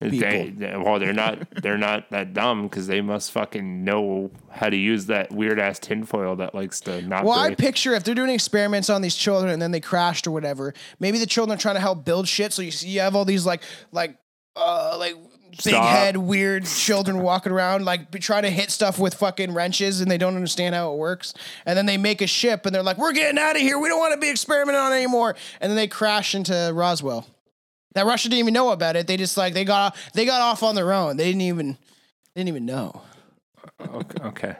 They, 0.00 0.48
they- 0.50 0.76
well, 0.78 0.98
they're 0.98 1.12
not. 1.12 1.38
They're 1.62 1.76
not 1.76 2.08
that 2.10 2.32
dumb 2.32 2.62
because 2.68 2.86
they 2.86 3.02
must 3.02 3.32
fucking 3.32 3.84
know 3.84 4.30
how 4.50 4.70
to 4.70 4.76
use 4.76 5.06
that 5.06 5.30
weird 5.30 5.60
ass 5.60 5.78
tinfoil 5.78 6.36
that 6.36 6.54
likes 6.54 6.80
to 6.82 7.02
not. 7.02 7.24
Well, 7.24 7.38
I 7.38 7.54
picture 7.54 7.92
if 7.94 8.04
they're 8.04 8.14
doing 8.14 8.30
experiments 8.30 8.88
on 8.88 9.02
these 9.02 9.14
children 9.14 9.52
and 9.52 9.60
then 9.60 9.72
they 9.72 9.80
crashed 9.80 10.26
or 10.26 10.30
whatever, 10.30 10.72
maybe 11.00 11.18
the 11.18 11.26
children 11.26 11.58
are 11.58 11.60
trying 11.60 11.74
to 11.74 11.80
help 11.80 12.04
build 12.06 12.26
shit. 12.26 12.54
So 12.54 12.62
you 12.62 12.70
see, 12.70 12.88
you 12.88 13.00
have 13.00 13.14
all 13.14 13.26
these 13.26 13.44
like, 13.44 13.62
like, 13.92 14.16
uh, 14.56 14.96
like 14.98 15.16
big 15.50 15.74
Stop. 15.74 15.84
head, 15.90 16.16
weird 16.16 16.64
children 16.64 17.20
walking 17.20 17.52
around, 17.52 17.84
like 17.84 18.10
trying 18.20 18.44
to 18.44 18.50
hit 18.50 18.70
stuff 18.70 18.98
with 18.98 19.14
fucking 19.14 19.52
wrenches 19.52 20.00
and 20.00 20.10
they 20.10 20.16
don't 20.18 20.34
understand 20.34 20.74
how 20.74 20.92
it 20.92 20.96
works. 20.96 21.34
And 21.66 21.76
then 21.76 21.84
they 21.86 21.98
make 21.98 22.22
a 22.22 22.26
ship 22.26 22.64
and 22.64 22.74
they're 22.74 22.82
like, 22.82 22.96
we're 22.96 23.12
getting 23.12 23.38
out 23.38 23.56
of 23.56 23.60
here. 23.62 23.78
We 23.78 23.88
don't 23.88 23.98
want 23.98 24.14
to 24.14 24.20
be 24.20 24.30
experimented 24.30 24.80
on 24.80 24.92
anymore. 24.92 25.36
And 25.60 25.68
then 25.70 25.76
they 25.76 25.88
crash 25.88 26.34
into 26.34 26.70
Roswell. 26.72 27.26
That 27.94 28.06
Russia 28.06 28.28
didn't 28.28 28.40
even 28.40 28.54
know 28.54 28.70
about 28.70 28.96
it. 28.96 29.06
They 29.06 29.16
just 29.16 29.36
like 29.36 29.54
they 29.54 29.64
got 29.64 29.96
they 30.14 30.24
got 30.24 30.40
off 30.40 30.62
on 30.62 30.74
their 30.74 30.92
own. 30.92 31.16
They 31.16 31.24
didn't 31.24 31.42
even 31.42 31.76
they 32.34 32.40
didn't 32.40 32.48
even 32.48 32.66
know. 32.66 33.02
Okay. 33.80 34.16
Okay. 34.30 34.56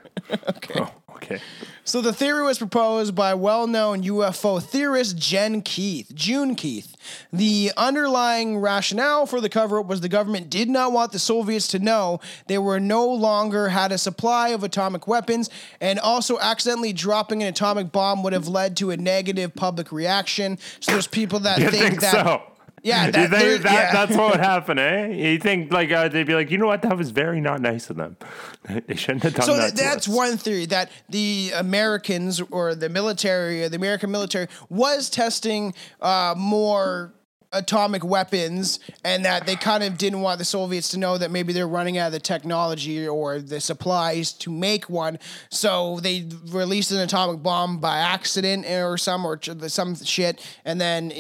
okay. 0.48 0.80
Oh, 0.80 0.92
okay. 1.16 1.40
So 1.84 2.00
the 2.00 2.12
theory 2.12 2.44
was 2.44 2.58
proposed 2.58 3.14
by 3.14 3.34
well-known 3.34 4.02
UFO 4.02 4.62
theorist 4.62 5.18
Jen 5.18 5.60
Keith, 5.62 6.12
June 6.14 6.54
Keith. 6.54 6.94
The 7.32 7.72
underlying 7.76 8.58
rationale 8.58 9.26
for 9.26 9.40
the 9.40 9.48
cover-up 9.48 9.86
was 9.86 10.02
the 10.02 10.08
government 10.08 10.50
did 10.50 10.68
not 10.68 10.92
want 10.92 11.10
the 11.10 11.18
Soviets 11.18 11.66
to 11.68 11.78
know 11.80 12.20
they 12.46 12.58
were 12.58 12.78
no 12.78 13.08
longer 13.08 13.70
had 13.70 13.90
a 13.90 13.98
supply 13.98 14.50
of 14.50 14.62
atomic 14.62 15.08
weapons, 15.08 15.50
and 15.80 15.98
also 15.98 16.38
accidentally 16.38 16.92
dropping 16.92 17.42
an 17.42 17.48
atomic 17.48 17.90
bomb 17.90 18.22
would 18.22 18.32
have 18.32 18.46
led 18.46 18.76
to 18.76 18.90
a 18.90 18.96
negative 18.96 19.54
public 19.54 19.90
reaction. 19.90 20.58
So 20.78 20.92
there's 20.92 21.08
people 21.08 21.40
that 21.40 21.58
think, 21.58 21.72
think, 21.72 22.00
that 22.02 22.12
so? 22.12 22.42
Yeah, 22.82 23.10
that- 23.10 23.30
that, 23.30 23.60
yeah. 23.64 23.92
that's 23.92 24.16
what 24.16 24.30
would 24.32 24.40
happen, 24.54 24.78
eh? 24.78 25.08
You 25.08 25.38
think 25.38 25.72
like 25.72 25.90
uh, 25.92 26.08
they'd 26.08 26.26
be 26.26 26.34
like, 26.34 26.50
you 26.50 26.58
know 26.58 26.66
what? 26.66 26.82
That 26.82 26.96
was 26.96 27.10
very 27.10 27.40
not 27.40 27.60
nice 27.60 27.90
of 27.90 27.96
them. 27.96 28.16
They 28.86 28.94
shouldn't 28.96 29.22
have 29.24 29.34
done 29.34 29.46
So 29.46 29.56
that. 29.56 29.60
th- 29.62 29.74
to 29.74 29.76
that's 29.84 30.08
one 30.08 30.36
theory 30.36 30.66
that 30.66 30.90
the 31.08 31.52
Americans 31.54 32.40
or 32.50 32.74
the 32.74 32.88
military, 32.88 33.64
or 33.64 33.68
the 33.68 33.76
American 33.76 34.10
military, 34.10 34.48
was 34.68 35.10
testing 35.10 35.74
uh, 36.00 36.34
more 36.36 37.12
atomic 37.52 38.04
weapons, 38.04 38.78
and 39.04 39.24
that 39.24 39.46
they 39.46 39.56
kind 39.56 39.82
of 39.82 39.98
didn't 39.98 40.20
want 40.20 40.38
the 40.38 40.44
Soviets 40.44 40.88
to 40.90 40.98
know 40.98 41.18
that 41.18 41.30
maybe 41.30 41.52
they're 41.52 41.68
running 41.68 41.98
out 41.98 42.06
of 42.06 42.12
the 42.12 42.20
technology 42.20 43.06
or 43.08 43.40
the 43.40 43.60
supplies 43.60 44.32
to 44.34 44.50
make 44.50 44.88
one. 44.88 45.18
So 45.50 46.00
they 46.00 46.28
released 46.48 46.90
an 46.92 46.98
atomic 46.98 47.42
bomb 47.42 47.78
by 47.78 47.98
accident 47.98 48.66
or 48.66 48.96
some 48.98 49.24
or 49.24 49.40
some 49.68 49.94
shit, 49.96 50.40
and 50.64 50.80
then 50.80 51.12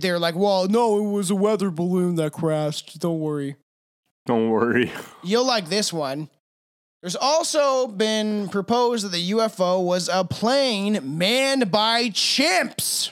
they're 0.00 0.18
like, 0.18 0.34
"Well, 0.34 0.68
no, 0.68 0.98
it 0.98 1.10
was 1.10 1.30
a 1.30 1.36
weather 1.36 1.70
balloon 1.70 2.16
that 2.16 2.32
crashed. 2.32 2.98
Don't 2.98 3.20
worry." 3.20 3.56
Don't 4.26 4.50
worry. 4.50 4.92
You'll 5.22 5.46
like 5.46 5.70
this 5.70 5.90
one. 5.90 6.28
There's 7.00 7.16
also 7.16 7.86
been 7.86 8.48
proposed 8.48 9.06
that 9.06 9.12
the 9.12 9.30
UFO 9.30 9.82
was 9.82 10.10
a 10.12 10.24
plane 10.24 11.16
manned 11.16 11.70
by 11.70 12.10
chimps. 12.10 13.10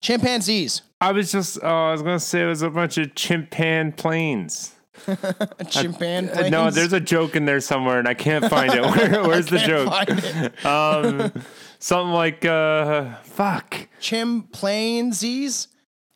Chimpanzees. 0.00 0.82
I 1.00 1.12
was 1.12 1.30
just, 1.32 1.58
oh, 1.62 1.66
I 1.66 1.92
was 1.92 2.02
gonna 2.02 2.20
say 2.20 2.42
it 2.42 2.46
was 2.46 2.62
a 2.62 2.70
bunch 2.70 2.98
of 2.98 3.08
chimpan 3.14 3.96
planes. 3.96 4.74
Chimpan 5.06 6.32
planes. 6.32 6.50
No, 6.50 6.70
there's 6.70 6.92
a 6.92 7.00
joke 7.00 7.36
in 7.36 7.44
there 7.44 7.60
somewhere, 7.60 7.98
and 7.98 8.08
I 8.08 8.14
can't 8.14 8.44
find 8.46 8.72
it. 8.72 8.82
Where, 8.96 9.22
where's 9.28 9.46
the 9.46 9.58
joke? 9.58 10.64
Um, 10.64 11.32
something 11.78 12.12
like, 12.12 12.44
uh, 12.44 13.14
fuck. 13.22 13.88
Chimpanzees. 14.00 15.68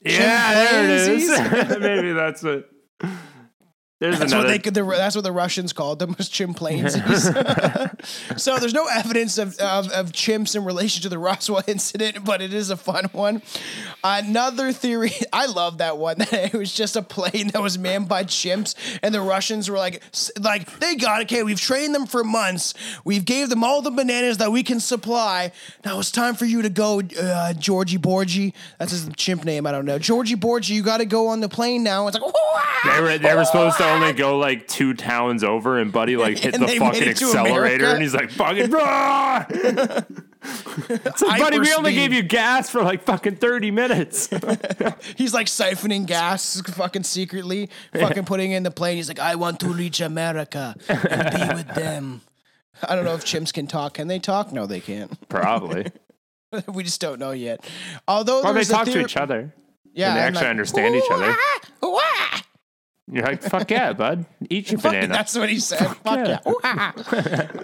Yeah, 0.05 0.55
there 0.55 0.85
it 0.85 1.09
is. 1.09 1.79
Maybe 1.79 2.12
that's 2.12 2.42
it. 2.42 2.68
There's 4.03 4.19
That's 4.19 4.33
another. 4.33 4.49
what 4.49 4.53
they 4.53 4.59
could. 4.59 4.75
The, 4.75 4.83
that's 4.83 5.15
what 5.15 5.23
the 5.23 5.31
Russians 5.31 5.73
called 5.73 6.01
them 6.01 6.17
was 6.19 6.29
chimpanzees. 6.29 7.23
so 8.37 8.59
there's 8.59 8.75
no 8.75 8.88
evidence 8.88 9.38
of, 9.38 9.57
of 9.59 9.93
of 9.93 10.11
chimps 10.11 10.57
in 10.57 10.65
relation 10.65 11.03
to 11.03 11.09
the 11.09 11.21
Roswell 11.21 11.62
incident, 11.69 12.25
but 12.25 12.43
it 12.43 12.53
is 12.53 12.71
a 12.71 12.77
fun 12.77 13.05
one. 13.12 13.43
Another 14.03 14.73
theory. 14.73 15.12
I 15.33 15.47
love 15.47 15.79
that 15.79 15.99
one. 15.99 16.19
That 16.19 16.53
it 16.53 16.55
was 16.55 16.75
just 16.75 16.97
a 16.97 17.03
plane 17.03 17.49
that 17.53 17.62
was 17.62 17.79
manned 17.79 18.09
by 18.09 18.25
chimps, 18.25 18.75
and 19.05 19.15
the 19.15 19.21
Russians 19.21 19.71
were 19.71 19.79
like, 19.79 20.03
like 20.41 20.81
they 20.81 20.97
got 20.97 21.21
it. 21.21 21.25
Okay, 21.33 21.45
we've 21.45 21.61
trained 21.61 21.95
them 21.95 22.07
for 22.07 22.25
months. 22.25 22.75
We've 23.05 23.25
gave 23.25 23.51
them 23.51 23.62
all 23.62 23.83
the 23.83 23.93
bananas 23.93 24.38
that 24.38 24.51
we 24.51 24.65
can 24.65 24.81
supply. 24.81 25.53
Now 25.85 26.01
it's 26.01 26.11
time 26.11 26.35
for 26.35 26.45
you 26.45 26.62
to 26.62 26.71
go, 26.71 27.03
uh, 27.21 27.53
Georgie 27.53 27.99
Borgie. 27.99 28.53
That's 28.81 28.91
his 28.91 29.09
chimp 29.17 29.45
name. 29.45 29.65
I 29.65 29.71
don't 29.71 29.85
know. 29.85 30.01
Georgie 30.01 30.35
Borgie, 30.35 30.71
you 30.71 30.83
got 30.83 30.97
to 30.99 31.07
go 31.07 31.29
on 31.29 31.41
the 31.41 31.49
plane 31.49 31.85
now. 31.85 32.09
It's 32.09 32.19
like. 32.19 32.33
They 32.85 33.01
were 33.01 33.19
they 33.19 33.35
were 33.37 33.45
supposed 33.45 33.77
to 33.77 33.91
only 33.94 34.12
go 34.12 34.38
like 34.38 34.66
two 34.68 34.94
towns 34.94 35.44
over, 35.44 35.78
and 35.78 35.92
Buddy 35.92 36.16
like 36.16 36.38
hit 36.38 36.55
And 36.55 36.62
the 36.62 36.76
fucking 36.76 37.09
accelerator, 37.09 37.87
and 37.87 38.02
he's 38.02 38.14
like 38.14 38.31
fucking. 38.31 38.70
"Rah!" 38.70 39.44
It's 40.44 41.22
like, 41.22 41.40
buddy, 41.40 41.61
we 41.61 41.72
only 41.72 41.94
gave 41.94 42.12
you 42.12 42.22
gas 42.22 42.68
for 42.68 42.83
like 42.83 43.05
fucking 43.05 43.37
30 43.37 43.70
minutes. 43.70 44.26
He's 45.16 45.33
like 45.33 45.46
siphoning 45.46 46.05
gas, 46.05 46.61
fucking 46.62 47.05
secretly, 47.05 47.70
fucking 47.92 48.24
putting 48.24 48.50
in 48.50 48.64
the 48.64 48.72
plane. 48.72 48.96
He's 48.96 49.07
like, 49.07 49.20
I 49.20 49.37
want 49.37 49.61
to 49.61 49.68
reach 49.68 50.00
America 50.00 50.74
and 50.88 51.30
be 51.30 51.55
with 51.55 51.74
them. 51.76 52.22
I 52.82 52.97
don't 52.97 53.05
know 53.05 53.14
if 53.14 53.24
chimps 53.24 53.53
can 53.53 53.68
talk. 53.68 53.95
Can 53.95 54.09
they 54.09 54.18
talk? 54.18 54.53
No, 54.53 54.66
they 54.66 54.80
can't. 54.80 55.16
Probably. 55.28 55.86
we 56.66 56.82
just 56.82 57.01
don't 57.01 57.20
know 57.20 57.30
yet. 57.30 57.64
Although 58.09 58.43
Well, 58.43 58.55
they 58.55 58.64
talk 58.64 58.86
to 58.86 59.01
each 59.01 59.16
other. 59.16 59.55
Yeah, 59.95 60.09
and 60.09 60.16
they 60.16 60.20
actually 60.22 60.40
like, 60.40 60.51
understand 60.51 60.97
each 60.97 61.11
other. 61.11 61.28
"Ooh-ah, 61.30 61.86
ooh-ah." 61.86 62.43
You're 63.13 63.25
like, 63.25 63.43
fuck 63.43 63.71
yeah, 63.71 63.93
bud. 63.93 64.25
Eat 64.49 64.71
your 64.71 64.81
Fuck, 64.81 64.93
banana. 64.93 65.13
That's 65.13 65.37
what 65.37 65.51
he 65.51 65.59
said. 65.61 65.87
Fuck 65.99 66.27
yeah. 66.27 66.93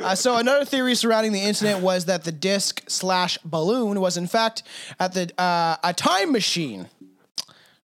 uh, 0.02 0.14
so 0.14 0.36
another 0.36 0.66
theory 0.66 0.94
surrounding 0.94 1.32
the 1.32 1.40
incident 1.40 1.80
was 1.80 2.04
that 2.04 2.24
the 2.24 2.32
disc 2.32 2.84
slash 2.86 3.38
balloon 3.38 3.98
was 3.98 4.18
in 4.18 4.26
fact 4.26 4.62
at 5.00 5.14
the 5.14 5.32
uh, 5.40 5.76
a 5.82 5.94
time 5.94 6.32
machine. 6.32 6.88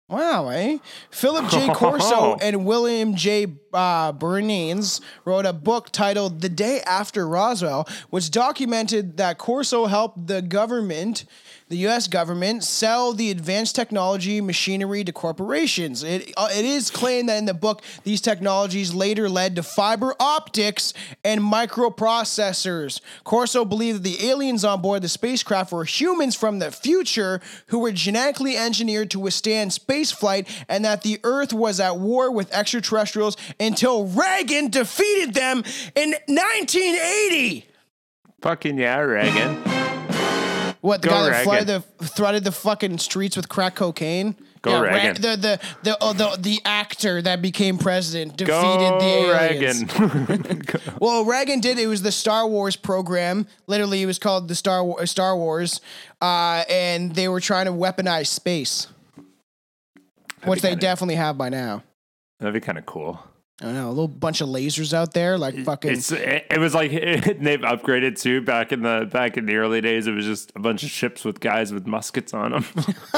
Wow, 0.07 0.51
eh? 0.51 0.77
Philip 1.11 1.49
J. 1.51 1.73
Corso 1.73 2.37
and 2.43 2.67
William 2.67 3.15
J. 3.15 3.47
Uh, 3.73 4.13
Birnes 4.13 5.01
wrote 5.25 5.47
a 5.47 5.55
book 5.55 5.89
titled 5.91 6.43
The 6.43 6.51
Day 6.51 6.83
After 6.83 7.27
Roswell, 7.27 7.89
which 8.11 8.31
documented 8.31 9.17
that 9.17 9.39
Corso 9.39 9.87
helped 9.87 10.27
the 10.27 10.43
government, 10.43 11.25
the 11.69 11.79
U.S. 11.79 12.09
government, 12.09 12.63
sell 12.63 13.15
the 13.15 13.31
advanced 13.31 13.75
technology 13.75 14.41
machinery 14.41 15.03
to 15.03 15.13
corporations. 15.13 16.03
It, 16.03 16.33
uh, 16.37 16.49
it 16.53 16.65
is 16.65 16.91
claimed 16.91 17.29
that 17.31 17.39
in 17.39 17.47
the 17.47 17.55
book, 17.55 17.83
these 18.05 18.21
technologies 18.21 18.93
later 18.93 19.29
led 19.31 19.57
to 19.57 19.63
fiber 19.63 20.15
optics 20.21 20.93
and 21.25 21.41
microprocessors. 21.41 23.01
Corso 23.25 23.65
believed 23.65 23.99
that 23.99 24.09
the 24.09 24.29
aliens 24.29 24.65
on 24.65 24.83
board 24.83 25.03
the 25.03 25.09
spacecraft 25.09 25.73
were 25.73 25.85
humans 25.85 26.37
from 26.37 26.59
the 26.59 26.71
future 26.71 27.41
who 27.69 27.79
were 27.79 27.93
genetically 27.93 28.57
engineered 28.57 29.11
to 29.11 29.19
withstand 29.19 29.73
space 29.73 30.13
flight 30.13 30.47
and 30.69 30.85
that 30.85 31.03
the 31.03 31.19
Earth 31.25 31.53
was 31.53 31.81
at 31.81 31.99
war 31.99 32.31
with 32.31 32.53
extraterrestrials 32.53 33.37
until 33.59 34.07
Reagan 34.07 34.69
defeated 34.69 35.35
them 35.35 35.65
in 35.95 36.11
1980. 36.27 37.67
Fucking 38.43 38.79
yeah, 38.79 38.99
Reagan. 38.99 39.74
What 40.85 41.01
the 41.01 41.09
Go 41.09 41.15
guy 41.15 41.31
that 41.31 41.45
flooded 41.45 41.67
the 41.67 41.81
flooded 42.09 42.45
the 42.45 42.53
fucking 42.53 42.99
streets 42.99 43.39
with 43.39 43.49
crack 43.49 43.75
cocaine? 43.75 44.37
Go 44.61 44.83
Ra- 44.83 44.91
Reagan. 44.91 45.15
the 45.15 45.37
the 45.37 45.61
the, 45.83 45.97
oh, 45.99 46.13
the 46.13 46.37
the 46.39 46.61
actor 46.67 47.23
that 47.23 47.41
became 47.41 47.79
president 47.79 48.37
defeated 48.37 48.53
Go 48.91 48.99
the 49.01 49.07
aliens. 49.07 49.99
Reagan. 49.99 50.63
Well, 51.01 51.25
Reagan 51.25 51.61
did. 51.61 51.79
It 51.79 51.87
was 51.87 52.03
the 52.03 52.13
Star 52.13 52.47
Wars 52.47 52.77
program. 52.77 53.47
Literally, 53.67 54.03
it 54.03 54.07
was 54.07 54.19
called 54.19 54.47
the 54.49 54.55
Star 54.55 54.85
War- 54.85 55.07
Star 55.07 55.35
Wars, 55.39 55.81
uh, 56.21 56.65
and 56.69 57.15
they 57.15 57.29
were 57.29 57.41
trying 57.41 57.65
to 57.65 57.73
weaponize 57.73 58.27
space, 58.27 58.87
which 60.45 60.61
they 60.61 60.69
kinda- 60.69 60.83
definitely 60.83 61.15
have 61.15 61.39
by 61.39 61.49
now. 61.49 61.83
That'd 62.41 62.53
be 62.53 62.61
kind 62.61 62.77
of 62.77 62.85
cool. 62.85 63.21
I 63.61 63.67
don't 63.67 63.75
know, 63.75 63.87
a 63.87 63.91
little 63.91 64.09
bunch 64.09 64.41
of 64.41 64.49
lasers 64.49 64.93
out 64.93 65.13
there, 65.13 65.39
like 65.39 65.57
fucking. 65.57 65.93
It's 65.93 66.11
it, 66.11 66.47
it 66.51 66.59
was 66.59 66.75
like 66.75 66.91
they've 66.91 67.61
upgraded 67.61 68.21
too. 68.21 68.41
Back 68.43 68.73
in 68.73 68.83
the 68.83 69.09
back 69.11 69.37
in 69.37 69.47
the 69.47 69.55
early 69.55 69.81
days, 69.81 70.09
it 70.09 70.13
was 70.13 70.25
just 70.25 70.51
a 70.57 70.59
bunch 70.59 70.83
of 70.83 70.91
ships 70.91 71.25
with 71.25 71.39
guys 71.39 71.73
with 71.73 71.87
muskets 71.87 72.35
on 72.35 72.51
them. 72.51 72.65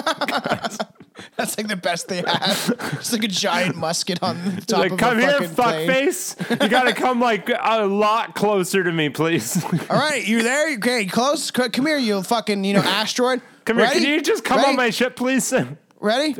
that's 1.36 1.56
like 1.56 1.68
the 1.68 1.78
best 1.80 2.08
they 2.08 2.18
have. 2.18 2.74
It's 2.92 3.14
like 3.14 3.24
a 3.24 3.28
giant 3.28 3.76
musket 3.76 4.22
on 4.22 4.56
the 4.56 4.60
top 4.60 4.80
like, 4.80 4.92
of 4.92 4.98
come 4.98 5.18
a 5.18 5.20
here, 5.22 5.32
fucking 5.40 5.54
plane. 5.54 5.88
fuckface! 5.88 6.62
You 6.62 6.68
gotta 6.68 6.92
come 6.92 7.18
like 7.18 7.48
a 7.48 7.86
lot 7.86 8.34
closer 8.34 8.84
to 8.84 8.92
me, 8.92 9.08
please. 9.08 9.64
All 9.64 9.96
right, 9.96 10.22
you 10.26 10.42
there? 10.42 10.74
Okay, 10.74 11.06
close. 11.06 11.50
Come 11.50 11.86
here, 11.86 11.96
you 11.96 12.22
fucking 12.22 12.62
you 12.62 12.74
know 12.74 12.80
asteroid. 12.80 13.40
Come 13.64 13.78
here, 13.78 13.88
can 13.88 14.02
you 14.02 14.20
just 14.20 14.44
come 14.44 14.58
Ready? 14.58 14.68
on 14.68 14.76
my 14.76 14.90
ship, 14.90 15.16
please? 15.16 15.54
Ready? 15.98 16.36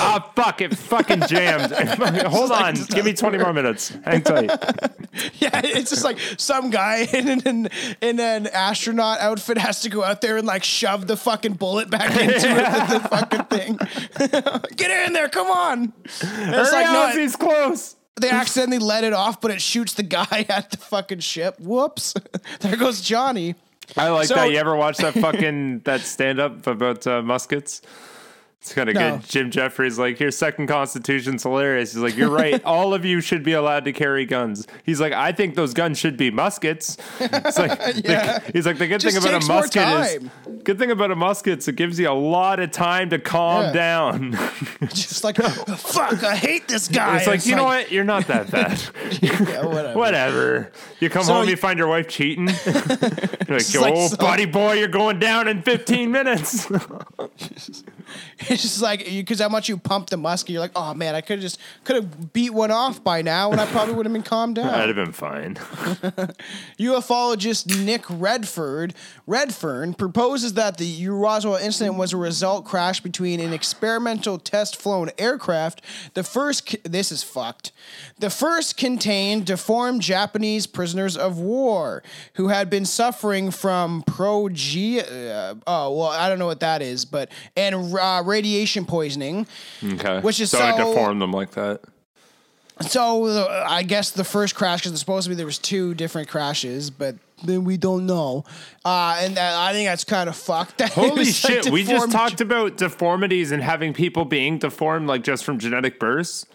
Ah, 0.00 0.30
fuck! 0.36 0.60
It 0.60 0.76
fucking 0.76 1.22
jammed. 1.28 1.72
Hold 2.26 2.52
on, 2.52 2.74
give 2.88 3.04
me 3.04 3.12
twenty 3.14 3.38
more 3.38 3.52
minutes. 3.52 3.88
Hang 4.04 4.22
tight. 4.22 4.50
Yeah, 5.40 5.60
it's 5.64 5.90
just 5.90 6.04
like 6.04 6.18
some 6.36 6.70
guy 6.70 6.98
in 7.12 7.28
an, 7.44 7.68
in, 8.00 8.20
an 8.20 8.46
astronaut 8.46 9.18
outfit 9.18 9.58
has 9.58 9.80
to 9.80 9.88
go 9.88 10.04
out 10.04 10.20
there 10.20 10.36
and 10.36 10.46
like 10.46 10.62
shove 10.62 11.08
the 11.08 11.16
fucking 11.16 11.54
bullet 11.54 11.90
back 11.90 12.10
into 12.10 12.48
it, 12.48 12.88
the, 12.88 12.98
the 13.00 13.08
fucking 13.08 13.44
thing. 13.46 13.78
Get 14.76 15.06
in 15.08 15.14
there, 15.14 15.28
come 15.28 15.48
on! 15.48 15.92
It's 16.04 16.20
Hurry 16.22 16.70
like 16.70 16.86
up, 16.86 17.14
no, 17.14 17.20
he's 17.20 17.34
close. 17.34 17.96
they 18.20 18.30
accidentally 18.30 18.78
let 18.78 19.02
it 19.02 19.12
off, 19.12 19.40
but 19.40 19.50
it 19.50 19.60
shoots 19.60 19.94
the 19.94 20.04
guy 20.04 20.46
at 20.48 20.70
the 20.70 20.76
fucking 20.76 21.20
ship. 21.20 21.56
Whoops! 21.58 22.14
there 22.60 22.76
goes 22.76 23.00
Johnny. 23.00 23.56
I 23.96 24.10
like 24.10 24.28
So- 24.28 24.34
that. 24.36 24.50
You 24.52 24.58
ever 24.58 24.76
watch 24.76 24.98
that 24.98 25.14
fucking 25.14 25.80
that 25.80 26.02
stand 26.02 26.38
up 26.38 26.64
about 26.68 27.06
uh, 27.08 27.22
muskets? 27.22 27.82
It's 28.60 28.74
kind 28.74 28.88
of 28.88 28.96
No. 28.96 29.16
good. 29.18 29.28
Jim 29.28 29.50
Jeffries 29.52 30.00
like, 30.00 30.18
your 30.18 30.32
second 30.32 30.66
constitution's 30.66 31.44
hilarious. 31.44 31.92
He's 31.92 32.02
like, 32.02 32.16
you're 32.16 32.28
right. 32.28 32.62
All 32.66 32.92
of 32.92 33.04
you 33.04 33.20
should 33.20 33.44
be 33.44 33.52
allowed 33.52 33.84
to 33.84 33.92
carry 33.92 34.26
guns. 34.26 34.66
He's 34.82 35.00
like, 35.00 35.12
I 35.12 35.30
think 35.30 35.54
those 35.54 35.72
guns 35.74 35.96
should 35.96 36.16
be 36.16 36.32
muskets. 36.32 36.96
It's 37.20 37.56
like, 37.56 37.70
Yeah. 38.04 38.40
the, 38.40 38.50
he's 38.52 38.66
like, 38.66 38.78
the 38.78 38.88
good 38.88 39.00
Just 39.00 39.16
thing 39.16 39.24
about 39.24 39.42
a 39.42 39.46
musket 39.46 39.82
is, 40.22 40.28
good 40.64 40.76
thing 40.76 40.90
about 40.90 41.12
a 41.12 41.16
musket 41.16 41.60
is 41.60 41.68
it 41.68 41.76
gives 41.76 42.00
you 42.00 42.10
a 42.10 42.12
lot 42.12 42.58
of 42.58 42.72
time 42.72 43.10
to 43.10 43.20
calm 43.20 43.66
Yeah. 43.66 43.72
down. 43.72 44.32
Just 44.88 45.22
like 45.22 45.36
fuck, 45.36 46.24
I 46.24 46.34
hate 46.34 46.66
this 46.66 46.88
guy. 46.88 47.18
It's 47.18 47.26
like, 47.28 47.46
you 47.46 47.54
know 47.54 47.64
what? 47.64 47.92
You're 47.92 48.02
not 48.04 48.26
that 48.26 48.50
bad. 48.50 48.82
Yeah, 49.22 49.64
whatever. 49.66 49.96
Whatever. 49.98 50.72
You 50.98 51.10
come 51.10 51.22
So 51.22 51.32
home, 51.34 51.44
you- 51.44 51.50
you 51.50 51.56
find 51.56 51.78
your 51.78 51.88
wife 51.88 52.08
cheating. 52.08 52.48
you're 52.48 52.74
like, 52.74 53.74
like 53.74 53.94
oh, 53.94 54.08
so- 54.08 54.16
buddy 54.16 54.46
boy, 54.46 54.72
you're 54.74 54.88
going 54.88 55.20
down 55.20 55.46
in 55.46 55.62
15 55.62 56.10
minutes. 56.10 56.68
It's 58.50 58.62
just 58.62 58.80
like 58.80 59.04
because 59.04 59.40
how 59.40 59.48
much 59.48 59.68
you 59.68 59.76
pump 59.76 60.10
the 60.10 60.16
musket, 60.16 60.50
you're 60.50 60.60
like, 60.60 60.72
oh 60.76 60.94
man, 60.94 61.14
I 61.14 61.20
could 61.20 61.38
have 61.38 61.42
just 61.42 61.58
could 61.84 61.96
have 61.96 62.32
beat 62.32 62.50
one 62.50 62.70
off 62.70 63.02
by 63.02 63.20
now, 63.22 63.50
and 63.50 63.60
I 63.60 63.66
probably 63.66 63.94
would 63.94 64.06
have 64.06 64.12
been 64.12 64.22
calmed 64.22 64.54
down. 64.56 64.68
I'd 64.68 64.88
have 64.88 64.96
been 64.96 65.12
fine. 65.12 65.54
UFOlogist 66.78 67.84
Nick 67.84 68.04
Redford 68.08 68.94
Redfern 69.26 69.94
proposes 69.94 70.54
that 70.54 70.78
the 70.78 71.08
Roswell 71.08 71.56
incident 71.56 71.96
was 71.96 72.12
a 72.12 72.16
result 72.16 72.64
crash 72.64 73.00
between 73.00 73.40
an 73.40 73.52
experimental 73.52 74.38
test 74.38 74.76
flown 74.76 75.10
aircraft. 75.18 75.82
The 76.14 76.22
first, 76.22 76.76
this 76.84 77.12
is 77.12 77.22
fucked. 77.22 77.72
The 78.18 78.30
first 78.30 78.76
contained 78.76 79.46
deformed 79.46 80.02
Japanese 80.02 80.66
prisoners 80.66 81.16
of 81.16 81.38
war 81.38 82.02
who 82.34 82.48
had 82.48 82.70
been 82.70 82.84
suffering 82.84 83.50
from 83.50 84.02
progeria. 84.02 85.04
Uh, 85.08 85.54
oh 85.66 85.96
well, 85.96 86.08
I 86.08 86.28
don't 86.28 86.38
know 86.38 86.46
what 86.46 86.60
that 86.60 86.82
is, 86.82 87.04
but 87.04 87.30
and 87.56 87.92
uh, 88.00 88.22
radiation 88.22 88.84
poisoning. 88.84 89.46
Okay. 89.82 90.20
Which 90.20 90.40
is 90.40 90.50
so, 90.50 90.60
I 90.60 90.76
deformed 90.76 91.20
them 91.20 91.32
like 91.32 91.52
that. 91.52 91.80
So 92.80 93.26
uh, 93.26 93.66
I 93.68 93.82
guess 93.82 94.10
the 94.10 94.24
first 94.24 94.54
crash 94.54 94.82
because 94.82 94.98
supposed 94.98 95.24
to 95.24 95.30
be 95.30 95.34
there 95.34 95.46
was 95.46 95.58
two 95.58 95.94
different 95.94 96.28
crashes, 96.28 96.90
but 96.90 97.16
then 97.44 97.64
we 97.64 97.76
don't 97.76 98.06
know. 98.06 98.44
Uh, 98.84 99.18
and 99.20 99.36
that, 99.36 99.54
I 99.54 99.72
think 99.72 99.88
that's 99.88 100.04
kind 100.04 100.28
of 100.28 100.36
fucked. 100.36 100.78
That 100.78 100.92
Holy 100.92 101.10
was, 101.10 101.44
like, 101.44 101.64
shit! 101.64 101.72
we 101.72 101.82
just 101.84 102.12
talked 102.12 102.40
about 102.40 102.76
deformities 102.76 103.50
and 103.50 103.62
having 103.62 103.92
people 103.92 104.24
being 104.24 104.58
deformed, 104.58 105.08
like 105.08 105.24
just 105.24 105.44
from 105.44 105.58
genetic 105.58 105.98
births. 105.98 106.46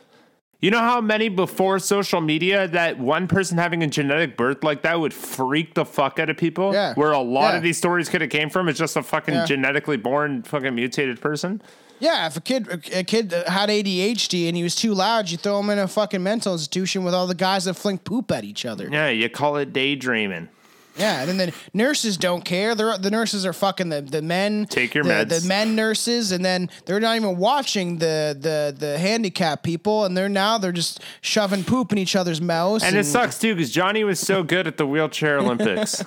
You 0.63 0.71
know 0.71 0.79
how 0.79 1.01
many 1.01 1.27
before 1.27 1.77
social 1.77 2.21
media 2.21 2.69
that 2.69 2.97
one 2.97 3.27
person 3.27 3.57
having 3.57 3.83
a 3.83 3.87
genetic 3.87 4.37
birth 4.37 4.63
like 4.63 4.83
that 4.83 4.97
would 4.97 5.13
freak 5.13 5.73
the 5.73 5.83
fuck 5.83 6.19
out 6.19 6.29
of 6.29 6.37
people? 6.37 6.71
Yeah. 6.71 6.93
Where 6.93 7.11
a 7.11 7.19
lot 7.19 7.49
Yeah. 7.51 7.57
of 7.57 7.63
these 7.63 7.77
stories 7.77 8.07
could 8.07 8.21
have 8.21 8.29
came 8.29 8.49
from 8.49 8.69
is 8.69 8.77
just 8.77 8.95
a 8.95 9.03
fucking 9.03 9.33
Yeah. 9.33 9.45
genetically 9.45 9.97
born 9.97 10.41
fucking 10.43 10.73
mutated 10.73 11.19
person. 11.19 11.61
Yeah, 11.99 12.27
if 12.27 12.37
a 12.37 12.39
kid 12.41 12.69
a 12.93 13.03
kid 13.03 13.33
had 13.45 13.69
ADHD 13.69 14.47
and 14.47 14.55
he 14.55 14.63
was 14.63 14.73
too 14.73 14.93
loud, 14.93 15.29
you 15.29 15.37
throw 15.37 15.59
him 15.59 15.69
in 15.69 15.79
a 15.79 15.87
fucking 15.87 16.23
mental 16.23 16.53
institution 16.53 17.03
with 17.03 17.13
all 17.13 17.27
the 17.27 17.35
guys 17.35 17.65
that 17.65 17.73
fling 17.73 17.97
poop 17.97 18.31
at 18.31 18.45
each 18.45 18.65
other. 18.65 18.87
Yeah, 18.89 19.09
you 19.09 19.27
call 19.27 19.57
it 19.57 19.73
daydreaming. 19.73 20.47
Yeah, 20.95 21.21
and 21.21 21.39
then 21.39 21.49
the 21.49 21.53
nurses 21.73 22.17
don't 22.17 22.45
care. 22.45 22.75
They're, 22.75 22.97
the 22.97 23.09
nurses 23.09 23.45
are 23.45 23.53
fucking 23.53 23.89
the, 23.89 24.01
the 24.01 24.21
men. 24.21 24.67
Take 24.67 24.93
your 24.93 25.03
the, 25.03 25.09
meds. 25.09 25.41
The 25.41 25.47
men 25.47 25.75
nurses, 25.75 26.31
and 26.31 26.45
then 26.45 26.69
they're 26.85 26.99
not 26.99 27.15
even 27.15 27.37
watching 27.37 27.97
the 27.97 28.37
the 28.39 28.75
the 28.77 28.99
handicapped 28.99 29.63
people, 29.63 30.05
and 30.05 30.15
they're 30.15 30.29
now 30.29 30.57
they're 30.57 30.71
just 30.71 31.01
shoving 31.21 31.63
poop 31.63 31.91
in 31.91 31.97
each 31.97 32.15
other's 32.15 32.41
mouths. 32.41 32.83
And 32.83 32.95
it 32.95 33.05
sucks 33.05 33.39
too 33.39 33.55
because 33.55 33.71
Johnny 33.71 34.03
was 34.03 34.19
so 34.19 34.43
good 34.43 34.67
at 34.67 34.77
the 34.77 34.85
wheelchair 34.85 35.39
Olympics. 35.39 36.03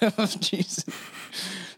Jesus. 0.38 0.84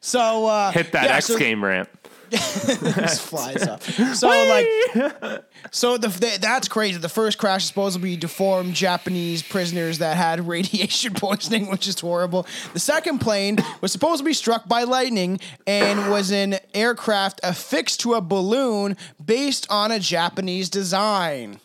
So 0.00 0.46
uh, 0.46 0.72
Hit 0.72 0.92
that 0.92 1.04
yeah, 1.04 1.16
X 1.16 1.26
so- 1.26 1.38
game 1.38 1.64
ramp. 1.64 1.88
just 2.94 3.20
flies 3.28 3.62
up. 3.62 3.82
So 3.82 4.28
like, 4.28 5.44
so 5.70 5.98
the, 5.98 6.08
the 6.08 6.38
that's 6.40 6.68
crazy. 6.68 6.98
The 6.98 7.08
first 7.08 7.38
crash 7.38 7.62
is 7.62 7.68
supposed 7.68 7.96
to 7.96 8.02
be 8.02 8.16
deformed 8.16 8.74
Japanese 8.74 9.42
prisoners 9.42 9.98
that 9.98 10.16
had 10.16 10.46
radiation 10.48 11.14
poisoning, 11.14 11.70
which 11.70 11.86
is 11.86 12.00
horrible. 12.00 12.46
The 12.72 12.80
second 12.80 13.18
plane 13.18 13.58
was 13.80 13.92
supposed 13.92 14.18
to 14.18 14.24
be 14.24 14.32
struck 14.32 14.66
by 14.66 14.84
lightning 14.84 15.40
and 15.66 16.10
was 16.10 16.30
an 16.30 16.56
aircraft 16.72 17.40
affixed 17.42 18.00
to 18.00 18.14
a 18.14 18.20
balloon 18.20 18.96
based 19.22 19.66
on 19.70 19.92
a 19.92 19.98
Japanese 19.98 20.70
design. 20.70 21.60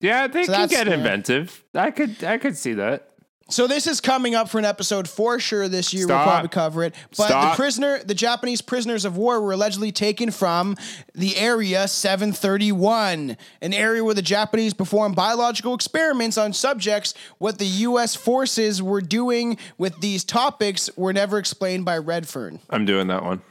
Yeah, 0.00 0.26
they 0.26 0.44
So 0.44 0.52
can 0.52 0.68
get 0.68 0.88
inventive. 0.88 1.62
I 1.74 1.92
could 1.92 2.24
I 2.24 2.38
could 2.38 2.56
see 2.56 2.72
that. 2.74 3.11
So 3.52 3.66
this 3.66 3.86
is 3.86 4.00
coming 4.00 4.34
up 4.34 4.48
for 4.48 4.58
an 4.58 4.64
episode 4.64 5.06
for 5.06 5.38
sure 5.38 5.68
this 5.68 5.92
year. 5.92 6.06
We'll 6.06 6.22
probably 6.22 6.48
cover 6.48 6.84
it. 6.84 6.94
But 7.18 7.26
Stop. 7.26 7.52
the 7.52 7.56
prisoner, 7.56 8.02
the 8.02 8.14
Japanese 8.14 8.62
prisoners 8.62 9.04
of 9.04 9.18
war, 9.18 9.42
were 9.42 9.52
allegedly 9.52 9.92
taken 9.92 10.30
from 10.30 10.74
the 11.14 11.36
area 11.36 11.86
731, 11.86 13.36
an 13.60 13.74
area 13.74 14.02
where 14.02 14.14
the 14.14 14.22
Japanese 14.22 14.72
performed 14.72 15.16
biological 15.16 15.74
experiments 15.74 16.38
on 16.38 16.54
subjects. 16.54 17.12
What 17.36 17.58
the 17.58 17.66
U.S. 17.66 18.14
forces 18.14 18.82
were 18.82 19.02
doing 19.02 19.58
with 19.76 20.00
these 20.00 20.24
topics 20.24 20.88
were 20.96 21.12
never 21.12 21.36
explained 21.36 21.84
by 21.84 21.98
Redfern. 21.98 22.58
I'm 22.70 22.86
doing 22.86 23.08
that 23.08 23.22
one. 23.22 23.42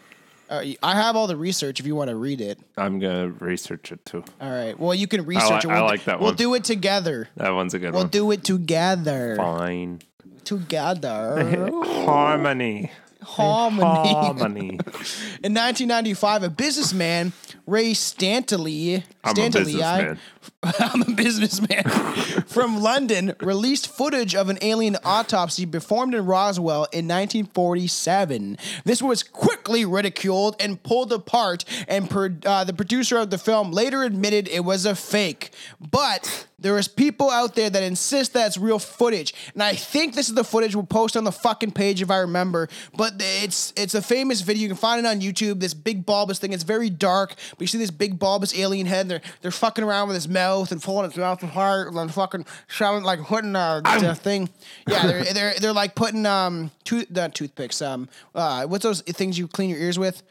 Uh, 0.52 0.64
I 0.84 0.96
have 0.96 1.16
all 1.16 1.28
the 1.28 1.38
research 1.38 1.80
if 1.80 1.88
you 1.88 1.96
want 1.96 2.10
to 2.10 2.16
read 2.18 2.42
it. 2.42 2.60
I'm 2.78 3.00
gonna 3.00 3.30
research 3.30 3.92
it 3.94 4.06
too. 4.06 4.24
All 4.42 4.50
right. 4.52 4.78
Well, 4.78 4.94
you 4.94 5.08
can 5.08 5.26
research 5.26 5.64
li- 5.64 5.72
it. 5.72 5.74
I 5.74 5.80
We'll, 5.80 5.86
like 5.90 6.04
that 6.04 6.20
We'll 6.20 6.32
one. 6.32 6.36
do 6.36 6.54
it 6.56 6.66
together. 6.66 7.30
That 7.38 7.52
one's 7.52 7.74
a 7.74 7.80
good 7.80 7.86
one. 7.88 7.94
We'll 7.94 8.04
one. 8.04 8.10
do 8.10 8.32
it 8.32 8.44
together. 8.44 9.36
Fine. 9.38 10.02
Together. 10.44 11.70
Harmony. 11.84 12.92
Harmony. 13.24 13.86
Harmony. 14.14 14.70
In 15.44 15.54
1995, 15.54 16.44
a 16.44 16.50
businessman, 16.50 17.34
Ray 17.72 17.94
Santilli, 17.94 19.02
I'm 19.24 19.40
I- 19.40 19.48
businessman. 19.50 20.20
I'm 20.64 21.02
a 21.04 21.12
businessman 21.12 21.84
from 22.48 22.82
London, 22.82 23.34
released 23.42 23.88
footage 23.88 24.36
of 24.36 24.50
an 24.50 24.58
alien 24.62 24.98
autopsy 25.04 25.66
performed 25.66 26.14
in 26.14 26.26
Roswell 26.26 26.86
in 26.92 27.08
1947. 27.08 28.58
This 28.84 29.02
was 29.02 29.24
quickly 29.24 29.86
ridiculed 29.86 30.56
and 30.60 30.82
pulled 30.82 31.14
apart, 31.14 31.64
and 31.88 32.10
per, 32.10 32.36
uh, 32.46 32.64
the 32.64 32.74
producer 32.74 33.18
of 33.18 33.30
the 33.30 33.38
film 33.38 33.72
later 33.72 34.04
admitted 34.04 34.48
it 34.48 34.66
was 34.66 34.86
a 34.86 34.96
fake. 34.96 35.52
But 35.80 36.48
there 36.60 36.78
is 36.78 36.88
people 36.88 37.30
out 37.32 37.56
there 37.56 37.70
that 37.70 37.82
insist 37.82 38.34
that 38.34 38.48
it's 38.48 38.58
real 38.58 38.80
footage, 38.80 39.34
and 39.54 39.64
I 39.64 39.74
think 39.74 40.14
this 40.14 40.30
is 40.30 40.36
the 40.36 40.44
footage 40.44 40.76
we'll 40.76 40.86
post 40.86 41.18
on 41.18 41.24
the 41.24 41.32
fucking 41.32 41.72
page 41.72 42.02
if 42.02 42.12
I 42.12 42.18
remember. 42.18 42.68
But 42.96 43.14
it's 43.18 43.74
it's 43.76 43.96
a 43.96 44.02
famous 44.02 44.42
video. 44.42 44.62
You 44.64 44.68
can 44.68 44.78
find 44.78 45.04
it 45.04 45.10
on 45.10 45.22
YouTube. 45.22 45.60
This 45.60 45.74
big 45.74 46.06
bulbous 46.06 46.38
thing. 46.38 46.54
It's 46.54 46.64
very 46.64 46.90
dark, 46.92 47.34
but 47.62 47.66
you 47.66 47.68
see 47.68 47.78
this 47.78 47.92
big 47.92 48.18
bulbous 48.18 48.58
alien 48.58 48.88
head. 48.88 49.02
And 49.02 49.12
they're 49.12 49.22
they're 49.42 49.52
fucking 49.52 49.84
around 49.84 50.08
with 50.08 50.16
his 50.16 50.28
mouth 50.28 50.72
and 50.72 50.82
pulling 50.82 51.06
its 51.06 51.16
mouth 51.16 51.44
apart 51.44 51.90
and 51.90 51.96
then 51.96 52.10
fucking 52.10 52.48
shouting 52.66 53.04
like 53.04 53.22
putting 53.22 53.56
uh, 53.56 53.82
the 53.82 54.16
thing. 54.16 54.50
Yeah, 54.88 55.06
they're 55.06 55.24
they're 55.26 55.54
they're 55.60 55.72
like 55.72 55.94
putting 55.94 56.26
um 56.26 56.72
tooth 56.86 57.12
not 57.12 57.36
toothpicks 57.36 57.80
um 57.80 58.10
uh 58.34 58.66
what's 58.66 58.82
those 58.82 59.02
things 59.02 59.38
you 59.38 59.48
clean 59.48 59.70
your 59.70 59.78
ears 59.78 60.00
with. 60.00 60.24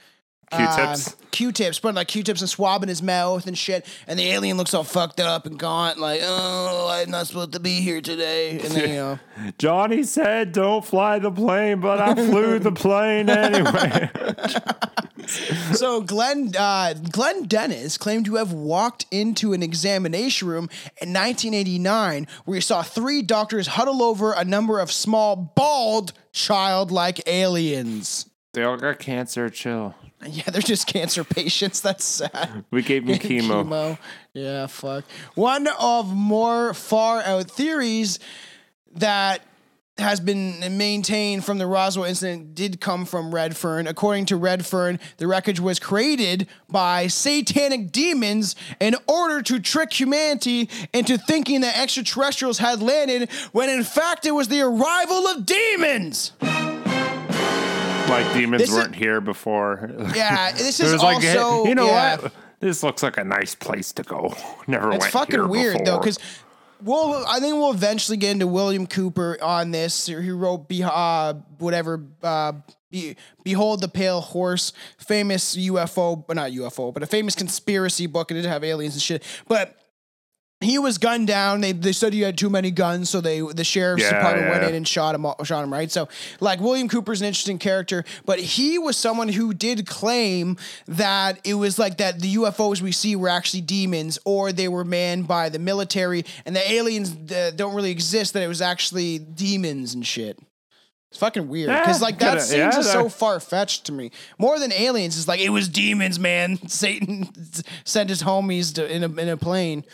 Q-tips. 0.50 1.06
Um, 1.06 1.14
Q-tips, 1.30 1.78
putting 1.78 1.94
like 1.94 2.08
Q-tips 2.08 2.40
and 2.40 2.50
swabbing 2.50 2.88
his 2.88 3.00
mouth 3.00 3.46
and 3.46 3.56
shit, 3.56 3.86
and 4.08 4.18
the 4.18 4.26
alien 4.32 4.56
looks 4.56 4.74
all 4.74 4.82
fucked 4.82 5.20
up 5.20 5.46
and 5.46 5.56
gaunt, 5.56 6.00
like, 6.00 6.22
oh, 6.24 6.88
I'm 6.90 7.12
not 7.12 7.28
supposed 7.28 7.52
to 7.52 7.60
be 7.60 7.74
here 7.80 8.00
today, 8.00 8.58
and 8.58 8.72
then 8.72 8.88
you 8.88 8.96
know, 8.96 9.18
Johnny 9.58 10.02
said, 10.02 10.50
"Don't 10.50 10.84
fly 10.84 11.20
the 11.20 11.30
plane," 11.30 11.78
but 11.78 12.00
I 12.00 12.16
flew 12.16 12.58
the 12.58 12.72
plane 12.72 13.30
anyway. 13.30 14.10
so 15.74 16.00
Glenn 16.00 16.52
uh, 16.58 16.94
Glenn 17.10 17.44
Dennis 17.44 17.96
claimed 17.98 18.26
to 18.26 18.36
have 18.36 18.52
walked 18.52 19.06
into 19.10 19.52
an 19.52 19.62
examination 19.62 20.48
room 20.48 20.64
in 21.00 21.12
1989 21.12 22.26
where 22.44 22.54
he 22.56 22.60
saw 22.60 22.82
three 22.82 23.22
doctors 23.22 23.68
huddle 23.68 24.02
over 24.02 24.32
a 24.32 24.44
number 24.44 24.78
of 24.78 24.90
small, 24.92 25.36
bald, 25.36 26.12
childlike 26.32 27.20
aliens. 27.26 28.26
they 28.52 28.62
all 28.62 28.76
got 28.76 28.98
cancer. 28.98 29.48
Chill. 29.50 29.94
Yeah, 30.26 30.44
they're 30.50 30.60
just 30.60 30.86
cancer 30.86 31.24
patients. 31.24 31.80
That's 31.80 32.04
sad. 32.04 32.64
We 32.70 32.82
gave 32.82 33.04
me 33.06 33.14
chemo. 33.18 33.64
Chemo. 33.64 33.98
Yeah, 34.34 34.66
fuck. 34.66 35.04
One 35.34 35.66
of 35.80 36.12
more 36.14 36.74
far 36.74 37.22
out 37.22 37.50
theories 37.50 38.18
that 38.96 39.40
has 40.00 40.20
been 40.20 40.76
maintained 40.76 41.44
from 41.44 41.58
the 41.58 41.66
Roswell 41.66 42.06
incident 42.06 42.54
did 42.54 42.80
come 42.80 43.04
from 43.04 43.34
Redfern. 43.34 43.86
According 43.86 44.26
to 44.26 44.36
Redfern, 44.36 44.98
the 45.18 45.26
wreckage 45.26 45.60
was 45.60 45.78
created 45.78 46.48
by 46.68 47.06
satanic 47.06 47.92
demons 47.92 48.54
in 48.80 48.96
order 49.06 49.42
to 49.42 49.60
trick 49.60 49.92
humanity 49.92 50.68
into 50.92 51.18
thinking 51.18 51.60
that 51.62 51.78
extraterrestrials 51.78 52.58
had 52.58 52.82
landed 52.82 53.30
when 53.52 53.68
in 53.68 53.84
fact 53.84 54.26
it 54.26 54.32
was 54.32 54.48
the 54.48 54.60
arrival 54.60 55.26
of 55.28 55.46
demons. 55.46 56.32
Like 56.40 58.32
demons 58.34 58.62
This 58.62 58.72
weren't 58.72 58.96
here 58.96 59.20
before. 59.20 59.90
Yeah, 60.14 60.50
this 60.52 60.80
is 60.80 61.00
like, 61.00 61.16
also 61.16 61.64
you 61.66 61.74
know 61.74 61.86
yeah. 61.86 62.16
what? 62.16 62.32
This 62.60 62.82
looks 62.82 63.02
like 63.02 63.16
a 63.16 63.24
nice 63.24 63.54
place 63.54 63.92
to 63.92 64.02
go. 64.02 64.34
Never 64.66 64.92
It's 64.92 65.06
fucking 65.06 65.48
weird 65.48 65.84
though, 65.84 65.98
because 65.98 66.18
we'll 66.82 67.24
I 67.26 67.40
think 67.40 67.54
we'll 67.54 67.72
eventually 67.72 68.16
get 68.16 68.32
into 68.32 68.46
William 68.46 68.86
Cooper 68.86 69.38
on 69.42 69.70
this. 69.70 70.06
He 70.06 70.30
wrote 70.30 70.68
be 70.68 70.82
uh, 70.82 71.34
whatever 71.58 72.04
uh, 72.22 72.52
be, 72.90 73.16
Behold 73.44 73.80
the 73.80 73.88
Pale 73.88 74.20
Horse, 74.20 74.72
famous 74.98 75.56
UFO, 75.56 76.24
but 76.26 76.36
not 76.36 76.50
UFO, 76.50 76.92
but 76.92 77.02
a 77.02 77.06
famous 77.06 77.34
conspiracy 77.34 78.06
book, 78.06 78.30
and 78.30 78.38
it 78.38 78.42
did 78.42 78.48
have 78.48 78.64
aliens 78.64 78.94
and 78.94 79.02
shit. 79.02 79.24
But 79.48 79.76
he 80.60 80.78
was 80.78 80.98
gunned 80.98 81.26
down. 81.26 81.60
They, 81.62 81.72
they 81.72 81.92
said 81.92 82.12
he 82.12 82.20
had 82.20 82.36
too 82.36 82.50
many 82.50 82.70
guns, 82.70 83.08
so 83.08 83.20
they 83.20 83.40
the 83.40 83.64
sheriff's 83.64 84.02
Yeah, 84.02 84.12
department 84.18 84.50
went 84.50 84.62
yeah. 84.62 84.68
in 84.68 84.74
and 84.74 84.86
shot 84.86 85.14
him. 85.14 85.26
Shot 85.44 85.64
him 85.64 85.72
right. 85.72 85.90
So 85.90 86.08
like 86.40 86.60
William 86.60 86.88
Cooper's 86.88 87.20
an 87.22 87.26
interesting 87.26 87.58
character, 87.58 88.04
but 88.26 88.38
he 88.38 88.78
was 88.78 88.96
someone 88.96 89.28
who 89.28 89.54
did 89.54 89.86
claim 89.86 90.58
that 90.86 91.40
it 91.44 91.54
was 91.54 91.78
like 91.78 91.96
that 91.98 92.20
the 92.20 92.34
UFOs 92.36 92.80
we 92.82 92.92
see 92.92 93.16
were 93.16 93.28
actually 93.30 93.62
demons, 93.62 94.18
or 94.24 94.52
they 94.52 94.68
were 94.68 94.84
manned 94.84 95.26
by 95.26 95.48
the 95.48 95.58
military, 95.58 96.24
and 96.44 96.54
the 96.54 96.70
aliens 96.72 97.16
uh, 97.32 97.52
don't 97.56 97.74
really 97.74 97.90
exist. 97.90 98.34
That 98.34 98.42
it 98.42 98.48
was 98.48 98.60
actually 98.60 99.18
demons 99.18 99.94
and 99.94 100.06
shit. 100.06 100.38
It's 101.10 101.18
fucking 101.18 101.48
weird 101.48 101.68
because 101.70 102.00
Yeah, 102.00 102.04
like 102.06 102.18
that 102.20 102.26
coulda- 102.28 102.40
seems 102.42 102.58
yeah, 102.58 102.70
just 102.70 102.92
so 102.92 103.08
far 103.08 103.40
fetched 103.40 103.86
to 103.86 103.92
me. 103.92 104.12
More 104.38 104.60
than 104.60 104.72
aliens, 104.72 105.18
it's 105.18 105.26
like 105.26 105.40
it 105.40 105.48
was 105.48 105.68
demons, 105.68 106.20
man. 106.20 106.56
Satan 106.68 107.28
sent 107.84 108.08
his 108.10 108.22
homies 108.22 108.74
to, 108.76 108.88
in 108.88 109.02
a 109.02 109.08
in 109.20 109.28
a 109.28 109.36
plane. 109.36 109.84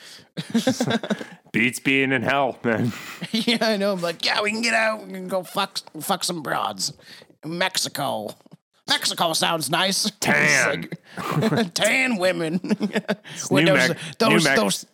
beats 1.53 1.81
being 1.81 2.13
in 2.13 2.23
hell, 2.23 2.59
man. 2.63 2.93
yeah, 3.33 3.59
I 3.63 3.77
know. 3.79 3.93
I'm 3.93 4.03
like, 4.03 4.25
yeah, 4.25 4.43
we 4.43 4.51
can 4.51 4.61
get 4.63 4.75
out. 4.75 5.07
We 5.07 5.13
can 5.15 5.29
go 5.29 5.43
fuck 5.43 5.79
fuck 6.01 6.23
some 6.25 6.43
broads. 6.43 6.93
Mexico. 7.45 8.35
Mexico 8.89 9.33
sounds 9.33 9.71
nice. 9.71 10.11
Tan. 10.21 10.89
It's 11.17 11.51
like- 11.51 11.75
tan 11.75 12.19
women. 12.19 12.61
New 12.63 12.77
those, 12.77 13.89
Mex- 13.89 13.95
those, 14.19 14.29
New 14.29 14.41
Mex- 14.45 14.61
those, 14.61 14.87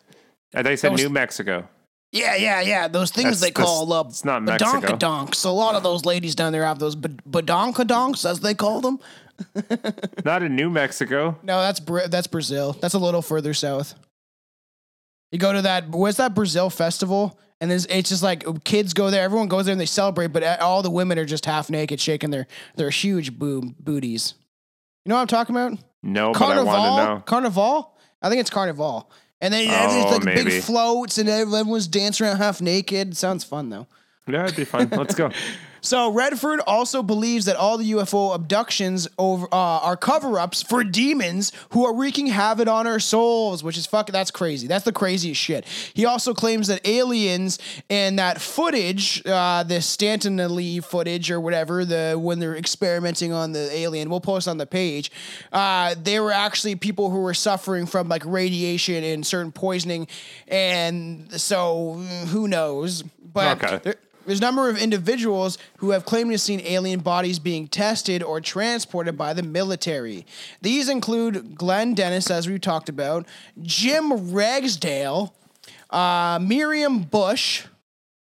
I 0.55 0.63
think 0.63 0.79
said 0.79 0.93
Those- 0.93 1.01
New 1.03 1.09
Mexico. 1.11 1.69
Yeah, 2.13 2.37
yeah, 2.37 2.61
yeah. 2.61 2.89
Those 2.89 3.11
things 3.11 3.41
That's- 3.41 3.41
they 3.41 3.51
call 3.51 3.93
uh, 3.93 4.03
it's 4.09 4.25
not 4.25 4.43
Mexico. 4.43 4.81
badonkadonks. 4.81 5.45
A 5.45 5.49
lot 5.51 5.75
of 5.75 5.83
those 5.83 6.05
ladies 6.05 6.35
down 6.35 6.53
there 6.53 6.65
have 6.65 6.79
those 6.79 6.95
bad- 6.95 7.23
badonkadonks, 7.29 8.29
as 8.29 8.41
they 8.41 8.55
call 8.55 8.81
them. 8.81 8.99
Not 10.25 10.43
in 10.45 10.55
New 10.55 10.71
Mexico. 10.71 11.37
No, 11.43 11.61
that's 11.61 11.81
that's 12.09 12.27
Brazil. 12.29 12.75
That's 12.81 12.95
a 12.95 12.99
little 12.99 13.23
further 13.23 13.55
south. 13.55 13.95
You 15.33 15.39
go 15.39 15.53
to 15.53 15.63
that 15.63 15.89
what's 15.89 16.19
that 16.19 16.35
Brazil 16.35 16.71
festival, 16.71 17.39
and 17.61 17.73
it's, 17.73 17.87
it's 17.87 18.11
just 18.11 18.23
like 18.23 18.45
kids 18.65 18.93
go 18.93 19.11
there. 19.11 19.23
Everyone 19.23 19.49
goes 19.49 19.65
there 19.65 19.73
and 19.73 19.81
they 19.81 19.87
celebrate, 19.87 20.29
but 20.29 20.61
all 20.61 20.83
the 20.83 20.91
women 20.91 21.19
are 21.19 21.25
just 21.25 21.47
half 21.47 21.71
naked, 21.71 21.99
shaking 22.01 22.31
their 22.31 22.47
their 22.77 22.91
huge 22.91 23.37
boob 23.37 23.75
booties. 23.81 24.35
You 25.05 25.09
know 25.11 25.17
what 25.17 25.23
I'm 25.23 25.27
talking 25.29 25.57
about? 25.57 25.79
No, 26.05 26.33
but 26.33 26.43
I 26.43 26.47
want 26.47 26.59
to 26.59 26.65
Carnival. 26.65 26.97
know. 27.17 27.23
Carnival. 27.25 27.95
I 28.21 28.29
think 28.29 28.41
it's 28.41 28.51
Carnival. 28.51 29.11
And 29.43 29.53
then 29.53 29.69
Oh, 29.69 29.93
there's 29.93 30.13
like 30.15 30.25
maybe. 30.25 30.45
big 30.51 30.63
floats, 30.63 31.19
and 31.19 31.29
everyone's 31.29 31.89
dancing 31.89 32.27
around 32.27 32.37
half 32.39 32.63
naked. 32.63 33.17
Sounds 33.17 33.45
fun 33.45 33.69
though. 33.69 33.87
Yeah, 34.27 34.45
it'd 34.45 34.57
be 34.57 34.65
fun. 34.65 34.89
Let's 34.91 35.15
go. 35.17 35.31
So 35.83 36.11
Redford 36.13 36.61
also 36.61 37.03
believes 37.03 37.45
that 37.47 37.57
all 37.57 37.77
the 37.77 37.91
UFO 37.93 38.35
abductions 38.35 39.09
over 39.19 39.47
uh, 39.53 39.57
are 39.57 39.97
cover-ups 39.97 40.63
for 40.63 40.85
demons 40.85 41.51
who 41.71 41.85
are 41.85 41.93
wreaking 41.95 42.29
havoc 42.29 42.69
on 42.69 42.87
our 42.87 43.01
souls, 43.01 43.65
which 43.65 43.77
is 43.77 43.85
fucking 43.87 44.13
that's 44.13 44.31
crazy. 44.31 44.69
That's 44.69 44.85
the 44.85 44.93
craziest 44.93 45.41
shit. 45.41 45.67
He 45.67 46.07
also 46.07 46.35
claims 46.35 46.69
that 46.69 46.87
aliens 46.87 47.59
and 47.91 48.19
that 48.21 48.41
footage, 48.41 49.23
uh, 49.27 49.65
the 49.65 49.83
Stanton 49.83 50.37
Lee 50.55 50.79
footage 50.79 51.31
or 51.33 51.41
whatever, 51.41 51.85
the 51.85 52.15
when 52.17 52.39
they're 52.39 52.57
experimenting 52.57 53.33
on 53.33 53.51
the 53.51 53.69
alien, 53.77 54.09
we'll 54.09 54.21
post 54.21 54.47
on 54.47 54.59
the 54.59 54.67
page. 54.67 55.11
Uh, 55.53 55.97
they 56.01 56.21
were 56.21 56.33
actually 56.33 56.77
people 56.77 57.11
who 57.11 57.21
were 57.23 57.35
suffering 57.35 57.87
from 57.87 58.09
like 58.09 58.25
radiation 58.25 59.03
and 59.03 59.27
certain 59.27 59.51
poisoning, 59.51 60.07
and 60.47 61.29
so 61.41 61.95
who 62.29 62.47
knows? 62.47 63.03
But 63.03 63.65
Okay. 63.65 63.95
There- 64.23 64.27
there's 64.27 64.39
a 64.39 64.43
number 64.43 64.69
of 64.69 64.77
individuals 64.79 65.59
who 65.79 65.91
have 65.91 66.05
claimed 66.05 66.29
to 66.31 66.35
have 66.35 66.41
seen 66.41 66.61
alien 66.65 67.01
bodies 67.01 67.39
being 67.39 67.69
tested 67.69 68.23
or 68.23 68.41
transported 68.41 69.17
by 69.17 69.33
the 69.33 69.43
military. 69.43 70.27
These 70.61 70.89
include 70.89 71.55
Glenn 71.57 71.95
Dennis, 71.95 72.31
as 72.31 72.49
we 72.49 72.59
talked 72.59 72.89
about, 72.89 73.27
Jim 73.61 74.33
Ragsdale, 74.33 75.35
uh, 75.91 76.39
Miriam 76.43 77.03
Bush. 77.03 77.65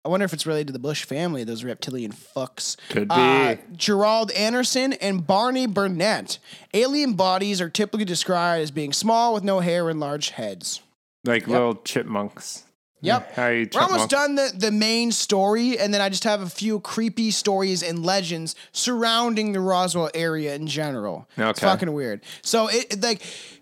I 0.06 0.10
wonder 0.10 0.24
if 0.26 0.32
it's 0.34 0.46
related 0.46 0.68
to 0.68 0.74
the 0.74 0.80
Bush 0.80 1.04
family, 1.04 1.44
those 1.44 1.66
reptilian 1.66 2.14
fucks. 2.14 2.78
Could 2.90 3.10
be. 3.10 3.16
Uh, 3.16 3.56
Gerald 3.76 4.32
Anderson 4.32 4.94
and 4.94 5.28
Barney 5.28 5.68
Barnett. 5.68 6.40
Alien 6.74 7.14
bodies 7.14 7.60
are 7.60 7.70
typically 7.70 8.06
described 8.06 8.64
as 8.64 8.72
being 8.72 8.94
small 8.94 9.34
with 9.34 9.44
no 9.44 9.60
hair 9.60 9.90
and 9.90 10.00
large 10.00 10.30
heads. 10.30 10.82
Like 11.26 11.46
little 11.48 11.76
chipmunks. 11.76 12.64
Yep. 13.02 13.32
Hey, 13.34 13.68
We're 13.74 13.82
almost 13.82 14.10
done 14.10 14.36
the, 14.36 14.52
the 14.56 14.72
main 14.72 15.12
story, 15.12 15.78
and 15.78 15.94
then 15.94 16.02
I 16.02 16.10
just 16.10 16.24
have 16.24 16.42
a 16.42 16.50
few 16.50 16.80
creepy 16.80 17.30
stories 17.32 17.84
and 17.84 18.04
legends 18.04 18.56
surrounding 18.72 19.52
the 19.54 19.60
Roswell 19.60 20.10
area 20.16 20.56
in 20.56 20.66
general. 20.68 21.28
It's 21.38 21.60
Okay. 21.60 21.68
fucking 21.68 21.94
weird. 21.94 22.22
So 22.42 22.68
it 22.68 22.94
it, 22.94 23.04
like 23.04 23.22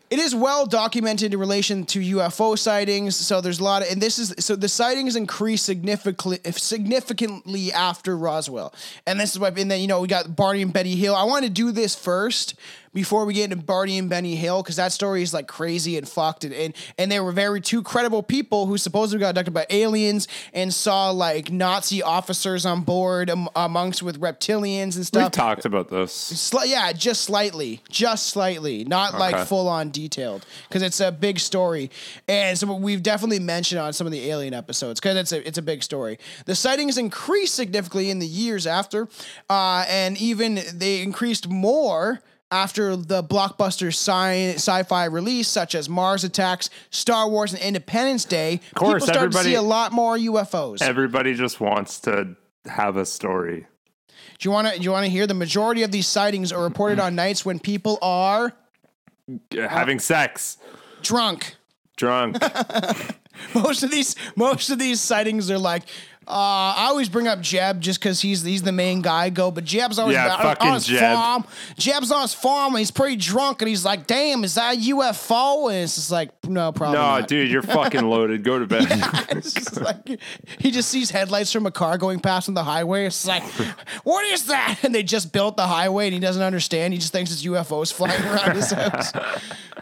it 0.10 0.20
is 0.20 0.36
well 0.36 0.66
documented 0.68 1.34
in 1.34 1.40
relation 1.40 1.84
to 1.88 2.00
UFO 2.00 2.58
sightings. 2.58 3.16
So 3.16 3.42
there's 3.42 3.60
a 3.60 3.64
lot 3.64 3.82
of 3.82 3.92
and 3.92 4.00
this 4.02 4.20
is 4.20 4.34
so 4.40 4.56
the 4.56 4.70
sightings 4.70 5.16
increased 5.16 5.66
significantly 5.66 6.40
significantly 6.52 7.74
after 7.74 8.18
Roswell. 8.18 8.74
And 9.06 9.20
this 9.20 9.32
is 9.34 9.40
why 9.40 9.50
and 9.50 9.70
then 9.70 9.82
you 9.82 9.88
know 9.88 10.00
we 10.02 10.08
got 10.08 10.36
Barney 10.36 10.62
and 10.62 10.72
Betty 10.72 10.96
Hill. 10.96 11.16
I 11.16 11.24
want 11.24 11.44
to 11.44 11.50
do 11.50 11.72
this 11.72 11.96
first 11.96 12.56
before 12.96 13.26
we 13.26 13.34
get 13.34 13.52
into 13.52 13.58
Barney 13.58 14.00
and 14.00 14.10
Benny 14.10 14.36
Hill 14.36 14.64
because 14.64 14.78
that 14.78 14.92
story 14.92 15.22
is 15.22 15.34
like 15.34 15.48
crazy 15.48 15.98
and 15.98 16.08
fucked 16.08 16.46
and, 16.46 16.54
and 16.54 16.74
and 16.98 17.12
they 17.12 17.20
were 17.20 17.34
very 17.34 17.62
two 17.62 17.84
credible 17.84 18.24
people 18.24 18.66
who 18.66 18.80
supposedly 18.80 19.20
got 19.20 19.30
abducted 19.32 19.54
by 19.54 19.68
aliens 19.70 20.28
and 20.54 20.74
saw 20.74 21.12
like 21.12 21.52
Nazi 21.52 22.02
officers 22.02 22.66
on 22.66 22.82
board 22.82 23.30
am, 23.30 23.48
amongst 23.56 24.02
with 24.02 24.20
reptilians 24.20 24.96
and 24.96 25.06
stuff. 25.06 25.24
We've 25.24 25.32
talked 25.32 25.66
about 25.66 25.90
this. 25.90 26.12
Sli- 26.12 26.70
yeah, 26.70 26.92
just 26.94 27.24
slightly, 27.24 27.82
just 27.90 28.28
slightly, 28.28 28.86
not 28.86 29.20
like 29.20 29.46
full 29.46 29.68
on 29.68 29.92
detailed, 29.92 30.46
because 30.68 30.82
it's 30.82 31.02
a 31.02 31.12
big 31.12 31.40
story, 31.40 31.92
and 32.28 32.58
so 32.58 32.74
we've 32.74 33.04
definitely 33.04 33.40
mentioned 33.40 33.82
on 33.82 33.92
some 33.94 34.08
of 34.08 34.12
the 34.12 34.30
alien 34.30 34.54
episodes 34.54 35.00
because 35.00 35.18
it's 35.18 35.34
a 35.34 35.46
it's 35.46 35.58
a 35.58 35.62
big 35.62 35.84
story. 35.84 36.18
The 36.46 36.56
sightings 36.56 36.98
increased 36.98 37.56
significantly 37.56 38.10
in 38.10 38.20
the 38.20 38.28
years 38.28 38.66
after, 38.66 39.10
uh, 39.50 39.86
and 39.90 40.18
even 40.18 40.62
they 40.74 41.02
increased 41.02 41.50
more. 41.50 42.22
After 42.56 42.96
the 42.96 43.22
blockbuster 43.22 43.88
sci- 43.90 44.54
sci-fi 44.56 45.06
release, 45.06 45.50
such 45.50 45.76
as 45.76 45.90
Mars 45.90 46.24
Attacks, 46.24 46.70
Star 46.90 47.28
Wars, 47.30 47.52
and 47.54 47.62
Independence 47.62 48.24
Day, 48.24 48.62
course, 48.76 49.04
people 49.04 49.14
started 49.14 49.32
to 49.34 49.44
see 49.44 49.56
a 49.56 49.62
lot 49.62 49.92
more 49.92 50.18
UFOs. 50.18 50.82
Everybody 50.82 51.34
just 51.34 51.60
wants 51.60 52.00
to 52.02 52.38
have 52.66 52.96
a 52.96 53.06
story. 53.06 53.68
do 54.40 54.48
you 54.48 54.52
want 54.52 54.68
to? 54.70 54.78
Do 54.78 54.84
you 54.86 54.92
want 54.92 55.04
to 55.06 55.12
hear 55.12 55.28
the 55.28 55.34
majority 55.34 55.84
of 55.84 55.92
these 55.92 56.08
sightings 56.08 56.54
are 56.54 56.64
reported 56.64 56.98
on 56.98 57.14
nights 57.14 57.46
when 57.46 57.60
people 57.60 58.00
are 58.02 58.54
Having 59.52 60.00
sex, 60.00 60.58
drunk. 61.02 61.56
drunk. 61.98 62.38
most 63.54 63.84
of 63.84 63.92
these 63.92 64.16
most 64.38 64.70
of 64.70 64.80
these 64.80 65.02
sightings 65.02 65.52
are 65.52 65.58
like 65.58 65.84
uh, 66.28 66.32
I 66.78 66.86
always 66.90 67.08
bring 67.10 67.28
up 67.28 67.40
Jeb 67.42 67.80
just 67.82 68.00
because 68.00 68.20
he's 68.22 68.42
he's 68.44 68.64
the 68.64 68.72
main 68.72 69.02
guy. 69.02 69.30
Go, 69.30 69.52
but 69.52 69.64
Jeb's 69.64 70.00
always 70.00 70.16
Yeah, 70.16 70.34
on, 70.36 70.58
on 70.68 70.74
his 70.74 70.86
Jeb. 70.88 71.00
farm. 71.00 71.46
Jeb's 71.78 72.12
on 72.12 72.24
his 72.24 72.34
farm 72.34 72.74
and 72.74 72.80
he's 72.80 72.92
pretty 72.92 73.16
drunk 73.16 73.62
and 73.62 73.70
he's 73.70 73.86
like, 73.86 74.08
"Damn, 74.08 74.44
is 74.44 74.56
that 74.56 74.76
a 74.76 74.78
UFO?" 74.80 75.70
And 75.70 75.84
it's 75.84 75.96
just 75.96 76.12
like, 76.12 76.32
no, 76.48 76.72
probably 76.72 76.98
no, 76.98 77.04
not. 77.20 77.28
dude, 77.28 77.50
you're 77.52 77.62
fucking 77.62 78.04
loaded. 78.08 78.44
Go 78.44 78.60
to 78.60 78.66
bed. 78.66 78.88
It's 79.36 79.54
just 79.54 79.82
like 79.82 80.20
he 80.60 80.72
just 80.72 80.90
sees 80.90 81.10
headlights 81.12 81.52
from 81.52 81.66
a 81.66 81.72
car 81.72 81.98
going 81.98 82.20
past 82.20 82.48
on 82.48 82.54
the 82.56 82.64
highway. 82.64 83.06
It's 83.06 83.26
like, 83.28 83.44
what 84.04 84.26
is 84.32 84.46
that? 84.48 84.80
And 84.84 84.96
they 84.96 85.04
just 85.04 85.34
built 85.34 85.58
the 85.58 85.68
highway 85.68 86.06
and 86.06 86.14
he 86.14 86.20
doesn't 86.20 86.42
understand. 86.42 86.94
He 86.94 87.00
just 87.00 87.12
thinks 87.12 87.32
it's 87.32 87.44
UFOs 87.46 87.92
flying 87.94 88.24
around 88.24 88.56
his 88.56 88.72
house. 88.72 89.12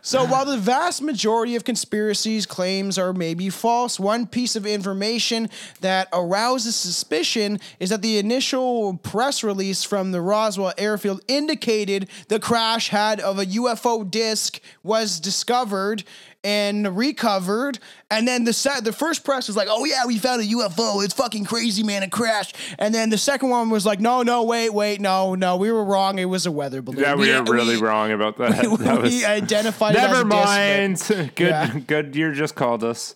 So 0.06 0.26
while 0.26 0.44
the 0.44 0.58
vast 0.58 1.02
majority 1.02 1.56
of 1.56 1.64
conspiracies 1.64 2.46
claims 2.46 2.98
are 2.98 3.14
maybe 3.14 3.50
false, 3.50 3.98
one 3.98 4.28
piece 4.28 4.58
of 4.58 4.66
information 4.66 5.50
that 5.80 6.10
arouses 6.12 6.76
suspicion 6.76 7.58
is 7.80 7.90
that 7.90 8.02
the 8.02 8.18
initial 8.18 8.98
press 8.98 9.46
release 9.46 9.82
from 9.86 10.12
the 10.12 10.20
Roswell 10.20 10.74
airfield 10.78 11.22
indicated 11.30 12.10
the 12.28 12.38
crash 12.38 12.90
had 12.90 13.22
of 13.22 13.40
a 13.40 13.46
UFO 13.46 14.12
disc 14.12 14.60
was 14.84 15.22
discovered 15.22 16.04
and 16.44 16.98
recovered. 16.98 17.80
And 18.12 18.28
then 18.28 18.44
the 18.44 18.54
set, 18.54 18.84
the 18.84 18.92
first 18.94 19.24
press 19.24 19.48
was 19.48 19.56
like, 19.56 19.68
"Oh 19.72 19.86
yeah, 19.86 20.06
we 20.06 20.18
found 20.20 20.42
a 20.42 20.46
UFO. 20.46 21.04
It's 21.04 21.14
fucking 21.14 21.46
crazy, 21.46 21.84
man. 21.84 22.04
It 22.04 22.12
crashed." 22.12 22.56
And 22.80 22.94
then 22.94 23.10
the 23.10 23.18
second 23.18 23.50
one 23.50 23.70
was 23.70 23.86
like, 23.86 24.00
"No, 24.00 24.22
no, 24.24 24.44
wait, 24.44 24.72
wait, 24.74 25.00
no, 25.02 25.36
no, 25.36 25.58
we 25.58 25.72
were 25.72 25.84
wrong. 25.84 26.20
It 26.20 26.26
was 26.26 26.46
a 26.46 26.52
weather 26.52 26.82
balloon." 26.82 27.02
yeah, 27.02 27.16
we 27.16 27.32
were 27.32 27.44
really 27.44 27.76
we- 27.78 27.82
wrong 27.82 28.12
about 28.12 28.38
that. 28.38 28.62
that 28.80 29.02
was, 29.02 29.12
we 29.14 29.26
identified 29.40 29.96
it 29.96 30.00
as 30.02 30.12
never 30.12 30.26
mind. 30.26 31.00
Good, 31.36 31.50
Yeah. 31.50 31.80
good. 31.80 32.16
You 32.16 32.34
just 32.34 32.56
called 32.56 32.84
us. 32.84 33.16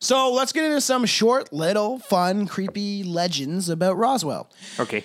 So 0.00 0.30
let's 0.32 0.52
get 0.52 0.64
into 0.64 0.82
some 0.82 1.06
short, 1.06 1.50
little, 1.52 1.98
fun, 1.98 2.46
creepy 2.46 3.02
legends 3.04 3.70
about 3.70 3.96
Roswell. 3.96 4.50
Okay. 4.78 5.02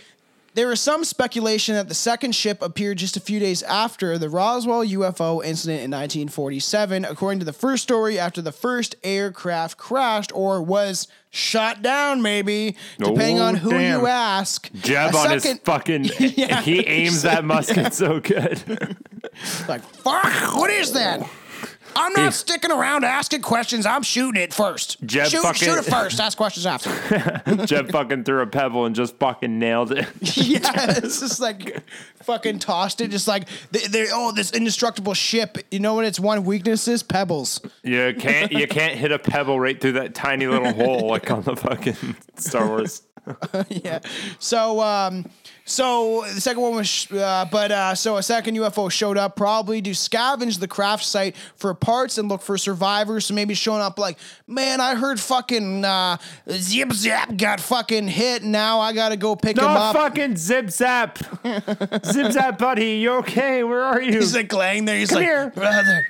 There 0.56 0.72
is 0.72 0.82
some 0.82 1.04
speculation 1.04 1.76
that 1.76 1.88
the 1.88 1.94
second 1.94 2.34
ship 2.34 2.62
appeared 2.62 2.98
just 2.98 3.16
a 3.16 3.20
few 3.20 3.40
days 3.40 3.62
after 3.64 4.18
the 4.18 4.30
Roswell 4.30 4.84
UFO 4.84 5.44
incident 5.46 5.84
in 5.84 5.92
1947, 5.92 7.06
according 7.06 7.40
to 7.40 7.46
the 7.46 7.54
first 7.54 7.84
story, 7.84 8.18
after 8.18 8.42
the 8.42 8.52
first 8.52 8.96
aircraft 9.04 9.78
crashed 9.78 10.32
or 10.34 10.62
was 10.62 11.08
shot 11.30 11.82
down, 11.84 12.22
maybe, 12.24 12.76
depending 12.98 13.40
Oh, 13.40 13.44
on 13.46 13.56
who 13.56 13.70
damn. 13.70 14.00
you 14.02 14.08
ask. 14.08 14.72
Jeb 14.82 15.14
on 15.16 15.30
his 15.32 15.44
second- 15.44 15.62
fucking. 15.64 16.06
Yeah, 16.20 16.62
he 16.62 16.80
aims 16.88 17.22
that 17.22 17.46
musket 17.46 17.94
so 17.94 18.20
good. 18.20 18.98
Like, 19.68 19.84
fuck, 19.84 20.56
what 20.58 20.72
is 20.72 20.94
that? 20.94 21.22
I'm 21.96 22.14
not 22.14 22.34
sticking 22.34 22.72
around 22.72 23.04
asking 23.04 23.42
questions. 23.42 23.86
I'm 23.86 24.04
shooting 24.04 24.42
it 24.42 24.54
first. 24.54 25.02
Jeb 25.06 25.28
shoot, 25.28 25.42
fucking- 25.42 25.68
shoot 25.68 25.78
it 25.78 25.86
first. 25.86 26.20
Ask 26.20 26.38
questions 26.38 26.66
after. 26.66 26.90
Jeb 27.66 27.92
fucking 27.92 28.24
threw 28.24 28.42
a 28.42 28.48
pebble 28.48 28.86
and 28.86 28.96
just 28.96 29.18
fucking 29.18 29.60
nailed 29.60 29.92
it. 29.92 30.08
yeah, 30.22 30.98
it's 30.98 31.20
just 31.20 31.40
like 31.40 31.84
fucking 32.24 32.60
tossed 32.60 33.02
it. 33.02 33.12
Just 33.12 33.28
like 33.28 33.48
they, 33.72 33.88
they 33.88 34.08
oh, 34.12 34.32
this 34.32 34.52
indestructible 34.52 35.14
ship. 35.14 35.58
You 35.72 35.80
know 35.80 35.94
what 35.94 36.06
its 36.06 36.20
one 36.20 36.44
weakness 36.46 36.88
is? 36.88 37.04
Pebbles. 37.04 37.62
You 37.84 38.14
can't. 38.18 38.52
You 38.52 38.68
can't 38.68 38.98
hit 38.98 39.12
a 39.12 39.20
pebble 39.20 39.60
right 39.60 39.80
through 39.80 39.94
that 39.94 40.14
tiny 40.16 40.48
little 40.48 40.74
hole 40.74 41.08
like 41.10 41.30
on 41.32 41.44
the 41.44 41.56
fucking 41.56 42.16
Star 42.36 42.68
Wars. 42.68 43.02
yeah. 43.70 44.00
So, 44.40 44.80
um, 44.82 45.26
so 45.66 46.24
the 46.34 46.42
second 46.42 46.62
one 46.64 46.76
was, 46.76 46.88
sh- 46.88 47.12
uh, 47.12 47.46
but 47.52 47.72
uh, 47.72 47.96
so 47.96 48.18
a 48.18 48.24
second 48.24 48.56
UFO 48.56 48.92
showed 48.92 49.18
up 49.18 49.36
probably 49.36 49.82
to 49.84 49.92
scavenge 49.92 50.60
the 50.60 50.68
craft 50.68 51.04
site 51.06 51.36
for 51.56 51.74
parts 51.74 52.18
and 52.18 52.28
look 52.28 52.42
for 52.42 52.58
survivors. 52.58 53.26
So 53.28 53.34
maybe 53.36 53.54
showing 53.54 53.82
up 53.82 54.00
like, 54.00 54.18
man, 54.48 54.82
I 54.82 54.96
heard 54.96 55.20
fucking 55.20 55.86
uh, 55.86 56.18
Zip 56.50 56.92
Zap 56.94 57.36
got 57.38 57.60
fucking 57.60 58.08
hit. 58.08 58.44
Now 58.44 58.80
I 58.80 58.94
gotta 58.94 59.18
go 59.18 59.36
pick 59.36 59.58
him 59.58 59.64
No 59.64 59.70
up. 59.70 59.96
fucking 59.96 60.38
zip 60.38 60.70
zap, 60.72 61.20
zip 62.06 62.32
zap, 62.32 62.58
buddy. 62.58 62.94
You 62.98 63.12
okay? 63.18 63.64
Where 63.64 63.84
are 63.84 64.02
you? 64.02 64.14
He's 64.14 64.34
like 64.36 64.52
laying 64.52 64.86
there. 64.86 64.98
He's 64.98 65.10
Come 65.10 65.18
like, 65.18 65.26
here. 65.28 65.52
brother, 65.52 66.08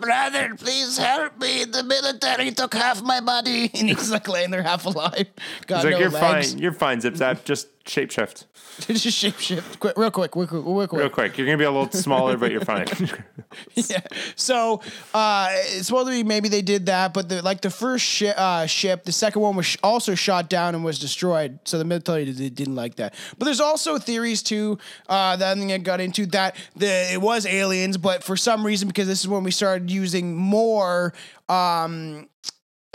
brother, 0.00 0.54
please 0.56 0.96
help 0.98 1.38
me. 1.38 1.64
The 1.64 1.82
military 1.82 2.50
took 2.50 2.74
half 2.74 3.02
my 3.02 3.20
body, 3.20 3.70
and 3.74 3.88
he's 3.88 4.10
like 4.10 4.28
laying 4.28 4.50
there 4.50 4.62
half 4.62 4.84
alive. 4.86 5.26
Got 5.66 5.76
He's 5.76 5.84
like, 5.84 5.92
no 5.92 5.98
you're 5.98 6.10
legs. 6.10 6.52
fine. 6.52 6.58
You're 6.62 6.72
fine, 6.72 7.00
zip 7.00 7.16
zap. 7.16 7.44
Just 7.44 7.68
shapeshift 7.86 8.44
Just 8.80 9.16
shape 9.16 9.38
shift, 9.38 9.80
quick, 9.80 9.96
real 9.96 10.10
quick, 10.10 10.36
real 10.36 10.46
quick, 10.46 10.64
real 10.66 10.86
quick. 10.86 11.00
real 11.00 11.08
quick. 11.08 11.38
You're 11.38 11.46
gonna 11.46 11.56
be 11.56 11.64
a 11.64 11.70
little 11.70 11.90
smaller, 11.90 12.36
but 12.36 12.50
you're 12.50 12.60
fine. 12.60 12.86
yeah. 13.74 14.00
So 14.34 14.82
uh, 15.14 15.48
it's 15.50 15.86
supposed 15.86 16.08
to 16.08 16.12
be 16.12 16.22
maybe 16.22 16.50
they 16.50 16.60
did 16.60 16.84
that, 16.86 17.14
but 17.14 17.30
the, 17.30 17.40
like 17.40 17.62
the 17.62 17.70
first 17.70 18.04
shi 18.04 18.28
uh, 18.28 18.66
ship, 18.66 19.04
the 19.04 19.12
second 19.12 19.40
one 19.40 19.56
was 19.56 19.64
sh- 19.64 19.76
also 19.82 20.14
shot 20.14 20.50
down 20.50 20.74
and 20.74 20.84
was 20.84 20.98
destroyed. 20.98 21.58
So 21.64 21.78
the 21.78 21.86
military 21.86 22.26
did, 22.26 22.54
didn't 22.54 22.74
like 22.74 22.96
that. 22.96 23.14
But 23.38 23.46
there's 23.46 23.60
also 23.60 23.98
theories 23.98 24.42
too 24.42 24.78
uh, 25.08 25.36
that 25.36 25.56
I 25.56 25.58
think 25.58 25.72
I 25.72 25.78
got 25.78 26.00
into 26.02 26.26
that 26.26 26.56
the 26.76 27.14
it 27.14 27.22
was 27.22 27.46
aliens, 27.46 27.96
but 27.96 28.22
for 28.22 28.36
some 28.36 28.66
reason 28.66 28.88
because 28.88 29.08
this 29.08 29.20
is 29.20 29.28
when 29.28 29.42
we 29.42 29.52
started 29.52 29.90
using 29.90 30.36
more. 30.36 31.14
Um, 31.48 32.28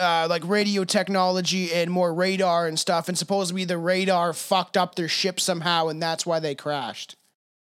uh, 0.02 0.28
like 0.30 0.47
radio 0.47 0.84
technology 0.84 1.72
and 1.72 1.91
more 1.91 2.14
radar 2.14 2.68
and 2.68 2.80
stuff, 2.80 3.08
and 3.08 3.18
supposedly 3.18 3.64
the 3.64 3.78
radar 3.78 4.34
fucked 4.34 4.76
up 4.76 4.95
their 4.95 5.08
ship 5.08 5.39
somehow, 5.39 5.88
and 5.88 6.02
that's 6.02 6.26
why 6.26 6.39
they 6.39 6.56
crashed. 6.56 7.16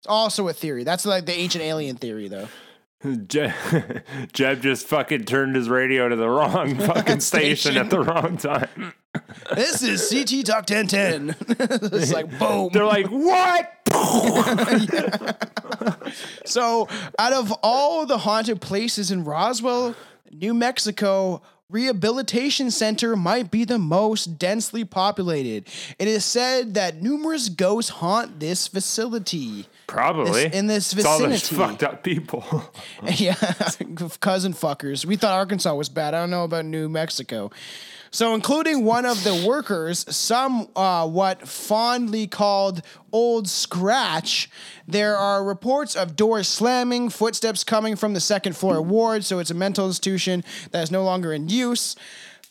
It's 0.00 0.06
also 0.06 0.46
a 0.48 0.52
theory. 0.52 0.84
That's 0.84 1.04
like 1.06 1.26
the 1.26 1.34
ancient 1.34 1.64
alien 1.64 1.96
theory, 1.96 2.28
though. 2.28 2.48
Jeb, 3.26 3.52
Jeb 4.32 4.60
just 4.60 4.86
fucking 4.88 5.24
turned 5.24 5.54
his 5.54 5.68
radio 5.68 6.08
to 6.08 6.16
the 6.16 6.28
wrong 6.28 6.76
fucking 6.78 7.20
station 7.20 7.76
at 7.76 7.90
the 7.90 8.00
wrong 8.00 8.36
time. 8.36 8.92
This 9.54 9.82
is 9.82 10.08
CT 10.10 10.44
Talk 10.44 10.68
1010. 10.68 11.36
it's 11.92 12.12
like 12.12 12.38
boom. 12.38 12.70
They're 12.72 12.84
like, 12.84 13.06
what? 13.06 13.72
So, 16.44 16.88
out 17.18 17.32
of 17.32 17.52
all 17.62 18.06
the 18.06 18.18
haunted 18.18 18.60
places 18.60 19.10
in 19.10 19.24
Roswell, 19.24 19.94
New 20.30 20.54
Mexico, 20.54 21.42
Rehabilitation 21.70 22.70
Center 22.70 23.14
might 23.14 23.50
be 23.50 23.62
the 23.66 23.76
most 23.76 24.38
densely 24.38 24.86
populated. 24.86 25.66
It 25.98 26.08
is 26.08 26.24
said 26.24 26.72
that 26.72 27.02
numerous 27.02 27.50
ghosts 27.50 27.90
haunt 27.90 28.40
this 28.40 28.66
facility. 28.66 29.66
Probably 29.86 30.44
This- 30.44 30.54
in 30.54 30.66
this 30.66 30.94
It's 30.94 31.04
all 31.04 31.18
those 31.18 31.46
fucked 31.46 31.82
up 31.82 32.02
people. 32.02 32.42
Yeah, 33.16 33.34
cousin 34.20 34.54
fuckers. 34.54 35.04
We 35.04 35.16
thought 35.16 35.34
Arkansas 35.34 35.74
was 35.74 35.90
bad. 35.90 36.14
I 36.14 36.20
don't 36.20 36.30
know 36.30 36.44
about 36.44 36.64
New 36.64 36.88
Mexico. 36.88 37.50
So, 38.10 38.34
including 38.34 38.84
one 38.84 39.04
of 39.04 39.22
the 39.22 39.44
workers, 39.46 40.04
some 40.14 40.68
uh, 40.74 41.06
what 41.06 41.46
fondly 41.46 42.26
called 42.26 42.82
Old 43.12 43.48
Scratch, 43.48 44.48
there 44.86 45.16
are 45.16 45.44
reports 45.44 45.94
of 45.94 46.16
doors 46.16 46.48
slamming, 46.48 47.10
footsteps 47.10 47.64
coming 47.64 47.96
from 47.96 48.14
the 48.14 48.20
second 48.20 48.56
floor 48.56 48.80
ward. 48.80 49.24
So, 49.24 49.38
it's 49.38 49.50
a 49.50 49.54
mental 49.54 49.86
institution 49.86 50.42
that 50.70 50.82
is 50.82 50.90
no 50.90 51.04
longer 51.04 51.32
in 51.32 51.48
use. 51.48 51.96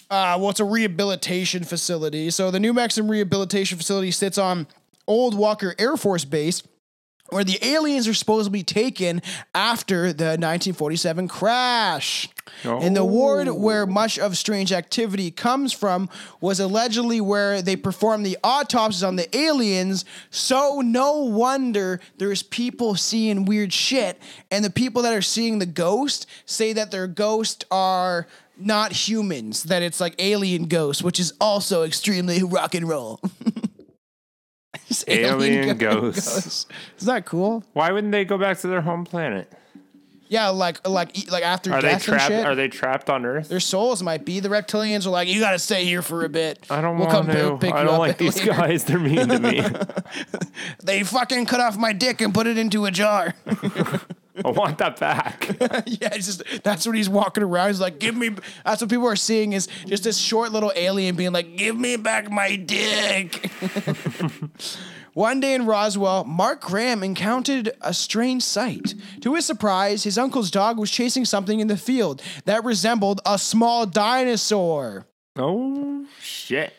uh, 0.09 0.37
well, 0.39 0.49
it's 0.49 0.59
a 0.59 0.65
rehabilitation 0.65 1.63
facility. 1.63 2.29
So 2.29 2.49
the 2.51 2.59
New 2.59 2.73
Mexican 2.73 3.09
Rehabilitation 3.09 3.77
Facility 3.77 4.11
sits 4.11 4.37
on 4.37 4.67
Old 5.05 5.35
Walker 5.37 5.75
Air 5.77 5.97
Force 5.97 6.25
Base, 6.25 6.63
where 7.29 7.43
the 7.43 7.59
aliens 7.61 8.07
are 8.07 8.13
supposed 8.13 8.45
to 8.45 8.51
be 8.51 8.63
taken 8.63 9.21
after 9.53 10.13
the 10.13 10.37
1947 10.37 11.27
crash. 11.27 12.29
And 12.63 12.95
the 12.95 13.03
ward 13.03 13.47
oh. 13.47 13.53
where 13.53 13.85
much 13.85 14.17
of 14.17 14.37
strange 14.37 14.71
activity 14.71 15.31
comes 15.31 15.73
from 15.73 16.09
was 16.41 16.59
allegedly 16.59 17.21
where 17.21 17.61
they 17.61 17.75
performed 17.75 18.25
the 18.25 18.37
autopsies 18.43 19.03
on 19.03 19.15
the 19.15 19.35
aliens. 19.37 20.05
So 20.29 20.81
no 20.81 21.19
wonder 21.19 21.99
there's 22.17 22.43
people 22.43 22.95
seeing 22.95 23.45
weird 23.45 23.73
shit. 23.73 24.19
And 24.49 24.63
the 24.63 24.69
people 24.69 25.01
that 25.03 25.13
are 25.13 25.21
seeing 25.21 25.59
the 25.59 25.65
ghost 25.65 26.25
say 26.45 26.73
that 26.73 26.91
their 26.91 27.07
ghosts 27.07 27.65
are 27.69 28.27
not 28.59 28.91
humans, 28.91 29.63
that 29.63 29.83
it's 29.83 29.99
like 29.99 30.15
alien 30.19 30.65
ghosts, 30.65 31.03
which 31.03 31.19
is 31.19 31.33
also 31.39 31.83
extremely 31.83 32.43
rock 32.43 32.73
and 32.73 32.87
roll. 32.87 33.19
It's 34.89 35.03
Alien 35.07 35.77
go- 35.77 36.01
ghosts. 36.01 36.65
Isn't 36.97 37.07
that 37.13 37.25
cool? 37.25 37.63
Why 37.73 37.91
wouldn't 37.91 38.11
they 38.11 38.25
go 38.25 38.37
back 38.37 38.57
to 38.59 38.67
their 38.67 38.81
home 38.81 39.03
planet? 39.05 39.51
Yeah, 40.29 40.49
like 40.49 40.85
like 40.85 41.29
like 41.31 41.43
after 41.43 41.71
Are 41.73 41.81
they 41.81 41.87
death 41.87 41.95
and 41.95 42.03
trapped? 42.03 42.27
shit. 42.27 42.45
Are 42.45 42.53
they 42.55 42.67
trapped 42.67 43.09
on 43.09 43.25
Earth? 43.25 43.47
their 43.47 43.61
souls 43.61 44.03
might 44.03 44.25
be. 44.25 44.41
The 44.41 44.49
reptilians 44.49 45.05
are 45.05 45.09
like, 45.09 45.29
you 45.29 45.39
gotta 45.39 45.57
stay 45.59 45.85
here 45.85 46.01
for 46.01 46.25
a 46.25 46.29
bit. 46.29 46.65
I 46.69 46.81
don't 46.81 46.97
we'll 46.97 47.07
want 47.07 47.27
come 47.29 47.35
to. 47.35 47.57
pick 47.57 47.73
I 47.73 47.83
don't 47.85 47.97
like 47.97 48.17
these 48.17 48.37
later." 48.39 48.51
guys. 48.51 48.83
They're 48.83 48.99
mean 48.99 49.27
to 49.29 49.39
me. 49.39 49.61
They 50.83 51.03
fucking 51.03 51.45
cut 51.45 51.59
off 51.61 51.77
my 51.77 51.93
dick 51.93 52.19
and 52.21 52.33
put 52.33 52.45
it 52.47 52.57
into 52.57 52.85
a 52.85 52.91
jar. 52.91 53.35
I 54.43 54.49
want 54.51 54.77
that 54.79 54.99
back. 54.99 55.47
yeah, 55.85 56.13
it's 56.13 56.25
just 56.25 56.63
that's 56.63 56.85
what 56.85 56.95
he's 56.95 57.09
walking 57.09 57.43
around. 57.43 57.69
He's 57.69 57.81
like, 57.81 57.99
give 57.99 58.15
me. 58.15 58.31
That's 58.65 58.81
what 58.81 58.89
people 58.89 59.07
are 59.07 59.15
seeing 59.15 59.53
is 59.53 59.67
just 59.85 60.03
this 60.03 60.17
short 60.17 60.51
little 60.51 60.71
alien 60.75 61.15
being 61.15 61.31
like, 61.31 61.57
give 61.57 61.77
me 61.77 61.97
back 61.97 62.29
my 62.31 62.55
dick. 62.55 63.51
One 65.13 65.39
day 65.39 65.55
in 65.55 65.65
Roswell, 65.65 66.25
Mark 66.25 66.61
Graham 66.61 67.01
encountered 67.01 67.71
a 67.81 67.91
strange 67.91 68.43
sight. 68.43 68.93
To 69.21 69.33
his 69.33 69.47
surprise, 69.47 70.03
his 70.03 70.15
uncle's 70.15 70.51
dog 70.51 70.77
was 70.77 70.91
chasing 70.91 71.25
something 71.25 71.59
in 71.59 71.67
the 71.67 71.77
field 71.77 72.21
that 72.45 72.63
resembled 72.63 73.21
a 73.25 73.39
small 73.39 73.87
dinosaur. 73.87 75.07
Oh 75.35 76.05
shit! 76.21 76.71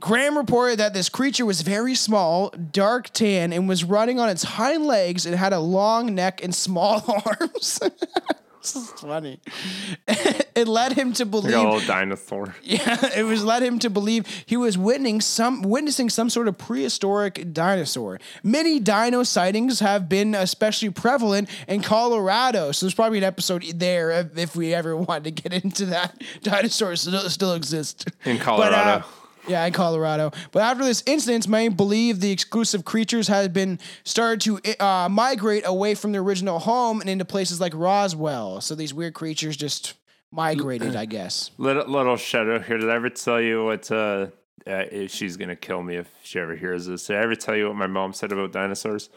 Graham 0.00 0.36
reported 0.36 0.78
that 0.78 0.94
this 0.94 1.08
creature 1.08 1.44
was 1.44 1.60
very 1.60 1.94
small, 1.94 2.50
dark 2.50 3.10
tan, 3.10 3.52
and 3.52 3.68
was 3.68 3.84
running 3.84 4.18
on 4.18 4.28
its 4.28 4.42
hind 4.42 4.86
legs 4.86 5.26
and 5.26 5.34
had 5.36 5.52
a 5.52 5.60
long 5.60 6.14
neck 6.14 6.42
and 6.42 6.54
small 6.54 7.04
arms. 7.26 7.78
this 8.62 8.76
is 8.76 8.90
funny. 8.92 9.40
it 10.08 10.66
led 10.66 10.92
him 10.92 11.12
to 11.14 11.24
Like 11.24 11.30
believe 11.30 11.54
a 11.54 11.62
little 11.62 11.80
dinosaur. 11.80 12.54
yeah, 12.62 12.98
it 13.16 13.24
was 13.24 13.44
led 13.44 13.62
him 13.62 13.78
to 13.80 13.90
believe 13.90 14.26
he 14.46 14.56
was 14.56 14.76
witnessing 14.78 15.20
some 15.20 15.62
witnessing 15.62 16.08
some 16.10 16.30
sort 16.30 16.48
of 16.48 16.56
prehistoric 16.58 17.52
dinosaur. 17.52 18.18
Many 18.42 18.80
dino 18.80 19.22
sightings 19.22 19.80
have 19.80 20.08
been 20.08 20.34
especially 20.34 20.90
prevalent 20.90 21.48
in 21.68 21.82
Colorado, 21.82 22.72
so 22.72 22.86
there's 22.86 22.94
probably 22.94 23.18
an 23.18 23.24
episode 23.24 23.64
there 23.74 24.10
if, 24.10 24.36
if 24.38 24.56
we 24.56 24.72
ever 24.74 24.96
wanted 24.96 25.24
to 25.36 25.42
get 25.42 25.64
into 25.64 25.86
that. 25.86 26.20
Dinosaurs 26.42 27.02
still, 27.02 27.28
still 27.30 27.52
exist 27.54 28.06
In 28.24 28.36
But, 28.36 28.42
uh, 28.42 28.44
Colorado. 28.44 29.04
Yeah, 29.50 29.66
in 29.66 29.72
Colorado. 29.72 30.30
But 30.52 30.62
after 30.62 30.84
this 30.84 31.02
incident, 31.06 31.48
many 31.48 31.68
believe 31.68 32.20
the 32.20 32.30
exclusive 32.30 32.84
creatures 32.84 33.28
had 33.28 33.52
been 33.52 33.78
started 34.04 34.40
to 34.42 34.84
uh, 34.84 35.08
migrate 35.08 35.64
away 35.66 35.94
from 35.94 36.12
their 36.12 36.22
original 36.22 36.60
home 36.60 37.00
and 37.00 37.10
into 37.10 37.24
places 37.24 37.60
like 37.60 37.72
Roswell. 37.74 38.60
So 38.60 38.74
these 38.74 38.94
weird 38.94 39.14
creatures 39.14 39.56
just 39.56 39.94
migrated, 40.30 40.96
I 40.96 41.04
guess. 41.04 41.50
Little 41.58 41.86
little 41.86 42.16
shadow 42.16 42.58
here. 42.60 42.78
Did 42.78 42.88
I 42.88 42.94
ever 42.94 43.10
tell 43.10 43.40
you 43.40 43.64
what? 43.64 43.90
Uh, 43.90 44.28
uh, 44.66 44.84
if 44.92 45.10
she's 45.10 45.36
gonna 45.36 45.56
kill 45.56 45.82
me 45.82 45.96
if 45.96 46.08
she 46.22 46.38
ever 46.38 46.54
hears 46.54 46.86
this. 46.86 47.06
Did 47.06 47.16
I 47.16 47.22
ever 47.22 47.34
tell 47.34 47.56
you 47.56 47.68
what 47.68 47.76
my 47.76 47.86
mom 47.86 48.12
said 48.12 48.30
about 48.30 48.52
dinosaurs? 48.52 49.08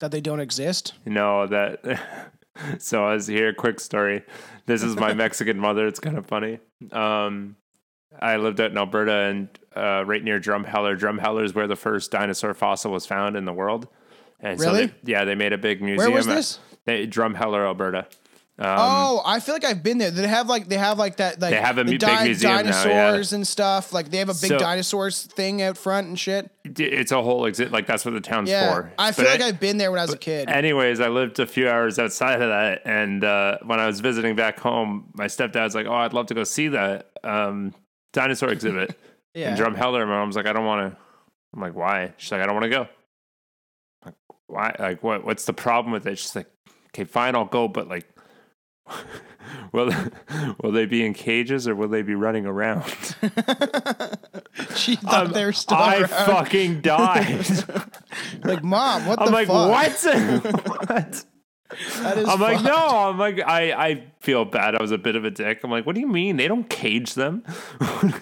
That 0.00 0.10
they 0.10 0.20
don't 0.20 0.40
exist. 0.40 0.94
No, 1.04 1.46
that. 1.46 2.00
so 2.78 3.04
I 3.04 3.14
was 3.14 3.26
here. 3.26 3.52
Quick 3.52 3.78
story. 3.78 4.22
This 4.66 4.82
is 4.82 4.96
my 4.96 5.12
Mexican 5.24 5.58
mother. 5.58 5.86
It's 5.86 6.00
kind 6.00 6.16
of 6.16 6.26
funny. 6.26 6.58
Um, 6.92 7.56
I 8.20 8.36
lived 8.36 8.60
out 8.60 8.70
in 8.70 8.78
Alberta 8.78 9.12
and 9.12 9.48
uh, 9.76 10.04
right 10.06 10.22
near 10.22 10.38
Drumheller. 10.40 10.98
Drumheller 10.98 11.44
is 11.44 11.54
where 11.54 11.66
the 11.66 11.76
first 11.76 12.10
dinosaur 12.10 12.54
fossil 12.54 12.92
was 12.92 13.06
found 13.06 13.36
in 13.36 13.44
the 13.44 13.52
world. 13.52 13.88
And 14.40 14.60
so 14.60 14.66
Really? 14.72 14.86
they, 14.86 15.12
yeah, 15.12 15.24
they 15.24 15.34
made 15.34 15.52
a 15.52 15.58
big 15.58 15.80
museum. 15.82 16.10
Where 16.10 16.16
was 16.18 16.26
this? 16.26 16.58
They, 16.84 17.06
Drumheller, 17.06 17.64
Alberta. 17.66 18.06
oh, 18.58 19.20
I 19.24 19.40
feel 19.40 19.54
like 19.54 19.64
I've 19.64 19.82
been 19.82 19.98
there. 19.98 20.10
They 20.12 20.28
have 20.28 20.48
like 20.48 20.68
they 20.68 20.76
have 20.76 20.96
like 20.98 21.16
that 21.16 21.40
like 21.40 21.50
They 21.50 21.60
have 21.60 21.76
a 21.78 21.82
the 21.84 21.96
big 21.98 22.02
museum 22.22 22.52
now, 22.52 22.58
yeah. 22.58 22.62
dinosaurs 22.62 23.32
and 23.32 23.44
stuff. 23.44 23.92
Like 23.92 24.10
they 24.10 24.18
have 24.18 24.28
a 24.28 24.32
big 24.34 24.50
So- 24.50 24.58
dinosaurs 24.58 25.24
thing 25.24 25.60
out 25.60 25.76
front 25.76 26.06
and 26.06 26.18
shit. 26.18 26.50
It's 26.64 27.10
a 27.10 27.20
whole 27.20 27.46
exit. 27.46 27.72
Like 27.72 27.86
that's 27.88 28.04
what 28.04 28.14
the 28.14 28.20
town's 28.20 28.48
Yeah, 28.48 28.72
for. 28.72 28.92
I 28.98 29.08
But 29.08 29.14
feel 29.16 29.24
like 29.26 29.40
I- 29.40 29.48
I've 29.48 29.58
been 29.60 29.78
there 29.78 29.90
when 29.90 29.98
I 29.98 30.04
was 30.04 30.14
a 30.14 30.18
kid. 30.18 30.48
Anyways, 30.48 31.00
I 31.00 31.08
lived 31.08 31.40
a 31.40 31.46
few 31.46 31.68
hours 31.68 31.98
outside 31.98 32.40
of 32.42 32.48
that, 32.48 32.82
and 32.84 33.24
uh, 33.24 33.58
when 33.64 33.80
I 33.80 33.86
was 33.88 33.98
visiting 34.00 34.36
back 34.36 34.60
home, 34.60 35.06
my 35.14 35.26
stepdad's 35.26 35.74
like, 35.74 35.86
"Oh, 35.86 35.94
I'd 35.94 36.12
love 36.12 36.26
to 36.26 36.34
go 36.34 36.44
see 36.44 36.68
that 36.68 37.10
um, 37.24 37.74
dinosaur 38.14 38.48
exhibit." 38.48 38.98
Yeah. 39.36 39.48
And 39.48 39.58
Drumheller, 39.58 40.06
my 40.06 40.14
mom's 40.20 40.36
like, 40.36 40.46
"I 40.46 40.52
don't 40.52 40.64
want 40.64 40.92
to." 40.92 40.96
I'm 41.52 41.60
like, 41.60 41.74
"Why?" 41.74 42.14
She's 42.18 42.30
like, 42.30 42.40
"I 42.40 42.46
don't 42.46 42.54
want 42.54 42.62
to 42.64 42.70
go." 42.70 42.82
I'm 42.82 44.06
like, 44.06 44.14
why? 44.46 44.76
Like, 44.78 45.02
what? 45.02 45.24
What's 45.24 45.44
the 45.44 45.52
problem 45.52 45.92
with 45.92 46.06
it? 46.06 46.18
She's 46.18 46.36
like, 46.36 46.46
"Okay, 46.90 47.02
fine, 47.02 47.34
I'll 47.34 47.44
go, 47.44 47.66
but 47.66 47.88
like." 47.88 48.06
Will 49.72 49.90
will 50.62 50.70
they 50.72 50.86
be 50.86 51.04
in 51.04 51.14
cages 51.14 51.66
or 51.68 51.74
will 51.74 51.88
they 51.88 52.02
be 52.02 52.14
running 52.14 52.46
around? 52.46 52.84
she 54.76 54.94
thought 54.96 55.32
they 55.34 55.44
were 55.44 55.52
still 55.52 55.76
I 55.76 55.96
around. 55.98 56.08
fucking 56.08 56.80
died. 56.80 57.44
like 58.44 58.62
mom. 58.62 59.04
What 59.06 59.20
I'm 59.20 59.26
the 59.26 59.32
like, 59.32 59.48
fuck? 59.48 59.68
what? 59.70 60.88
what? 60.88 61.24
I'm 62.02 62.40
like, 62.40 62.62
no. 62.62 62.74
I'm 63.08 63.18
like, 63.18 63.40
I, 63.40 63.72
I 63.72 64.04
feel 64.20 64.44
bad. 64.44 64.74
I 64.74 64.80
was 64.82 64.90
a 64.90 64.98
bit 64.98 65.16
of 65.16 65.24
a 65.24 65.30
dick. 65.30 65.60
I'm 65.64 65.70
like, 65.70 65.86
what 65.86 65.94
do 65.94 66.00
you 66.00 66.08
mean? 66.08 66.36
They 66.36 66.48
don't 66.48 66.68
cage 66.68 67.14
them. 67.14 67.44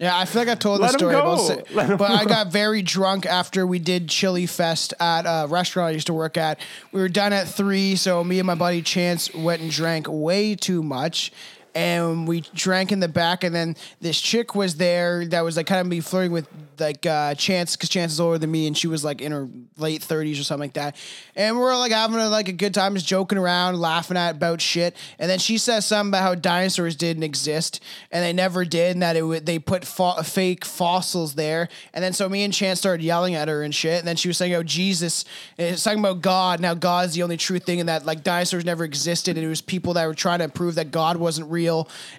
Yeah, 0.00 0.16
I 0.16 0.26
feel 0.26 0.42
like 0.42 0.48
I 0.48 0.54
told 0.54 0.80
the 0.80 0.86
story, 0.90 1.12
about 1.16 1.38
sa- 1.38 1.56
Let 1.74 1.90
'em 1.90 1.96
but 1.96 2.12
I 2.12 2.24
got 2.24 2.52
very 2.52 2.82
drunk 2.82 3.26
after 3.26 3.66
we 3.66 3.80
did 3.80 4.08
Chili 4.08 4.46
Fest 4.46 4.94
at 5.00 5.22
a 5.22 5.48
restaurant 5.48 5.88
I 5.88 5.90
used 5.90 6.06
to 6.06 6.14
work 6.14 6.36
at. 6.36 6.60
We 6.92 7.00
were 7.00 7.08
done 7.08 7.32
at 7.32 7.48
three, 7.48 7.96
so 7.96 8.22
me 8.22 8.38
and 8.38 8.46
my 8.46 8.54
buddy 8.54 8.80
Chance 8.80 9.34
went 9.34 9.60
and 9.60 9.72
drank 9.72 10.06
way 10.08 10.54
too 10.54 10.84
much. 10.84 11.32
And 11.78 12.26
we 12.26 12.40
drank 12.40 12.90
in 12.90 12.98
the 12.98 13.06
back, 13.06 13.44
and 13.44 13.54
then 13.54 13.76
this 14.00 14.20
chick 14.20 14.56
was 14.56 14.74
there 14.74 15.24
that 15.26 15.42
was 15.42 15.56
like 15.56 15.68
kind 15.68 15.80
of 15.80 15.88
be 15.88 16.00
flirting 16.00 16.32
with 16.32 16.48
like 16.80 17.06
uh, 17.06 17.36
Chance 17.36 17.76
because 17.76 17.88
Chance 17.88 18.14
is 18.14 18.20
older 18.20 18.36
than 18.36 18.50
me, 18.50 18.66
and 18.66 18.76
she 18.76 18.88
was 18.88 19.04
like 19.04 19.20
in 19.20 19.30
her 19.30 19.48
late 19.76 20.02
thirties 20.02 20.40
or 20.40 20.42
something 20.42 20.64
like 20.64 20.72
that. 20.72 20.96
And 21.36 21.56
we 21.56 21.62
are 21.62 21.78
like 21.78 21.92
having 21.92 22.18
a, 22.18 22.28
like 22.28 22.48
a 22.48 22.52
good 22.52 22.74
time, 22.74 22.94
just 22.94 23.06
joking 23.06 23.38
around, 23.38 23.78
laughing 23.78 24.16
at 24.16 24.34
about 24.34 24.60
shit. 24.60 24.96
And 25.20 25.30
then 25.30 25.38
she 25.38 25.56
says 25.56 25.86
something 25.86 26.10
about 26.10 26.22
how 26.22 26.34
dinosaurs 26.34 26.96
didn't 26.96 27.22
exist, 27.22 27.80
and 28.10 28.24
they 28.24 28.32
never 28.32 28.64
did, 28.64 28.96
and 28.96 29.02
that 29.02 29.14
it 29.14 29.22
would 29.22 29.46
they 29.46 29.60
put 29.60 29.84
fo- 29.84 30.20
fake 30.22 30.64
fossils 30.64 31.36
there. 31.36 31.68
And 31.94 32.02
then 32.02 32.12
so 32.12 32.28
me 32.28 32.42
and 32.42 32.52
Chance 32.52 32.80
started 32.80 33.04
yelling 33.04 33.36
at 33.36 33.46
her 33.46 33.62
and 33.62 33.72
shit. 33.72 34.00
And 34.00 34.08
then 34.08 34.16
she 34.16 34.26
was 34.26 34.36
saying, 34.36 34.52
"Oh 34.52 34.64
Jesus," 34.64 35.24
and 35.56 35.68
it's 35.68 35.84
talking 35.84 36.00
about 36.00 36.22
God. 36.22 36.58
Now 36.58 36.74
God's 36.74 37.14
the 37.14 37.22
only 37.22 37.36
true 37.36 37.60
thing, 37.60 37.78
and 37.78 37.88
that 37.88 38.04
like 38.04 38.24
dinosaurs 38.24 38.64
never 38.64 38.82
existed, 38.82 39.36
and 39.36 39.46
it 39.46 39.48
was 39.48 39.60
people 39.60 39.94
that 39.94 40.08
were 40.08 40.14
trying 40.14 40.40
to 40.40 40.48
prove 40.48 40.74
that 40.74 40.90
God 40.90 41.16
wasn't 41.16 41.48
real 41.52 41.67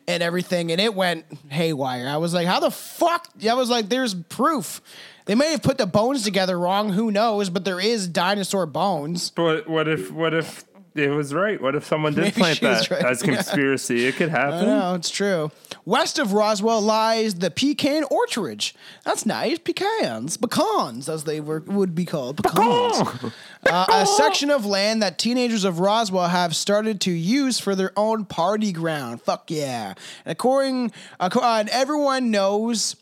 and 0.08 0.24
everything. 0.24 0.72
And 0.72 0.80
it 0.80 0.94
went 0.94 1.26
haywire. 1.50 2.08
I 2.08 2.18
was 2.18 2.34
like, 2.34 2.48
"How 2.48 2.60
the 2.60 2.72
fuck?" 2.72 3.28
I 3.48 3.54
was 3.54 3.70
like, 3.70 3.90
"There's 3.90 4.14
proof." 4.14 4.82
They 5.26 5.36
may 5.36 5.52
have 5.52 5.62
put 5.62 5.78
the 5.78 5.86
bones 5.86 6.24
together 6.24 6.58
wrong, 6.58 6.92
who 6.92 7.12
knows? 7.12 7.52
But 7.52 7.64
there 7.64 7.80
is 7.80 8.08
dinosaur 8.08 8.66
bones. 8.66 9.30
But 9.30 9.70
what 9.70 9.88
if, 9.88 10.12
what 10.12 10.34
if 10.34 10.66
it 11.04 11.10
was 11.10 11.34
right? 11.34 11.62
What 11.62 11.76
if 11.76 11.86
someone 11.86 12.14
did 12.14 12.22
Maybe 12.22 12.32
plant 12.40 12.62
that 12.62 12.90
right. 12.90 13.06
as 13.06 13.22
conspiracy? 13.24 14.06
It 14.06 14.16
could 14.16 14.30
I 14.30 14.32
happen. 14.32 14.66
know, 14.68 14.96
it's 14.96 15.10
true. 15.10 15.52
West 15.86 16.20
of 16.20 16.34
Roswell 16.34 16.82
lies 16.82 17.36
the 17.36 17.50
pecan 17.52 18.04
orchard. 18.06 18.72
That's 19.06 19.26
nice. 19.26 19.60
Pecans. 19.60 20.38
Pecans, 20.38 21.10
as 21.10 21.24
they 21.24 21.40
were, 21.40 21.60
would 21.66 21.96
be 21.96 22.06
called. 22.06 22.44
Pecans. 22.44 23.32
Uh, 23.70 23.86
a 23.92 24.06
section 24.06 24.50
of 24.50 24.66
land 24.66 25.02
that 25.04 25.18
teenagers 25.18 25.64
of 25.64 25.80
Roswell 25.80 26.28
have 26.30 26.56
started 26.56 27.02
to 27.02 27.12
use 27.12 27.60
for 27.60 27.76
their 27.76 27.92
own 27.98 28.26
party 28.26 28.72
ground. 28.72 29.22
Fuck 29.22 29.52
yeah. 29.52 29.94
And 30.26 30.32
according, 30.32 30.92
uh, 31.20 31.66
everyone 31.72 32.32
knows 32.32 32.96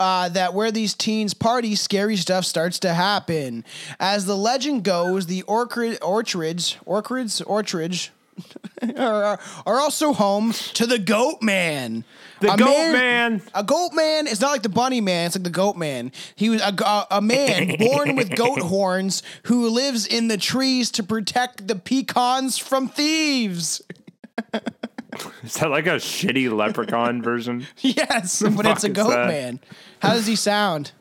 uh, 0.00 0.30
that 0.30 0.54
where 0.54 0.72
these 0.72 0.94
teens 0.94 1.34
party, 1.34 1.74
scary 1.76 2.16
stuff 2.16 2.44
starts 2.46 2.78
to 2.80 2.94
happen. 2.94 3.64
As 4.00 4.24
the 4.24 4.36
legend 4.36 4.82
goes, 4.82 5.26
the 5.26 5.42
orchard, 5.42 5.98
orchards, 6.02 6.78
orchards, 6.86 7.42
orchards 7.42 8.10
are, 8.96 9.38
are 9.66 9.78
also 9.78 10.14
home 10.14 10.52
to 10.52 10.86
the 10.86 10.98
Goat 10.98 11.42
Man. 11.42 12.04
The 12.40 12.54
A 12.54 12.56
Goat 12.56 12.92
Man. 12.92 13.42
A 13.54 13.62
Goat 13.62 13.92
Man 13.92 14.26
is 14.26 14.40
not 14.40 14.52
like 14.52 14.62
the 14.62 14.70
Bunny 14.70 15.02
Man. 15.02 15.26
It's 15.26 15.36
like 15.36 15.44
the 15.44 15.50
Goat 15.50 15.76
Man. 15.76 16.12
He 16.34 16.48
was 16.48 16.62
a, 16.62 16.74
a, 16.82 17.06
a 17.10 17.20
man 17.20 17.76
born 17.78 18.16
with 18.16 18.34
goat 18.34 18.60
horns 18.60 19.22
who 19.44 19.68
lives 19.68 20.06
in 20.06 20.28
the 20.28 20.38
trees 20.38 20.90
to 20.92 21.02
protect 21.02 21.68
the 21.68 21.76
pecans 21.76 22.56
from 22.56 22.88
thieves. 22.88 23.82
Is 25.42 25.54
that 25.54 25.70
like 25.70 25.86
a 25.86 25.96
shitty 25.96 26.50
leprechaun 26.50 27.22
version? 27.22 27.66
Yes, 27.80 28.42
but 28.42 28.66
it's 28.66 28.84
a 28.84 28.88
goat 28.88 29.26
man. 29.26 29.60
How 30.00 30.14
does 30.14 30.26
he 30.26 30.36
sound? 30.36 30.92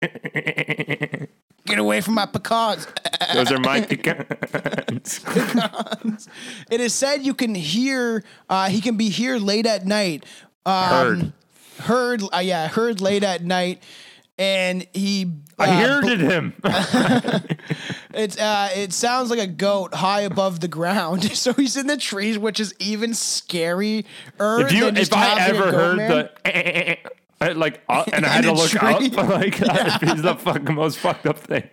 Get 0.00 1.78
away 1.78 2.00
from 2.00 2.14
my 2.14 2.26
pecans. 2.26 2.86
Those 3.34 3.52
are 3.52 3.60
my 3.60 3.80
pecans. 3.88 5.24
It 6.70 6.80
is 6.80 6.94
said 6.94 7.22
you 7.24 7.34
can 7.34 7.54
hear. 7.54 8.24
Uh, 8.48 8.68
he 8.68 8.80
can 8.80 8.96
be 8.96 9.10
here 9.10 9.36
late 9.36 9.66
at 9.66 9.86
night. 9.86 10.24
Um, 10.66 10.84
Heard. 10.88 11.32
Heard. 11.78 12.22
Uh, 12.34 12.38
yeah, 12.38 12.68
heard 12.68 13.00
late 13.00 13.22
at 13.22 13.44
night, 13.44 13.82
and 14.38 14.86
he. 14.92 15.30
I 15.58 15.68
uh, 15.68 16.00
heard 16.00 16.20
him. 16.20 16.54
It's 18.14 18.38
uh, 18.38 18.68
it 18.74 18.92
sounds 18.92 19.30
like 19.30 19.38
a 19.38 19.46
goat 19.46 19.94
high 19.94 20.20
above 20.22 20.60
the 20.60 20.68
ground. 20.68 21.30
So 21.42 21.52
he's 21.54 21.76
in 21.76 21.86
the 21.86 21.96
trees, 21.96 22.38
which 22.38 22.60
is 22.60 22.74
even 22.78 23.10
scarier. 23.12 24.04
If 24.38 24.72
you, 24.72 24.84
than 24.84 24.94
just 24.94 25.12
if 25.12 25.18
I 25.18 25.40
ever 25.48 25.72
heard 25.72 25.96
man. 25.96 26.28
the 26.44 26.96
I, 27.42 27.52
like, 27.52 27.82
uh, 27.88 28.04
and 28.12 28.24
I 28.24 28.28
had 28.28 28.44
to 28.44 28.52
look 28.52 28.70
tree. 28.70 28.80
up, 28.80 29.00
like, 29.28 29.54
it's 29.60 30.22
the 30.22 30.36
fucking 30.38 30.74
most 30.74 30.98
fucked 30.98 31.26
up 31.26 31.38
thing. 31.38 31.68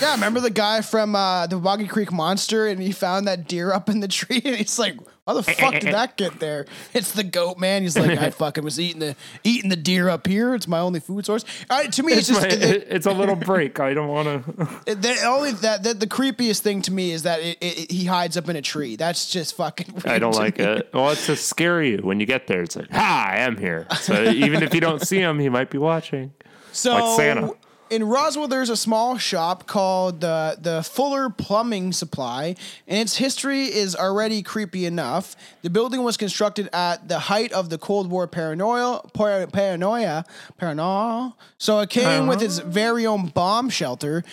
Yeah, 0.00 0.14
remember 0.14 0.40
the 0.40 0.50
guy 0.50 0.80
from 0.80 1.14
uh, 1.14 1.46
the 1.46 1.58
Boggy 1.58 1.86
Creek 1.86 2.10
Monster, 2.10 2.66
and 2.66 2.80
he 2.80 2.90
found 2.90 3.28
that 3.28 3.46
deer 3.46 3.70
up 3.72 3.88
in 3.90 4.00
the 4.00 4.08
tree, 4.08 4.40
and 4.44 4.56
he's 4.56 4.78
like, 4.78 4.96
"How 5.26 5.34
the 5.34 5.42
fuck 5.42 5.74
did 5.74 5.92
that 5.94 6.16
get 6.16 6.40
there?" 6.40 6.66
It's 6.94 7.12
the 7.12 7.24
goat 7.24 7.58
man. 7.58 7.82
He's 7.82 7.96
like, 7.98 8.18
"I 8.18 8.30
fucking 8.42 8.62
was 8.64 8.78
eating 8.78 9.00
the 9.00 9.16
eating 9.42 9.70
the 9.70 9.76
deer 9.76 10.08
up 10.08 10.26
here. 10.26 10.54
It's 10.54 10.68
my 10.68 10.78
only 10.80 11.00
food 11.00 11.26
source." 11.26 11.44
To 11.68 12.02
me, 12.02 12.12
it's, 12.12 12.28
It's, 12.28 12.28
just 12.28 12.42
my, 12.42 12.48
the, 12.48 12.94
it's 12.94 13.06
a 13.06 13.12
little 13.12 13.36
break. 13.36 13.80
I 13.80 13.94
don't 13.94 14.08
want 14.08 14.46
to. 14.46 14.94
the 14.94 15.16
only 15.26 15.52
that 15.52 15.82
the, 15.82 15.94
the 15.94 16.06
creepiest 16.06 16.60
thing 16.60 16.82
to 16.82 16.92
me 16.92 17.12
is 17.12 17.22
that 17.24 17.40
it, 17.40 17.58
it, 17.60 17.90
he 17.90 18.04
hides 18.06 18.36
up 18.36 18.48
in 18.48 18.56
a 18.56 18.62
tree. 18.62 18.96
That's 18.96 19.30
just 19.30 19.56
fucking. 19.56 20.02
I 20.04 20.18
don't 20.18 20.34
like 20.34 20.58
me. 20.58 20.64
it. 20.64 20.90
Well, 20.92 21.10
it's 21.10 21.26
to 21.26 21.36
scare 21.36 21.82
you 21.82 21.98
when 21.98 22.20
you 22.20 22.26
get 22.26 22.46
there. 22.46 22.62
It's 22.62 22.76
like, 22.76 22.90
ha, 22.90 23.30
I 23.32 23.38
am 23.38 23.56
here. 23.56 23.86
So 24.00 24.22
even 24.24 24.62
if 24.62 24.74
you 24.74 24.80
don't 24.80 25.00
see 25.00 25.18
him, 25.18 25.38
he 25.38 25.48
might 25.48 25.70
be 25.70 25.78
watching. 25.78 26.32
So 26.72 26.92
Like 26.94 27.16
Santa. 27.16 27.52
In 27.90 28.04
Roswell, 28.04 28.48
there's 28.48 28.70
a 28.70 28.76
small 28.76 29.18
shop 29.18 29.66
called 29.66 30.20
the 30.20 30.56
the 30.60 30.82
Fuller 30.82 31.30
Plumbing 31.30 31.92
Supply, 31.92 32.56
and 32.88 32.98
its 32.98 33.16
history 33.16 33.64
is 33.64 33.94
already 33.94 34.42
creepy 34.42 34.86
enough. 34.86 35.36
The 35.62 35.70
building 35.70 36.02
was 36.02 36.16
constructed 36.16 36.68
at 36.72 37.08
the 37.08 37.18
height 37.18 37.52
of 37.52 37.70
the 37.70 37.78
Cold 37.78 38.10
War 38.10 38.26
paranoia, 38.26 39.00
par- 39.12 39.46
paranoia, 39.48 40.24
paranoia. 40.58 41.34
So 41.58 41.80
it 41.80 41.90
came 41.90 42.26
with 42.26 42.42
its 42.42 42.58
very 42.58 43.06
own 43.06 43.28
bomb 43.28 43.68
shelter. 43.70 44.24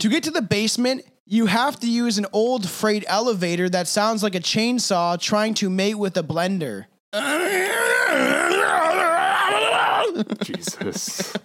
To 0.00 0.08
get 0.08 0.22
to 0.24 0.30
the 0.30 0.42
basement. 0.42 1.04
You 1.30 1.44
have 1.44 1.78
to 1.80 1.86
use 1.86 2.16
an 2.16 2.24
old 2.32 2.66
freight 2.66 3.04
elevator 3.06 3.68
that 3.68 3.86
sounds 3.86 4.22
like 4.22 4.34
a 4.34 4.40
chainsaw 4.40 5.20
trying 5.20 5.52
to 5.60 5.68
mate 5.68 5.96
with 5.96 6.16
a 6.16 6.22
blender. 6.22 6.86
Jesus. 10.42 11.34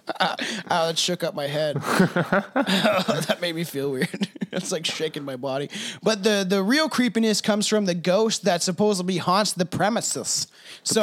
Oh, 0.70 0.86
that 0.86 0.98
shook 0.98 1.22
up 1.24 1.34
my 1.34 1.46
head. 1.46 1.76
that 1.82 3.38
made 3.40 3.54
me 3.54 3.64
feel 3.64 3.90
weird. 3.90 4.28
it's 4.52 4.72
like 4.72 4.86
shaking 4.86 5.24
my 5.24 5.36
body. 5.36 5.68
But 6.02 6.22
the 6.22 6.46
the 6.48 6.62
real 6.62 6.88
creepiness 6.88 7.40
comes 7.40 7.66
from 7.66 7.84
the 7.84 7.94
ghost 7.94 8.44
that 8.44 8.62
supposedly 8.62 9.18
haunts 9.18 9.52
the 9.52 9.66
premises. 9.66 10.46
So 10.82 11.02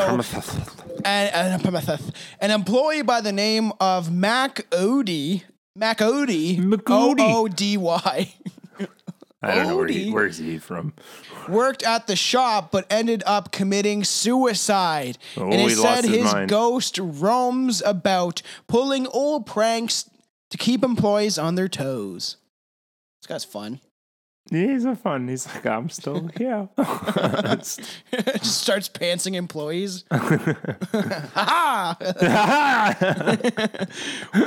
and, 1.06 1.34
and 1.34 2.12
an 2.40 2.52
employee 2.52 3.02
by 3.02 3.22
the 3.22 3.32
name 3.32 3.74
of 3.80 4.12
Mac 4.12 4.70
Odie, 4.72 5.44
Mac 5.76 6.00
Odie, 6.00 6.60
O. 6.90 7.14
O 7.20 7.48
D 7.48 7.78
Y. 7.78 8.34
I 9.44 9.56
don't 9.56 9.68
know 9.68 9.78
where 9.78 9.88
he, 9.88 10.12
where's 10.12 10.38
he 10.38 10.60
from. 10.60 10.94
worked 11.50 11.82
at 11.82 12.06
the 12.06 12.16
shop 12.16 12.72
but 12.72 12.86
ended 12.92 13.24
up 13.26 13.52
committing 13.52 14.04
suicide. 14.04 15.18
Oh, 15.36 15.46
and 15.46 15.54
it 15.56 15.70
he 15.70 15.70
said 15.70 16.06
his 16.06 16.32
his 16.32 16.48
ghost 16.48 17.00
roams 17.02 17.82
about 17.84 18.42
pulling 18.68 19.08
old 19.08 19.48
pranks 19.48 20.10
to 20.52 20.58
keep 20.58 20.84
employees 20.84 21.40
on 21.40 21.56
their 21.56 21.68
toes. 21.68 22.38
This 23.22 23.28
guy's 23.28 23.46
fun. 23.46 23.80
He's 24.52 24.84
a 24.84 24.98
fun. 24.98 25.30
He's 25.30 25.48
like, 25.48 25.66
I'm 25.66 25.90
still 25.90 26.28
here. 26.38 26.68
Just 26.78 27.82
starts 28.62 28.90
pantsing 28.90 29.36
employees. 29.36 30.04
Ha! 30.12 31.98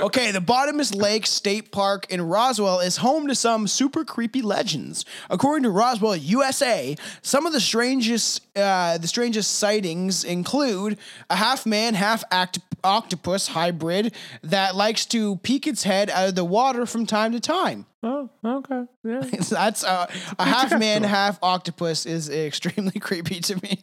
Okay, 0.05 0.31
the 0.31 0.41
Bottomless 0.41 0.95
Lake 0.95 1.27
State 1.27 1.73
Park 1.73 2.07
in 2.11 2.21
Roswell 2.21 2.81
is 2.81 2.99
home 2.99 3.27
to 3.29 3.35
some 3.35 3.67
super 3.67 4.05
creepy 4.05 4.43
legends. 4.43 5.05
According 5.31 5.63
to 5.65 5.71
Roswell 5.71 6.17
USA, 6.17 6.97
some 7.23 7.47
of 7.47 7.53
the 7.53 7.61
strangest 7.61 8.43
uh, 8.57 8.99
the 8.99 9.09
strangest 9.09 9.59
sightings 9.59 10.23
include 10.25 10.99
a 11.31 11.37
half 11.37 11.65
man, 11.67 11.95
half 11.95 12.23
act- 12.31 12.59
octopus 12.85 13.49
hybrid 13.49 14.15
that 14.43 14.77
likes 14.77 15.07
to 15.07 15.37
peek 15.39 15.67
its 15.67 15.83
head 15.85 16.11
out 16.11 16.29
of 16.29 16.35
the 16.35 16.45
water 16.45 16.87
from 16.87 17.07
time 17.07 17.33
to 17.33 17.41
time. 17.41 17.87
oh, 18.03 18.29
okay. 18.45 18.85
Yeah. 19.03 19.21
That's 19.49 19.83
uh, 19.83 20.07
a 20.39 20.45
half 20.45 20.79
man, 20.79 21.03
half 21.03 21.39
octopus 21.43 22.07
is 22.07 22.29
extremely 22.31 22.93
creepy 23.01 23.41
to 23.41 23.57
me. 23.63 23.83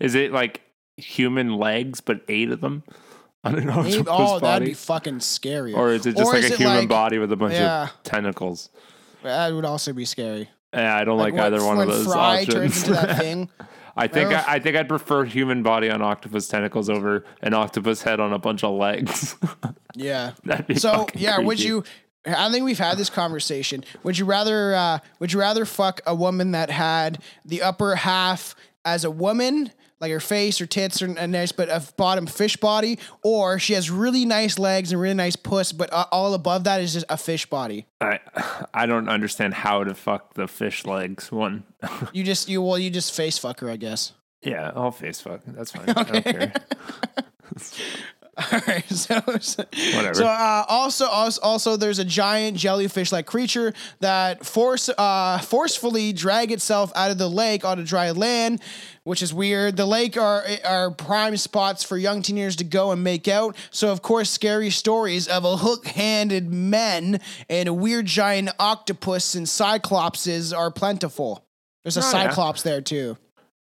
Is 0.00 0.14
it 0.14 0.32
like 0.32 0.62
human 0.96 1.56
legs, 1.56 2.00
but 2.00 2.22
eight 2.28 2.50
of 2.50 2.60
them 2.60 2.82
on 3.44 3.56
an 3.56 3.68
octopus 3.68 3.94
Maybe- 3.96 4.08
oh, 4.08 4.38
that'd 4.38 4.66
be 4.66 4.74
fucking 4.74 5.20
scary. 5.20 5.74
or 5.74 5.90
is 5.92 6.06
it 6.06 6.16
just 6.16 6.32
like 6.32 6.44
a 6.44 6.56
human 6.56 6.76
like- 6.78 6.88
body 6.88 7.18
with 7.18 7.30
a 7.30 7.36
bunch 7.36 7.54
Yeah. 7.54 7.84
of 7.84 8.02
tentacles? 8.02 8.70
That 9.22 9.52
would 9.54 9.64
also 9.64 9.92
be 9.92 10.04
scary. 10.04 10.48
Yeah, 10.72 10.96
I 10.96 11.04
don't 11.04 11.18
like, 11.18 11.34
what, 11.34 11.44
either 11.44 11.64
one 11.64 11.80
of 11.80 11.86
those 11.86 12.04
Fry 12.06 12.40
options. 12.42 12.54
turns 12.54 12.76
into 12.82 12.92
that 12.94 13.18
thing. 13.20 13.48
I 13.96 14.08
think 14.08 14.30
Ugh. 14.30 14.44
I, 14.46 14.54
I 14.54 14.58
think 14.58 14.76
I'd 14.76 14.88
prefer 14.88 15.24
human 15.24 15.62
body 15.62 15.88
on 15.90 16.02
octopus 16.02 16.48
tentacles 16.48 16.90
over 16.90 17.24
an 17.42 17.54
octopus 17.54 18.02
head 18.02 18.20
on 18.20 18.32
a 18.32 18.38
bunch 18.38 18.64
of 18.64 18.74
legs. 18.74 19.36
Yeah. 19.96 20.32
So 20.74 21.06
yeah, 21.14 21.38
would 21.38 21.60
you? 21.60 21.84
I 22.26 22.50
think 22.50 22.64
we've 22.64 22.78
had 22.78 22.98
this 22.98 23.10
conversation. 23.10 23.84
Would 24.02 24.18
you 24.18 24.24
rather? 24.24 24.74
Uh, 24.74 24.98
would 25.20 25.32
you 25.32 25.38
rather 25.38 25.64
fuck 25.64 26.00
a 26.04 26.14
woman 26.14 26.50
that 26.50 26.68
had 26.68 27.22
the 27.44 27.62
upper 27.62 27.94
half 27.94 28.56
as 28.84 29.04
a 29.04 29.10
woman, 29.10 29.70
like 30.00 30.10
her 30.10 30.20
face 30.20 30.60
or 30.60 30.66
tits 30.66 31.00
or 31.02 31.06
a 31.06 31.26
nice, 31.26 31.52
but 31.52 31.68
a 31.68 31.82
bottom 31.96 32.26
fish 32.26 32.56
body, 32.56 32.98
or 33.22 33.58
she 33.58 33.72
has 33.74 33.90
really 33.90 34.24
nice 34.24 34.58
legs 34.58 34.92
and 34.92 35.00
really 35.00 35.14
nice 35.14 35.36
puss, 35.36 35.72
but 35.72 35.92
uh, 35.92 36.06
all 36.12 36.34
above 36.34 36.64
that 36.64 36.80
is 36.80 36.92
just 36.92 37.06
a 37.08 37.16
fish 37.16 37.46
body? 37.46 37.86
I 38.00 38.20
I 38.74 38.86
don't 38.86 39.08
understand 39.08 39.54
how 39.54 39.84
to 39.84 39.94
fuck 39.94 40.34
the 40.34 40.46
fish 40.48 40.84
legs 40.84 41.30
one. 41.32 41.64
You 42.12 42.24
just 42.24 42.48
you 42.48 42.62
well 42.62 42.78
you 42.78 42.90
just 42.90 43.14
face 43.14 43.38
fuck 43.38 43.60
her, 43.60 43.70
I 43.70 43.76
guess. 43.76 44.12
yeah, 44.42 44.72
I'll 44.74 44.90
face 44.90 45.20
fuck. 45.20 45.40
That's 45.46 45.70
fine. 45.72 45.88
I 45.88 46.02
don't 46.02 46.24
care. 46.24 46.52
All 48.52 48.60
right, 48.66 48.88
so, 48.88 49.20
so 49.40 49.64
Whatever. 49.94 50.14
So 50.14 50.26
uh, 50.26 50.64
also, 50.68 51.06
also, 51.06 51.40
also, 51.42 51.76
there's 51.76 52.00
a 52.00 52.04
giant 52.04 52.56
jellyfish-like 52.56 53.26
creature 53.26 53.72
that 54.00 54.44
force 54.44 54.88
uh, 54.88 55.38
forcefully 55.38 56.12
drag 56.12 56.50
itself 56.50 56.90
out 56.96 57.10
of 57.12 57.18
the 57.18 57.28
lake 57.28 57.64
onto 57.64 57.84
dry 57.84 58.10
land, 58.10 58.60
which 59.04 59.22
is 59.22 59.32
weird. 59.32 59.76
The 59.76 59.86
lake 59.86 60.16
are 60.16 60.44
are 60.64 60.90
prime 60.90 61.36
spots 61.36 61.84
for 61.84 61.96
young 61.96 62.22
teenagers 62.22 62.56
to 62.56 62.64
go 62.64 62.90
and 62.90 63.04
make 63.04 63.28
out. 63.28 63.56
So 63.70 63.92
of 63.92 64.02
course, 64.02 64.30
scary 64.30 64.70
stories 64.70 65.28
of 65.28 65.44
a 65.44 65.56
hook-handed 65.58 66.52
men 66.52 67.20
and 67.48 67.68
a 67.68 67.72
weird 67.72 68.06
giant 68.06 68.50
octopus 68.58 69.36
and 69.36 69.46
cyclopses 69.46 70.56
are 70.56 70.72
plentiful. 70.72 71.44
There's 71.84 71.96
a 71.96 72.00
Oh, 72.00 72.04
yeah. 72.04 72.10
cyclops 72.10 72.62
there 72.62 72.80
too. 72.80 73.16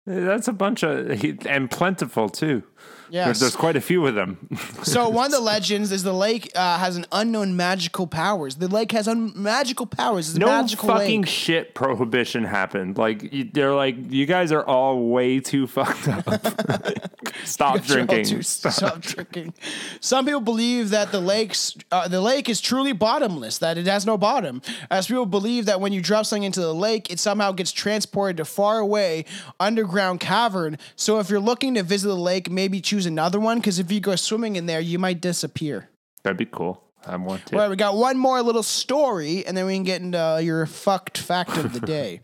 That's 0.06 0.48
a 0.48 0.54
bunch 0.54 0.84
of 0.84 1.10
and 1.48 1.70
plentiful 1.70 2.30
too. 2.30 2.64
Yes. 3.10 3.26
There's, 3.26 3.40
there's 3.40 3.56
quite 3.56 3.76
a 3.76 3.82
few 3.82 4.06
of 4.08 4.16
them. 4.16 4.38
So 4.86 5.10
one 5.10 5.26
of 5.26 5.32
the 5.32 5.40
legends 5.40 5.92
is 5.92 6.04
the 6.04 6.14
lake 6.14 6.52
uh, 6.56 6.78
has 6.78 6.96
an 6.96 7.06
unknown 7.12 7.58
magical 7.58 8.06
powers. 8.06 8.56
The 8.58 8.68
lake 8.68 8.92
has 8.92 9.08
un- 9.08 9.34
magical 9.36 9.86
powers. 9.88 10.28
It's 10.30 10.38
a 10.38 10.40
no 10.40 10.46
magical 10.46 10.88
fucking 10.90 11.22
lake. 11.22 11.30
shit 11.30 11.74
prohibition 11.74 12.44
happened. 12.44 12.98
Like 12.98 13.34
you, 13.34 13.50
they're 13.52 13.74
like 13.74 13.96
you 14.12 14.26
guys 14.28 14.52
are 14.52 14.64
all 14.64 15.08
way 15.10 15.40
too 15.40 15.66
fucked 15.76 16.08
up. 16.08 16.24
Stop 17.44 17.82
drinking. 17.84 18.26
too- 18.26 18.42
Stop 18.44 19.02
drinking. 19.02 19.54
Some 20.00 20.26
people 20.26 20.40
believe 20.40 20.92
that 20.92 21.12
the 21.12 21.20
lakes, 21.20 21.76
uh, 21.92 22.08
the 22.08 22.22
lake 22.22 22.48
is 22.48 22.62
truly 22.62 22.94
bottomless. 22.94 23.58
That 23.58 23.78
it 23.78 23.88
has 23.88 24.06
no 24.06 24.18
bottom. 24.18 24.62
As 24.92 25.08
people 25.08 25.26
believe 25.26 25.66
that 25.66 25.82
when 25.82 25.92
you 25.94 26.02
drop 26.02 26.26
something 26.28 26.44
into 26.44 26.62
the 26.62 26.74
lake, 26.76 27.12
it 27.12 27.20
somehow 27.20 27.52
gets 27.52 27.72
transported 27.72 28.38
to 28.38 28.46
far 28.46 28.78
away 28.80 29.26
underground 29.60 30.20
cavern. 30.20 30.78
So 30.96 31.20
if 31.20 31.30
you're 31.30 31.40
looking 31.40 31.74
to 31.76 31.84
visit 31.84 32.08
the 32.08 32.16
lake, 32.16 32.50
maybe 32.52 32.80
choose 32.82 32.95
another 33.04 33.40
one 33.40 33.58
because 33.58 33.80
if 33.80 33.92
you 33.92 34.00
go 34.00 34.16
swimming 34.16 34.56
in 34.56 34.66
there, 34.66 34.80
you 34.80 34.98
might 34.98 35.20
disappear. 35.20 35.90
That'd 36.24 36.38
be 36.38 36.46
cool. 36.46 36.82
I 37.06 37.18
want 37.18 37.46
to. 37.48 37.56
All 37.56 37.62
right, 37.62 37.70
we 37.70 37.76
got 37.76 37.98
one 37.98 38.18
more 38.18 38.42
little 38.42 38.64
story, 38.64 39.46
and 39.46 39.56
then 39.56 39.66
we 39.66 39.76
can 39.76 39.84
get 39.84 40.02
into 40.02 40.18
uh, 40.20 40.38
your 40.38 40.66
fucked 40.66 41.18
fact 41.18 41.58
of 41.58 41.74
the 41.74 41.80
day. 41.96 42.22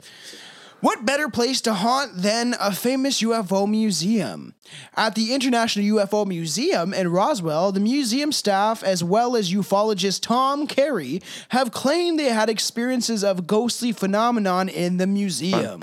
What 0.82 1.06
better 1.06 1.30
place 1.30 1.62
to 1.62 1.76
haunt 1.76 2.16
than 2.16 2.56
a 2.60 2.72
famous 2.72 3.22
UFO 3.22 3.70
museum? 3.70 4.56
At 4.98 5.14
the 5.14 5.32
International 5.36 5.86
UFO 5.98 6.26
Museum 6.26 6.92
in 6.92 7.12
Roswell, 7.12 7.72
the 7.72 7.80
museum 7.80 8.32
staff, 8.32 8.84
as 8.84 9.04
well 9.04 9.36
as 9.36 9.54
ufologist 9.54 10.24
Tom 10.24 10.66
Carey, 10.66 11.22
have 11.50 11.72
claimed 11.72 12.18
they 12.18 12.30
had 12.30 12.50
experiences 12.50 13.24
of 13.24 13.46
ghostly 13.46 13.92
phenomenon 13.92 14.70
in 14.70 14.98
the 14.98 15.06
museum. 15.06 15.82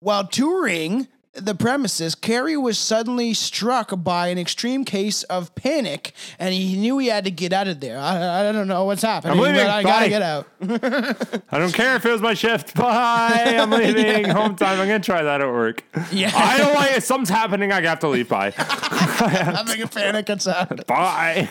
While 0.00 0.26
touring 0.26 1.06
the 1.34 1.54
premises, 1.54 2.14
Carey 2.14 2.58
was 2.58 2.78
suddenly 2.78 3.32
struck 3.32 3.90
by 4.02 4.28
an 4.28 4.36
extreme 4.36 4.84
case 4.84 5.22
of 5.24 5.54
panic, 5.54 6.12
and 6.38 6.52
he 6.52 6.76
knew 6.76 6.98
he 6.98 7.06
had 7.06 7.24
to 7.24 7.30
get 7.30 7.54
out 7.54 7.68
of 7.68 7.80
there. 7.80 7.98
I, 7.98 8.40
I 8.48 8.52
don't 8.52 8.68
know 8.68 8.84
what's 8.84 9.00
happening, 9.00 9.38
I'm 9.38 9.42
leaving. 9.42 9.60
but 9.60 9.70
I 9.70 9.82
gotta 9.82 10.08
get 10.10 10.22
out. 10.22 10.46
I 11.50 11.58
don't 11.58 11.72
care 11.72 11.96
if 11.96 12.04
it 12.04 12.10
was 12.10 12.20
my 12.20 12.34
shift. 12.34 12.74
Bye. 12.74 13.56
I'm 13.58 13.70
leaving. 13.70 14.24
Home 14.28 14.56
time. 14.56 14.78
I'm 14.78 14.86
gonna 14.86 15.00
try 15.00 15.22
that 15.22 15.40
at 15.40 15.46
work. 15.46 15.82
Yeah. 16.10 16.32
I 16.34 16.58
don't 16.58 16.74
like 16.74 16.96
it. 16.98 17.02
Something's 17.02 17.30
happening. 17.30 17.72
I 17.72 17.80
have 17.80 18.00
to 18.00 18.08
leave. 18.08 18.28
Bye. 18.28 18.52
I'm 18.58 19.30
having 19.30 19.82
a 19.82 19.86
panic 19.86 20.28
attack. 20.28 20.86
Bye. 20.86 21.48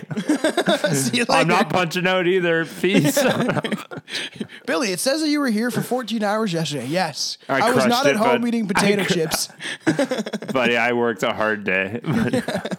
See 0.93 1.17
you 1.17 1.25
I'm 1.29 1.47
not 1.47 1.69
punching 1.69 2.05
out 2.05 2.27
either. 2.27 2.65
Peace. 2.65 3.17
Billy, 4.65 4.91
it 4.91 4.99
says 4.99 5.21
that 5.21 5.29
you 5.29 5.39
were 5.39 5.49
here 5.49 5.71
for 5.71 5.81
14 5.81 6.23
hours 6.23 6.53
yesterday. 6.53 6.85
Yes. 6.87 7.37
I 7.49 7.67
I, 7.67 7.71
was 7.71 7.85
not 7.87 8.05
at 8.05 8.15
home 8.15 8.45
eating 8.47 8.65
I 8.65 8.67
potato 8.73 9.03
cr- 9.05 9.13
chips. 9.13 9.49
Buddy, 10.53 10.77
I 10.77 10.93
worked 10.93 11.23
a 11.23 11.33
hard 11.33 11.63
day. 11.63 12.01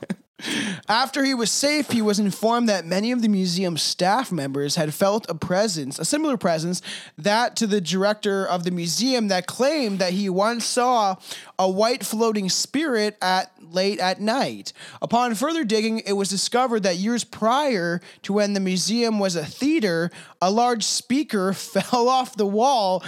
After 0.88 1.24
he 1.24 1.34
was 1.34 1.50
safe, 1.50 1.90
he 1.90 2.02
was 2.02 2.18
informed 2.18 2.68
that 2.68 2.84
many 2.84 3.12
of 3.12 3.22
the 3.22 3.28
museum 3.28 3.76
staff 3.76 4.32
members 4.32 4.76
had 4.76 4.94
felt 4.94 5.26
a 5.28 5.34
presence, 5.34 5.98
a 5.98 6.04
similar 6.04 6.36
presence, 6.36 6.82
that 7.16 7.56
to 7.56 7.66
the 7.66 7.80
director 7.80 8.46
of 8.46 8.64
the 8.64 8.70
museum 8.70 9.28
that 9.28 9.46
claimed 9.46 9.98
that 9.98 10.12
he 10.12 10.28
once 10.28 10.64
saw 10.64 11.16
a 11.58 11.70
white 11.70 12.04
floating 12.04 12.48
spirit 12.48 13.16
at 13.22 13.52
late 13.60 14.00
at 14.00 14.20
night. 14.20 14.72
Upon 15.00 15.34
further 15.34 15.64
digging, 15.64 16.00
it 16.00 16.12
was 16.12 16.28
discovered 16.28 16.82
that 16.82 16.96
years 16.96 17.24
prior 17.24 18.00
to 18.22 18.32
when 18.32 18.52
the 18.52 18.60
museum 18.60 19.18
was 19.18 19.36
a 19.36 19.44
theater, 19.44 20.10
a 20.40 20.50
large 20.50 20.84
speaker 20.84 21.52
fell 21.52 22.08
off 22.08 22.36
the 22.36 22.46
wall 22.46 23.04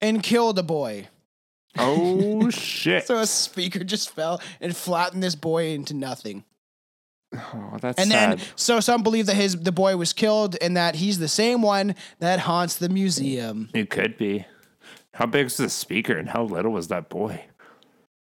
and 0.00 0.22
killed 0.22 0.58
a 0.58 0.62
boy. 0.62 1.08
Oh 1.78 2.50
shit. 2.50 3.06
So 3.06 3.18
a 3.18 3.26
speaker 3.26 3.84
just 3.84 4.14
fell 4.14 4.40
and 4.60 4.76
flattened 4.76 5.22
this 5.22 5.34
boy 5.34 5.68
into 5.68 5.94
nothing. 5.94 6.44
Oh, 7.34 7.76
that's 7.80 7.98
And 8.00 8.10
then, 8.10 8.38
so 8.56 8.80
some 8.80 9.02
believe 9.02 9.26
that 9.26 9.34
his 9.36 9.54
the 9.54 9.72
boy 9.72 9.96
was 9.96 10.12
killed 10.12 10.56
and 10.60 10.76
that 10.76 10.94
he's 10.94 11.18
the 11.18 11.28
same 11.28 11.60
one 11.60 11.94
that 12.20 12.40
haunts 12.40 12.76
the 12.76 12.88
museum. 12.88 13.68
It 13.74 13.90
could 13.90 14.16
be. 14.16 14.46
How 15.12 15.26
big 15.26 15.44
was 15.44 15.56
the 15.56 15.68
speaker 15.68 16.16
and 16.16 16.28
how 16.28 16.44
little 16.44 16.72
was 16.72 16.88
that 16.88 17.08
boy? 17.08 17.44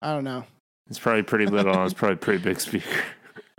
I 0.02 0.14
don't 0.14 0.24
know. 0.24 0.46
It's 0.90 1.00
probably 1.00 1.24
pretty 1.24 1.46
little. 1.46 1.84
It's 1.84 1.94
probably 1.96 2.16
a 2.16 2.18
pretty 2.18 2.44
big 2.44 2.60
speaker. 2.60 3.04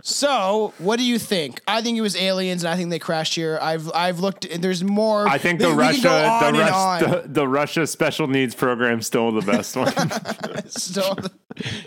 So, 0.07 0.73
what 0.77 0.99
do 0.99 1.03
you 1.03 1.19
think? 1.19 1.59
I 1.67 1.81
think 1.81 1.97
it 1.97 2.01
was 2.01 2.15
aliens, 2.15 2.63
and 2.63 2.73
I 2.73 2.77
think 2.77 2.91
they 2.91 2.97
crashed 2.97 3.35
here. 3.35 3.59
I've 3.61 3.91
I've 3.93 4.21
looked. 4.21 4.47
There's 4.61 4.81
more. 4.81 5.27
I 5.27 5.37
think 5.37 5.59
the 5.59 5.73
Russia, 5.73 6.39
the, 6.41 6.53
Rus- 6.53 7.01
the, 7.01 7.23
the 7.25 7.45
Russia 7.45 7.85
special 7.85 8.25
needs 8.27 8.55
program 8.55 9.01
still 9.01 9.33
the 9.33 9.41
best 9.41 9.75
one. 9.75 9.91
Still- 10.69 11.17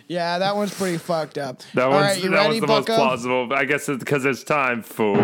yeah, 0.07 0.39
that 0.39 0.55
one's 0.55 0.75
pretty 0.75 0.99
fucked 0.99 1.39
up. 1.39 1.63
That 1.73 1.85
All 1.85 1.93
one's 1.93 2.23
right, 2.23 2.23
that 2.23 2.31
ready, 2.31 2.49
was 2.49 2.61
the 2.61 2.67
most 2.67 2.87
plausible. 2.89 3.55
I 3.55 3.65
guess 3.65 3.89
it's 3.89 4.05
because 4.05 4.27
it's 4.27 4.45
time 4.45 4.83
for 4.83 5.17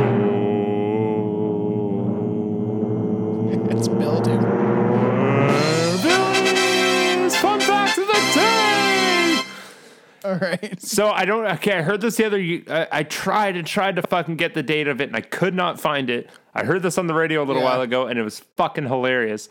All 10.27 10.37
right. 10.39 10.81
So 10.83 11.11
I 11.11 11.25
don't. 11.25 11.45
Okay, 11.47 11.73
I 11.75 11.83
heard 11.83 12.01
this 12.01 12.17
the 12.17 12.25
other. 12.27 12.39
I, 12.39 12.89
I 13.01 13.03
tried 13.05 13.57
and 13.57 13.67
tried 13.67 13.97
to 13.97 14.03
fucking 14.03 14.37
get 14.37 14.55
the 14.55 14.63
date 14.63 14.89
of 14.89 15.01
it, 15.01 15.05
and 15.09 15.17
I 15.17 15.21
could 15.21 15.55
not 15.55 15.81
find 15.81 16.11
it. 16.11 16.29
I 16.55 16.65
heard 16.65 16.83
this 16.83 16.99
on 16.99 17.07
the 17.07 17.15
radio 17.15 17.43
a 17.43 17.45
little 17.45 17.63
Yeah. 17.63 17.69
while 17.69 17.81
ago, 17.83 18.07
and 18.07 18.19
it 18.19 18.23
was 18.23 18.41
fucking 18.57 18.85
hilarious. 18.87 19.49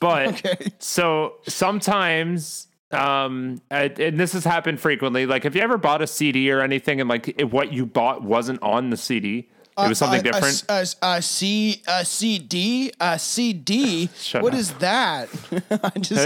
But 0.00 0.28
Okay. 0.46 0.72
so 0.78 1.34
sometimes, 1.46 2.66
um, 2.90 3.60
and 3.70 3.98
and 4.00 4.18
this 4.18 4.32
has 4.32 4.44
happened 4.44 4.80
frequently. 4.80 5.26
Like, 5.26 5.44
have 5.44 5.54
you 5.54 5.62
ever 5.62 5.78
bought 5.78 6.02
a 6.02 6.06
CD 6.06 6.50
or 6.50 6.60
anything, 6.60 7.00
and 7.00 7.08
like 7.08 7.28
it, 7.38 7.50
what 7.52 7.72
you 7.72 7.86
bought 7.86 8.22
wasn't 8.22 8.62
on 8.62 8.90
the 8.90 8.96
CD? 8.96 9.48
It 9.84 9.88
was 9.88 9.98
something 9.98 10.20
Uh, 10.20 10.24
a- 10.24 10.28
a- 10.28 10.32
different. 10.32 11.24
C 11.24 11.82
a 11.86 12.04
CD 12.04 12.92
a 13.00 13.18
CD. 13.18 14.08
Shut 14.18 14.42
What 14.42 14.52
up. 14.54 14.58
is 14.60 14.72
that? 14.74 15.28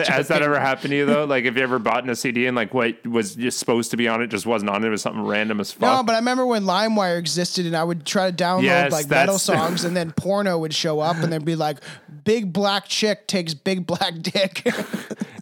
Has 0.09 0.29
that 0.29 0.43
ever 0.43 0.59
happened 0.61 0.91
to 0.91 0.97
you 0.97 1.07
though? 1.07 1.25
Like, 1.25 1.45
have 1.45 1.57
you 1.57 1.63
ever 1.63 1.79
bought 1.79 2.05
in 2.05 2.11
a 2.11 2.17
CD 2.17 2.47
and 2.47 2.57
like 2.57 2.73
what 2.75 3.07
was 3.07 3.35
just 3.35 3.59
supposed 3.59 3.91
to 3.93 3.97
be 3.97 4.09
on 4.09 4.23
it 4.23 4.29
just 4.29 4.47
wasn't 4.47 4.71
on 4.71 4.83
it? 4.85 4.89
It 4.89 4.91
was 4.91 5.03
something 5.03 5.23
random 5.25 5.61
as 5.61 5.73
fuck. 5.73 5.81
No, 5.83 6.03
but 6.03 6.15
I 6.15 6.19
remember 6.19 6.47
when 6.47 6.65
LimeWire 6.65 7.19
existed, 7.19 7.67
and 7.67 7.77
I 7.77 7.85
would 7.85 8.05
try 8.05 8.31
to 8.31 8.37
download 8.37 8.63
Yes, 8.65 8.93
like 8.93 9.09
metal 9.09 9.39
songs, 9.51 9.85
and 9.85 9.97
then 9.97 10.13
porno 10.13 10.59
would 10.59 10.75
show 10.75 11.01
up, 11.01 11.17
and 11.19 11.33
there'd 11.33 11.45
be 11.45 11.57
like, 11.57 11.79
"Big 12.25 12.53
black 12.53 12.87
chick 12.87 13.27
takes 13.27 13.55
big 13.55 13.87
black 13.87 14.15
dick." 14.21 14.67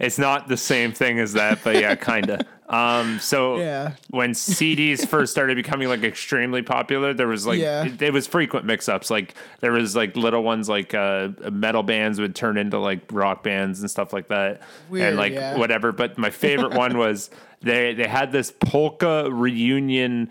It's 0.01 0.19
not 0.19 0.49
the 0.49 0.57
same 0.57 0.91
thing 0.93 1.21
as 1.21 1.35
that, 1.35 1.61
but 1.63 1.77
yeah, 1.77 1.95
kinda. 1.95 2.45
Um, 2.73 3.19
so 3.21 3.59
Yeah. 3.59 3.93
when 4.11 4.33
CDs 4.33 5.07
first 5.09 5.31
started 5.33 5.57
becoming 5.57 5.89
like 5.89 6.03
extremely 6.03 6.63
popular, 6.63 7.13
there 7.13 7.29
was 7.29 7.47
like 7.47 7.59
Yeah. 7.61 7.85
it, 7.85 8.01
it 8.01 8.13
was 8.13 8.27
frequent 8.27 8.65
mix-ups. 8.65 9.11
Like 9.11 9.35
there 9.61 9.73
was 9.73 9.95
like 9.95 10.17
little 10.17 10.43
ones 10.43 10.69
like 10.69 10.95
uh, 10.95 11.29
metal 11.53 11.83
bands 11.83 12.19
would 12.19 12.35
turn 12.35 12.57
into 12.57 12.79
like 12.79 13.01
rock 13.13 13.43
bands 13.43 13.81
and 13.81 13.91
stuff 13.91 14.13
like 14.13 14.29
that, 14.29 14.63
Weird, 14.89 15.09
and 15.09 15.17
like 15.19 15.35
yeah. 15.35 15.57
whatever. 15.57 15.93
But 15.93 16.17
my 16.19 16.31
favorite 16.45 16.73
one 16.73 16.97
was 16.97 17.29
they 17.61 17.93
they 17.95 18.09
had 18.09 18.33
this 18.33 18.51
polka 18.51 19.29
reunion 19.31 20.31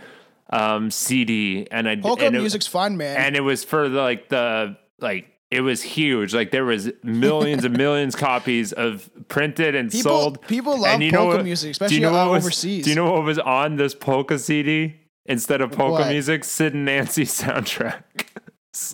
um, 0.49 0.91
CD, 0.91 1.67
and 1.71 1.87
I 1.87 1.95
Polka 1.95 2.25
and 2.25 2.35
it- 2.35 2.39
music's 2.39 2.67
fun, 2.67 2.97
man. 2.97 3.15
and 3.17 3.35
it 3.37 3.41
was 3.41 3.63
for 3.63 3.87
the, 3.87 4.01
like 4.01 4.27
the 4.29 4.75
like 4.99 5.30
it 5.51 5.61
was 5.61 5.81
huge. 5.83 6.33
Like 6.33 6.51
there 6.51 6.63
was 6.65 6.89
millions 7.03 7.63
and 7.65 7.77
millions 7.77 8.15
copies 8.29 8.71
of 8.73 9.09
printed 9.27 9.75
and 9.75 9.91
People- 9.91 10.11
sold. 10.11 10.41
people 10.47 10.79
love 10.79 10.93
and 10.95 11.03
you 11.03 11.11
know 11.11 11.19
polka 11.25 11.37
what- 11.37 11.45
music, 11.45 11.67
do 11.67 11.71
especially 11.71 11.95
you 11.97 12.01
know 12.01 12.11
what 12.13 12.31
was- 12.31 12.43
overseas. 12.45 12.85
Do 12.85 12.89
you 12.89 12.95
know 12.95 13.11
what 13.11 13.23
was 13.23 13.37
on 13.39 13.75
this 13.75 13.93
polka 13.93 14.39
CD 14.39 14.95
instead 15.25 15.61
of 15.61 15.71
polka 15.71 16.03
What? 16.03 16.09
music? 16.09 16.43
Sid 16.45 16.73
and 16.73 16.85
Nancy 16.85 17.23
soundtrack. 17.25 18.03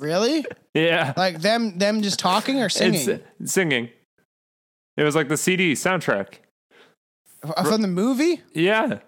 really? 0.01 0.45
yeah, 0.73 1.13
Like 1.15 1.39
them 1.41 1.77
them 1.77 2.01
just 2.01 2.17
talking 2.19 2.59
or 2.61 2.69
singing 2.69 3.21
It's 3.39 3.53
singing. 3.53 3.89
It 4.97 5.03
was 5.03 5.15
like 5.15 5.29
the 5.29 5.37
CD 5.37 5.73
soundtrack. 5.73 6.39
From 7.63 7.81
the 7.83 7.87
movie? 7.87 8.41
Yeah, 8.53 8.99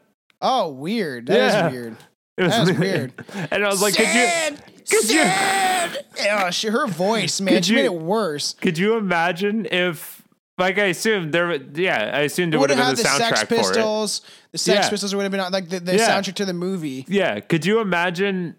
Oh, 0.41 0.69
weird. 0.69 1.25
That 1.25 1.39
is 1.47 1.53
Yeah. 1.53 1.69
weird. 1.71 1.95
it 2.37 2.43
was 2.43 2.51
That's 2.67 2.79
weird. 2.79 3.13
and 3.51 3.65
I 3.65 3.67
was 3.67 3.81
like? 3.81 3.95
Sid! 3.95 4.05
could 4.05 4.59
you- 4.77 4.78
Sid! 4.89 6.05
Oh, 6.31 6.49
she, 6.51 6.67
her 6.67 6.87
voice, 6.87 7.39
man, 7.41 7.53
Could 7.55 7.65
she 7.65 7.75
made 7.75 7.81
you- 7.85 7.93
it 7.93 8.01
worse. 8.01 8.53
Could 8.61 8.77
you 8.77 8.95
imagine 8.97 9.67
if, 9.71 10.21
like, 10.57 10.77
I 10.77 10.85
assumed 10.85 11.33
there? 11.33 11.47
would- 11.47 11.77
Yeah, 11.77 12.11
I 12.13 12.21
assumed 12.21 12.53
it 12.53 12.57
would 12.57 12.69
have 12.69 12.79
been 12.79 12.95
the 12.95 13.01
the 13.03 13.07
Sex 13.09 13.41
soundtrack 13.41 13.47
for 13.47 13.53
it. 13.55 13.57
Pistols. 13.57 14.21
The 14.51 14.57
Sex 14.57 14.85
Yeah. 14.85 14.89
Pistols 14.89 15.15
would 15.15 15.23
have 15.23 15.31
been 15.31 15.51
like 15.51 15.69
the, 15.69 15.79
the 15.79 15.95
Yeah. 15.97 16.09
soundtrack 16.09 16.35
to 16.35 16.45
the 16.45 16.53
movie. 16.53 17.05
Yeah, 17.07 17.39
could 17.39 17.65
you 17.65 17.79
imagine 17.79 18.55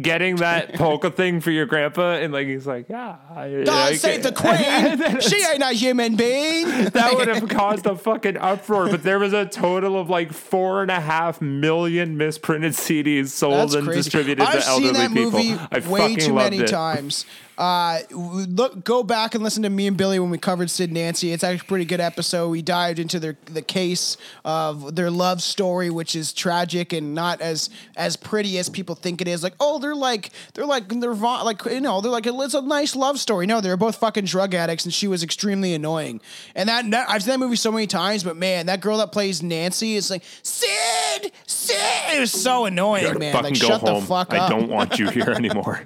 getting 0.00 0.36
that 0.36 0.74
polka 0.74 1.10
thing 1.10 1.40
for 1.40 1.50
your 1.50 1.66
grandpa? 1.66 2.14
And 2.14 2.32
like 2.32 2.46
he's 2.46 2.66
like, 2.66 2.88
yeah, 2.88 3.16
I, 3.34 3.62
God 3.64 3.94
save 3.96 4.22
the 4.22 4.32
queen. 5.12 5.20
she 5.20 5.36
ain't 5.52 5.62
a 5.62 5.72
human 5.72 6.16
being. 6.16 6.66
that 6.92 7.14
would 7.14 7.28
have 7.28 7.48
caused 7.48 7.86
a 7.86 7.96
fucking 7.96 8.36
uproar. 8.36 8.88
But 8.90 9.02
there 9.02 9.18
was 9.18 9.32
a 9.32 9.46
total 9.46 9.98
of 9.98 10.10
like 10.10 10.32
four 10.32 10.82
and 10.82 10.90
a 10.90 11.00
half 11.00 11.40
million 11.40 12.16
misprinted 12.16 12.72
CDs 12.72 13.28
sold 13.28 13.54
That's 13.54 13.74
and 13.74 13.86
crazy. 13.86 14.02
distributed 14.02 14.44
I've 14.44 14.62
to 14.62 14.68
elderly 14.68 14.94
seen 14.94 14.94
that 14.94 15.12
people. 15.12 15.30
movie 15.30 15.88
way 15.88 16.16
too 16.16 16.34
many 16.34 16.58
it. 16.58 16.68
times. 16.68 17.24
Uh, 17.58 17.98
look, 18.12 18.84
go 18.84 19.02
back 19.02 19.34
and 19.34 19.42
listen 19.42 19.64
to 19.64 19.68
me 19.68 19.88
and 19.88 19.96
Billy 19.96 20.20
when 20.20 20.30
we 20.30 20.38
covered 20.38 20.70
Sid 20.70 20.92
Nancy. 20.92 21.32
It's 21.32 21.42
actually 21.42 21.66
a 21.66 21.68
pretty 21.68 21.84
good 21.86 21.98
episode. 22.00 22.50
We 22.50 22.62
dived 22.62 23.00
into 23.00 23.18
their 23.18 23.36
the 23.46 23.62
case 23.62 24.16
of 24.44 24.94
their 24.94 25.10
love 25.10 25.42
story, 25.42 25.90
which 25.90 26.14
is 26.14 26.32
tragic 26.32 26.92
and 26.92 27.16
not 27.16 27.40
as 27.40 27.68
as 27.96 28.14
pretty 28.14 28.58
as 28.58 28.68
people 28.68 28.94
think 28.94 29.20
it 29.20 29.26
is. 29.26 29.42
Like, 29.42 29.54
oh, 29.58 29.80
they're 29.80 29.96
like 29.96 30.30
they're 30.54 30.66
like 30.66 30.88
they're 30.88 31.14
va- 31.14 31.42
like 31.42 31.64
you 31.64 31.80
know 31.80 32.00
they're 32.00 32.12
like 32.12 32.26
it's 32.28 32.54
a 32.54 32.62
nice 32.62 32.94
love 32.94 33.18
story. 33.18 33.44
No, 33.46 33.60
they're 33.60 33.76
both 33.76 33.96
fucking 33.96 34.26
drug 34.26 34.54
addicts, 34.54 34.84
and 34.84 34.94
she 34.94 35.08
was 35.08 35.24
extremely 35.24 35.74
annoying. 35.74 36.20
And 36.54 36.68
that, 36.68 36.88
that 36.92 37.10
I've 37.10 37.24
seen 37.24 37.32
that 37.32 37.38
movie 37.38 37.56
so 37.56 37.72
many 37.72 37.88
times, 37.88 38.22
but 38.22 38.36
man, 38.36 38.66
that 38.66 38.80
girl 38.80 38.98
that 38.98 39.10
plays 39.10 39.42
Nancy 39.42 39.96
is 39.96 40.10
like 40.10 40.22
Sid, 40.44 41.32
Sid. 41.46 41.76
It 42.14 42.20
was 42.20 42.30
so 42.30 42.66
annoying, 42.66 43.18
man. 43.18 43.34
Like, 43.34 43.56
shut 43.56 43.80
home. 43.80 44.00
the 44.00 44.06
fuck 44.06 44.32
up. 44.32 44.42
I 44.42 44.48
don't 44.48 44.68
want 44.68 44.98
you 45.00 45.10
here 45.10 45.30
anymore. 45.36 45.82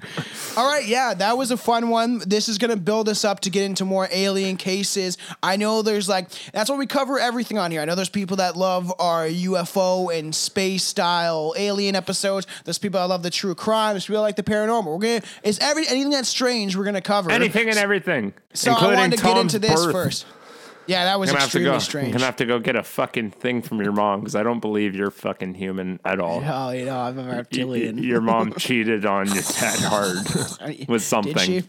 All 0.55 0.69
right, 0.69 0.85
yeah, 0.85 1.15
that 1.15 1.35
was 1.35 1.49
a 1.49 1.57
fun 1.63 1.89
one. 1.89 2.19
This 2.19 2.49
is 2.49 2.57
going 2.57 2.71
to 2.71 2.77
build 2.77 3.09
us 3.09 3.23
up 3.23 3.39
to 3.41 3.49
get 3.49 3.63
into 3.63 3.85
more 3.85 4.07
alien 4.11 4.57
cases. 4.57 5.17
I 5.41 5.55
know 5.55 5.81
there's 5.81 6.09
like, 6.09 6.29
that's 6.51 6.69
why 6.69 6.75
we 6.77 6.85
cover 6.85 7.19
everything 7.19 7.57
on 7.57 7.71
here. 7.71 7.81
I 7.81 7.85
know 7.85 7.95
there's 7.95 8.09
people 8.09 8.37
that 8.37 8.55
love 8.55 8.93
our 8.99 9.27
UFO 9.27 10.17
and 10.17 10.33
space 10.33 10.83
style 10.83 11.53
alien 11.57 11.95
episodes. 11.95 12.47
There's 12.65 12.77
people 12.77 12.99
that 12.99 13.07
love 13.07 13.23
the 13.23 13.29
true 13.29 13.55
crime. 13.55 13.93
There's 13.93 14.05
people 14.05 14.17
that 14.17 14.23
like 14.23 14.35
the 14.35 14.43
paranormal. 14.43 14.85
We're 14.85 15.21
to, 15.21 15.27
it's 15.43 15.59
every, 15.59 15.87
anything 15.87 16.11
that's 16.11 16.29
strange, 16.29 16.75
we're 16.75 16.83
going 16.83 16.95
to 16.95 17.01
cover. 17.01 17.31
Anything 17.31 17.69
and 17.69 17.77
everything, 17.77 18.33
So 18.53 18.71
I 18.73 18.93
wanted 18.93 19.17
to 19.17 19.23
get 19.23 19.37
into 19.37 19.59
this 19.59 19.73
birth. 19.85 19.91
first. 19.91 20.25
Yeah, 20.85 21.05
that 21.05 21.19
was 21.19 21.29
gonna 21.29 21.39
have 21.41 21.51
to 21.51 21.57
extremely 21.59 21.71
go. 21.71 21.79
strange. 21.79 22.07
I'm 22.07 22.11
gonna 22.13 22.25
have 22.25 22.35
to 22.37 22.45
go 22.45 22.59
get 22.59 22.75
a 22.75 22.83
fucking 22.83 23.31
thing 23.31 23.61
from 23.61 23.81
your 23.81 23.91
mom 23.93 24.19
because 24.19 24.35
I 24.35 24.43
don't 24.43 24.59
believe 24.59 24.95
you're 24.95 25.11
fucking 25.11 25.53
human 25.53 25.99
at 26.03 26.19
all. 26.19 26.43
Oh, 26.53 26.71
you 26.71 26.85
know, 26.85 26.97
I'm 26.99 27.17
a 27.17 27.21
Y- 27.23 27.29
y- 27.29 27.35
reptilian. 27.37 27.97
Your 28.03 28.21
mom 28.21 28.53
cheated 28.57 29.05
on 29.05 29.27
you 29.27 29.41
dad 29.41 29.79
hard 29.79 30.17
with 30.89 31.01
something. 31.03 31.63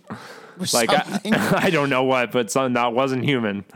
Did 0.59 0.69
she? 0.69 0.77
Like 0.77 0.91
I. 0.91 1.21
I 1.65 1.71
don't 1.71 1.91
know 1.91 2.05
what, 2.05 2.33
but 2.33 2.51
something 2.51 2.75
that 2.75 2.93
wasn't 2.93 3.25
human. 3.25 3.65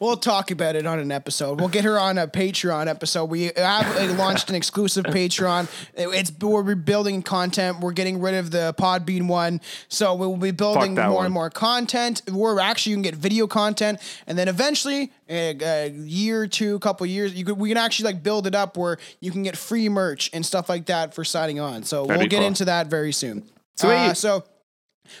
We'll 0.00 0.16
talk 0.16 0.50
about 0.50 0.76
it 0.76 0.86
on 0.86 0.98
an 0.98 1.12
episode. 1.12 1.60
We'll 1.60 1.68
get 1.68 1.84
her 1.84 1.98
on 1.98 2.18
a 2.18 2.26
Patreon 2.26 2.88
episode. 2.88 3.26
We 3.26 3.52
have 3.56 3.96
uh, 3.96 4.12
launched 4.14 4.50
an 4.50 4.56
exclusive 4.56 5.04
Patreon. 5.04 5.68
It's 5.94 6.32
we're 6.40 6.62
rebuilding 6.62 7.22
content. 7.22 7.80
We're 7.80 7.92
getting 7.92 8.20
rid 8.20 8.34
of 8.34 8.50
the 8.50 8.74
Podbean 8.76 9.28
one, 9.28 9.60
so 9.88 10.14
we 10.14 10.26
will 10.26 10.36
be 10.36 10.50
building 10.50 10.94
more 10.94 11.10
one. 11.12 11.24
and 11.26 11.34
more 11.34 11.50
content. 11.50 12.22
We're 12.30 12.58
actually 12.60 12.90
you 12.90 12.96
can 12.96 13.02
get 13.02 13.14
video 13.14 13.46
content, 13.46 14.00
and 14.26 14.36
then 14.36 14.48
eventually, 14.48 15.12
a, 15.28 15.56
a 15.62 15.90
year 15.90 16.42
or 16.42 16.46
two, 16.46 16.78
couple 16.80 17.06
years, 17.06 17.34
you 17.34 17.44
could 17.44 17.58
we 17.58 17.68
can 17.68 17.78
actually 17.78 18.12
like 18.12 18.22
build 18.22 18.46
it 18.46 18.54
up 18.54 18.76
where 18.76 18.98
you 19.20 19.30
can 19.30 19.42
get 19.42 19.56
free 19.56 19.88
merch 19.88 20.30
and 20.32 20.44
stuff 20.44 20.68
like 20.68 20.86
that 20.86 21.14
for 21.14 21.24
signing 21.24 21.60
on. 21.60 21.84
So 21.84 22.04
That'd 22.06 22.18
we'll 22.20 22.28
get 22.28 22.38
cool. 22.38 22.46
into 22.48 22.64
that 22.66 22.88
very 22.88 23.12
soon. 23.12 23.44
Sweet. 23.76 23.90
Uh, 23.92 24.14
so. 24.14 24.44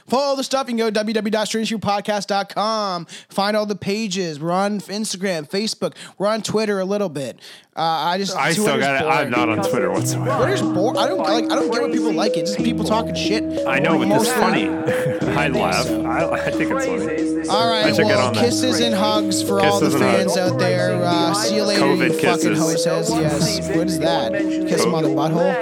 Follow 0.06 0.36
the 0.36 0.44
stuff. 0.44 0.68
You 0.68 0.76
can 0.76 0.78
go 0.78 0.90
to 0.90 1.00
www.strangeviewpodcast.com. 1.04 3.06
Find 3.28 3.56
all 3.56 3.66
the 3.66 3.74
pages. 3.76 4.38
We're 4.40 4.50
on 4.52 4.80
Instagram, 4.80 5.48
Facebook. 5.48 5.94
We're 6.18 6.26
on 6.28 6.42
Twitter 6.42 6.78
a 6.80 6.84
little 6.84 7.08
bit. 7.08 7.38
Uh, 7.76 7.80
I 7.82 8.18
just 8.18 8.36
I 8.36 8.52
still 8.52 8.78
got 8.78 9.02
it. 9.02 9.06
I'm 9.08 9.30
not 9.30 9.48
on 9.48 9.58
Twitter 9.68 9.90
whatsoever. 9.90 10.30
Twitter's 10.36 10.62
boring. 10.62 10.96
I 10.96 11.08
don't 11.08 11.18
like. 11.18 11.44
I 11.46 11.56
don't 11.56 11.72
get 11.72 11.82
what 11.82 11.90
people 11.92 12.12
like. 12.12 12.36
It's 12.36 12.52
just 12.54 12.64
people 12.64 12.84
talking 12.84 13.16
shit. 13.16 13.66
I 13.66 13.80
know, 13.80 13.98
but 13.98 14.08
this 14.08 14.22
is 14.22 14.28
Most- 14.28 14.38
funny. 14.38 14.68
I 15.36 15.48
laugh. 15.48 15.90
I, 15.90 16.30
I 16.46 16.50
think 16.52 16.70
it's 16.70 16.86
funny. 16.86 17.48
All 17.48 17.68
right. 17.68 17.86
I 17.86 17.92
should 17.92 18.06
get 18.06 18.16
Well, 18.16 18.30
that. 18.32 18.40
kisses 18.44 18.78
and 18.80 18.94
hugs 18.94 19.42
for 19.42 19.60
all 19.60 19.80
the 19.80 19.90
fans 19.90 20.36
out 20.36 20.56
there. 20.58 20.94
Uh, 21.04 21.34
see 21.34 21.56
you 21.56 21.64
later, 21.64 21.82
COVID 21.82 22.12
you 22.12 22.18
fucking 22.20 22.54
kisses. 22.54 22.58
hoses. 22.58 23.10
Yes. 23.10 23.68
What 23.76 23.88
is 23.88 23.98
that? 23.98 24.32
Kiss 24.32 24.84
him 24.84 24.94
on 24.94 25.02
the 25.02 25.08
butthole. 25.10 25.54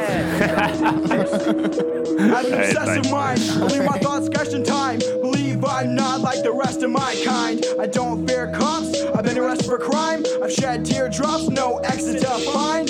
Have 2.18 2.46
an 2.46 2.54
obsessive 2.54 3.10
mind. 3.10 3.40
Believe 3.58 3.84
my 3.84 3.98
thoughts 3.98 4.28
question 4.28 4.62
time. 4.64 4.98
Believe 4.98 5.64
I'm 5.64 5.94
not 5.94 6.20
like 6.20 6.42
the 6.42 6.52
rest 6.52 6.82
of 6.82 6.90
my 6.90 7.14
kind. 7.24 7.64
I 7.78 7.86
don't 7.86 8.26
fear 8.26 8.52
cops. 8.52 9.00
I've 9.14 9.24
been 9.24 9.38
arrested 9.38 9.66
for 9.66 9.78
crime. 9.78 10.24
I've 10.42 10.52
shed 10.52 10.84
teardrops. 10.84 11.48
No 11.48 11.78
exit 11.78 12.20
to 12.22 12.28
find. 12.52 12.88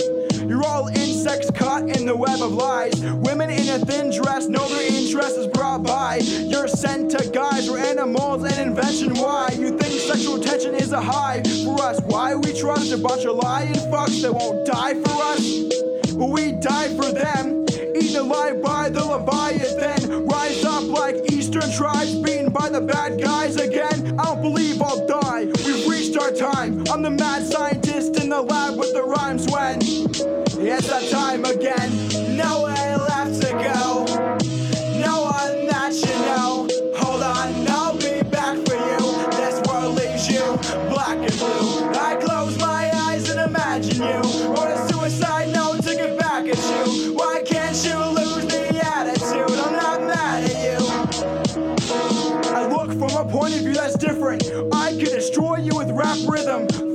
You're 0.48 0.64
all 0.64 0.88
insects 0.88 1.50
caught 1.50 1.88
in 1.88 2.04
the 2.04 2.16
web 2.16 2.42
of 2.42 2.52
lies. 2.52 3.00
Women 3.00 3.50
in 3.50 3.68
a 3.68 3.78
thin 3.78 4.10
dress 4.10 4.48
no 4.48 4.66
their 4.68 4.92
interest 4.92 5.38
is 5.38 5.46
brought 5.46 5.84
by. 5.84 6.16
You're 6.16 6.68
sent 6.68 7.10
to 7.12 7.28
guys 7.30 7.68
or 7.68 7.78
animals 7.78 8.44
and 8.44 8.58
invention. 8.58 9.14
Why 9.14 9.50
you 9.56 9.78
think 9.78 10.00
sexual 10.00 10.40
tension 10.40 10.74
is 10.74 10.92
a 10.92 11.00
high 11.00 11.42
for 11.64 11.80
us? 11.80 12.00
Why 12.02 12.34
we 12.34 12.58
trust 12.58 12.92
a 12.92 12.98
bunch 12.98 13.24
of 13.24 13.36
lying 13.36 13.74
fucks 13.74 14.22
that 14.22 14.32
won't 14.32 14.66
die 14.66 14.94
for 14.94 15.22
us? 15.22 16.14
But 16.14 16.26
we 16.26 16.52
die 16.52 16.94
for 16.96 17.12
them. 17.12 17.64
Eaten 18.12 18.26
alive 18.26 18.62
by 18.62 18.90
the 18.90 19.02
Leviathan. 19.02 20.26
Rise 20.26 20.66
up 20.66 20.84
like 20.84 21.32
Eastern 21.32 21.72
tribes, 21.72 22.14
beaten 22.16 22.50
by 22.50 22.68
the 22.68 22.82
bad 22.82 23.18
guys 23.18 23.56
again. 23.56 24.20
I 24.20 24.24
don't 24.26 24.42
believe 24.42 24.82
I'll 24.82 25.06
die. 25.06 25.46
We've 25.46 25.88
reached 25.88 26.18
our 26.18 26.30
time. 26.30 26.84
I'm 26.90 27.00
the 27.00 27.08
mad 27.08 27.42
scientist 27.46 28.20
in 28.20 28.28
the 28.28 28.42
lab 28.42 28.78
with 28.78 28.92
the 28.92 29.02
rhymes 29.02 29.50
when 29.50 29.78
it's 29.80 30.88
that 30.88 31.08
time 31.10 31.46
again. 31.46 32.11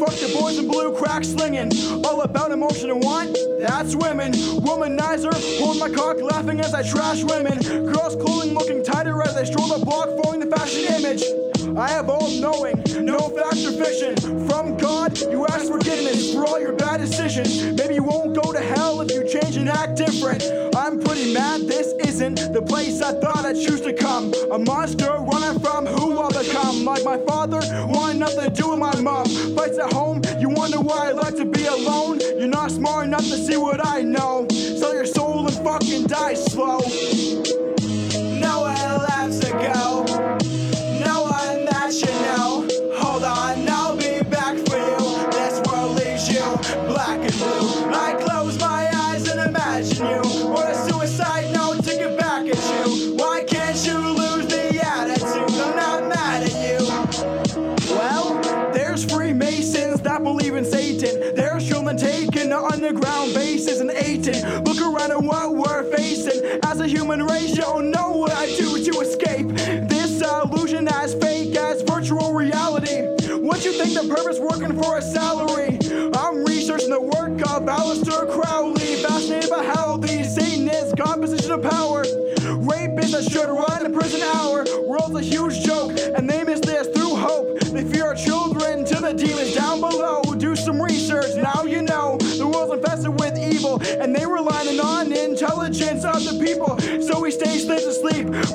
Fuck 0.08 0.20
the 0.22 0.34
boys 0.40 0.58
in 0.58 0.70
blue, 0.70 0.96
crack 0.96 1.26
slinging. 1.26 1.70
All 2.06 2.22
about 2.22 2.52
emotion 2.52 2.92
and 2.92 3.04
want. 3.04 3.38
That's 3.60 3.94
women. 3.94 4.32
Womanizer, 4.32 5.34
hold 5.60 5.80
my 5.80 5.90
cock, 5.90 6.22
laughing 6.22 6.62
as 6.62 6.74
I 6.74 6.82
trash 6.82 7.26
women. 7.26 7.60
Girls' 7.60 8.16
clothing 8.16 8.54
looking 8.54 8.86
tighter 8.86 9.22
as 9.22 9.36
I 9.36 9.44
stroll 9.44 9.68
the 9.68 9.84
block, 9.84 10.08
following 10.24 10.40
the 10.40 10.56
fashion 10.56 10.94
image. 10.94 11.24
I 11.78 11.90
have 11.90 12.08
all 12.08 12.32
knowing, 12.40 12.82
no 13.04 13.20
fact 13.20 13.58
or 13.66 13.74
fiction. 13.84 14.16
From 14.48 14.78
God, 14.78 15.20
you 15.20 15.46
ask 15.48 15.68
forgiveness 15.70 16.34
for 16.34 16.48
all 16.48 16.58
your 16.58 16.72
bad 16.72 17.02
decisions. 17.02 17.62
Maybe 17.78 17.96
you 17.96 18.04
won't 18.04 18.34
go 18.34 18.54
to 18.54 18.62
hell 18.62 19.02
if 19.02 19.12
you 19.12 19.28
change 19.28 19.58
and 19.58 19.68
act 19.68 19.98
different. 19.98 20.42
I'm 20.74 21.02
pretty 21.02 21.34
mad 21.34 21.67
isn't 22.18 22.52
the 22.52 22.62
place 22.64 23.00
I 23.00 23.12
thought 23.14 23.46
I'd 23.46 23.56
choose 23.56 23.82
to 23.82 23.94
come. 23.94 24.34
A 24.52 24.58
monster 24.58 25.06
running 25.06 25.60
from 25.60 25.86
who 25.86 26.18
I'll 26.18 26.30
become. 26.30 26.84
Like 26.84 27.04
my 27.04 27.20
father, 27.28 27.60
wanting 27.88 28.18
nothing 28.18 28.46
to 28.46 28.50
do 28.50 28.72
with 28.72 28.80
my 28.80 29.00
mom. 29.02 29.28
Fights 29.56 29.78
at 29.78 29.94
home, 29.94 30.22
you 30.40 30.50
wonder 30.50 30.80
why 30.80 31.10
I 31.10 31.12
like 31.12 31.36
to 31.36 31.46
be 31.46 31.68
alone. 31.68 32.20
You're 32.40 32.48
not 32.48 32.72
smart 32.72 33.06
enough 33.06 33.22
to 33.22 33.38
see 33.38 33.58
what 33.58 33.86
I 33.86 34.02
know. 34.02 34.48
Sell 34.50 34.96
your 34.96 35.06
soul 35.06 35.46
and 35.46 35.56
fucking 35.58 36.08
die 36.08 36.34
slow. 36.34 37.67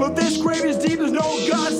But 0.02 0.16
this 0.16 0.36
grave 0.36 0.64
is 0.64 0.78
deep, 0.78 0.98
there's 0.98 1.12
no 1.12 1.20
God 1.48 1.72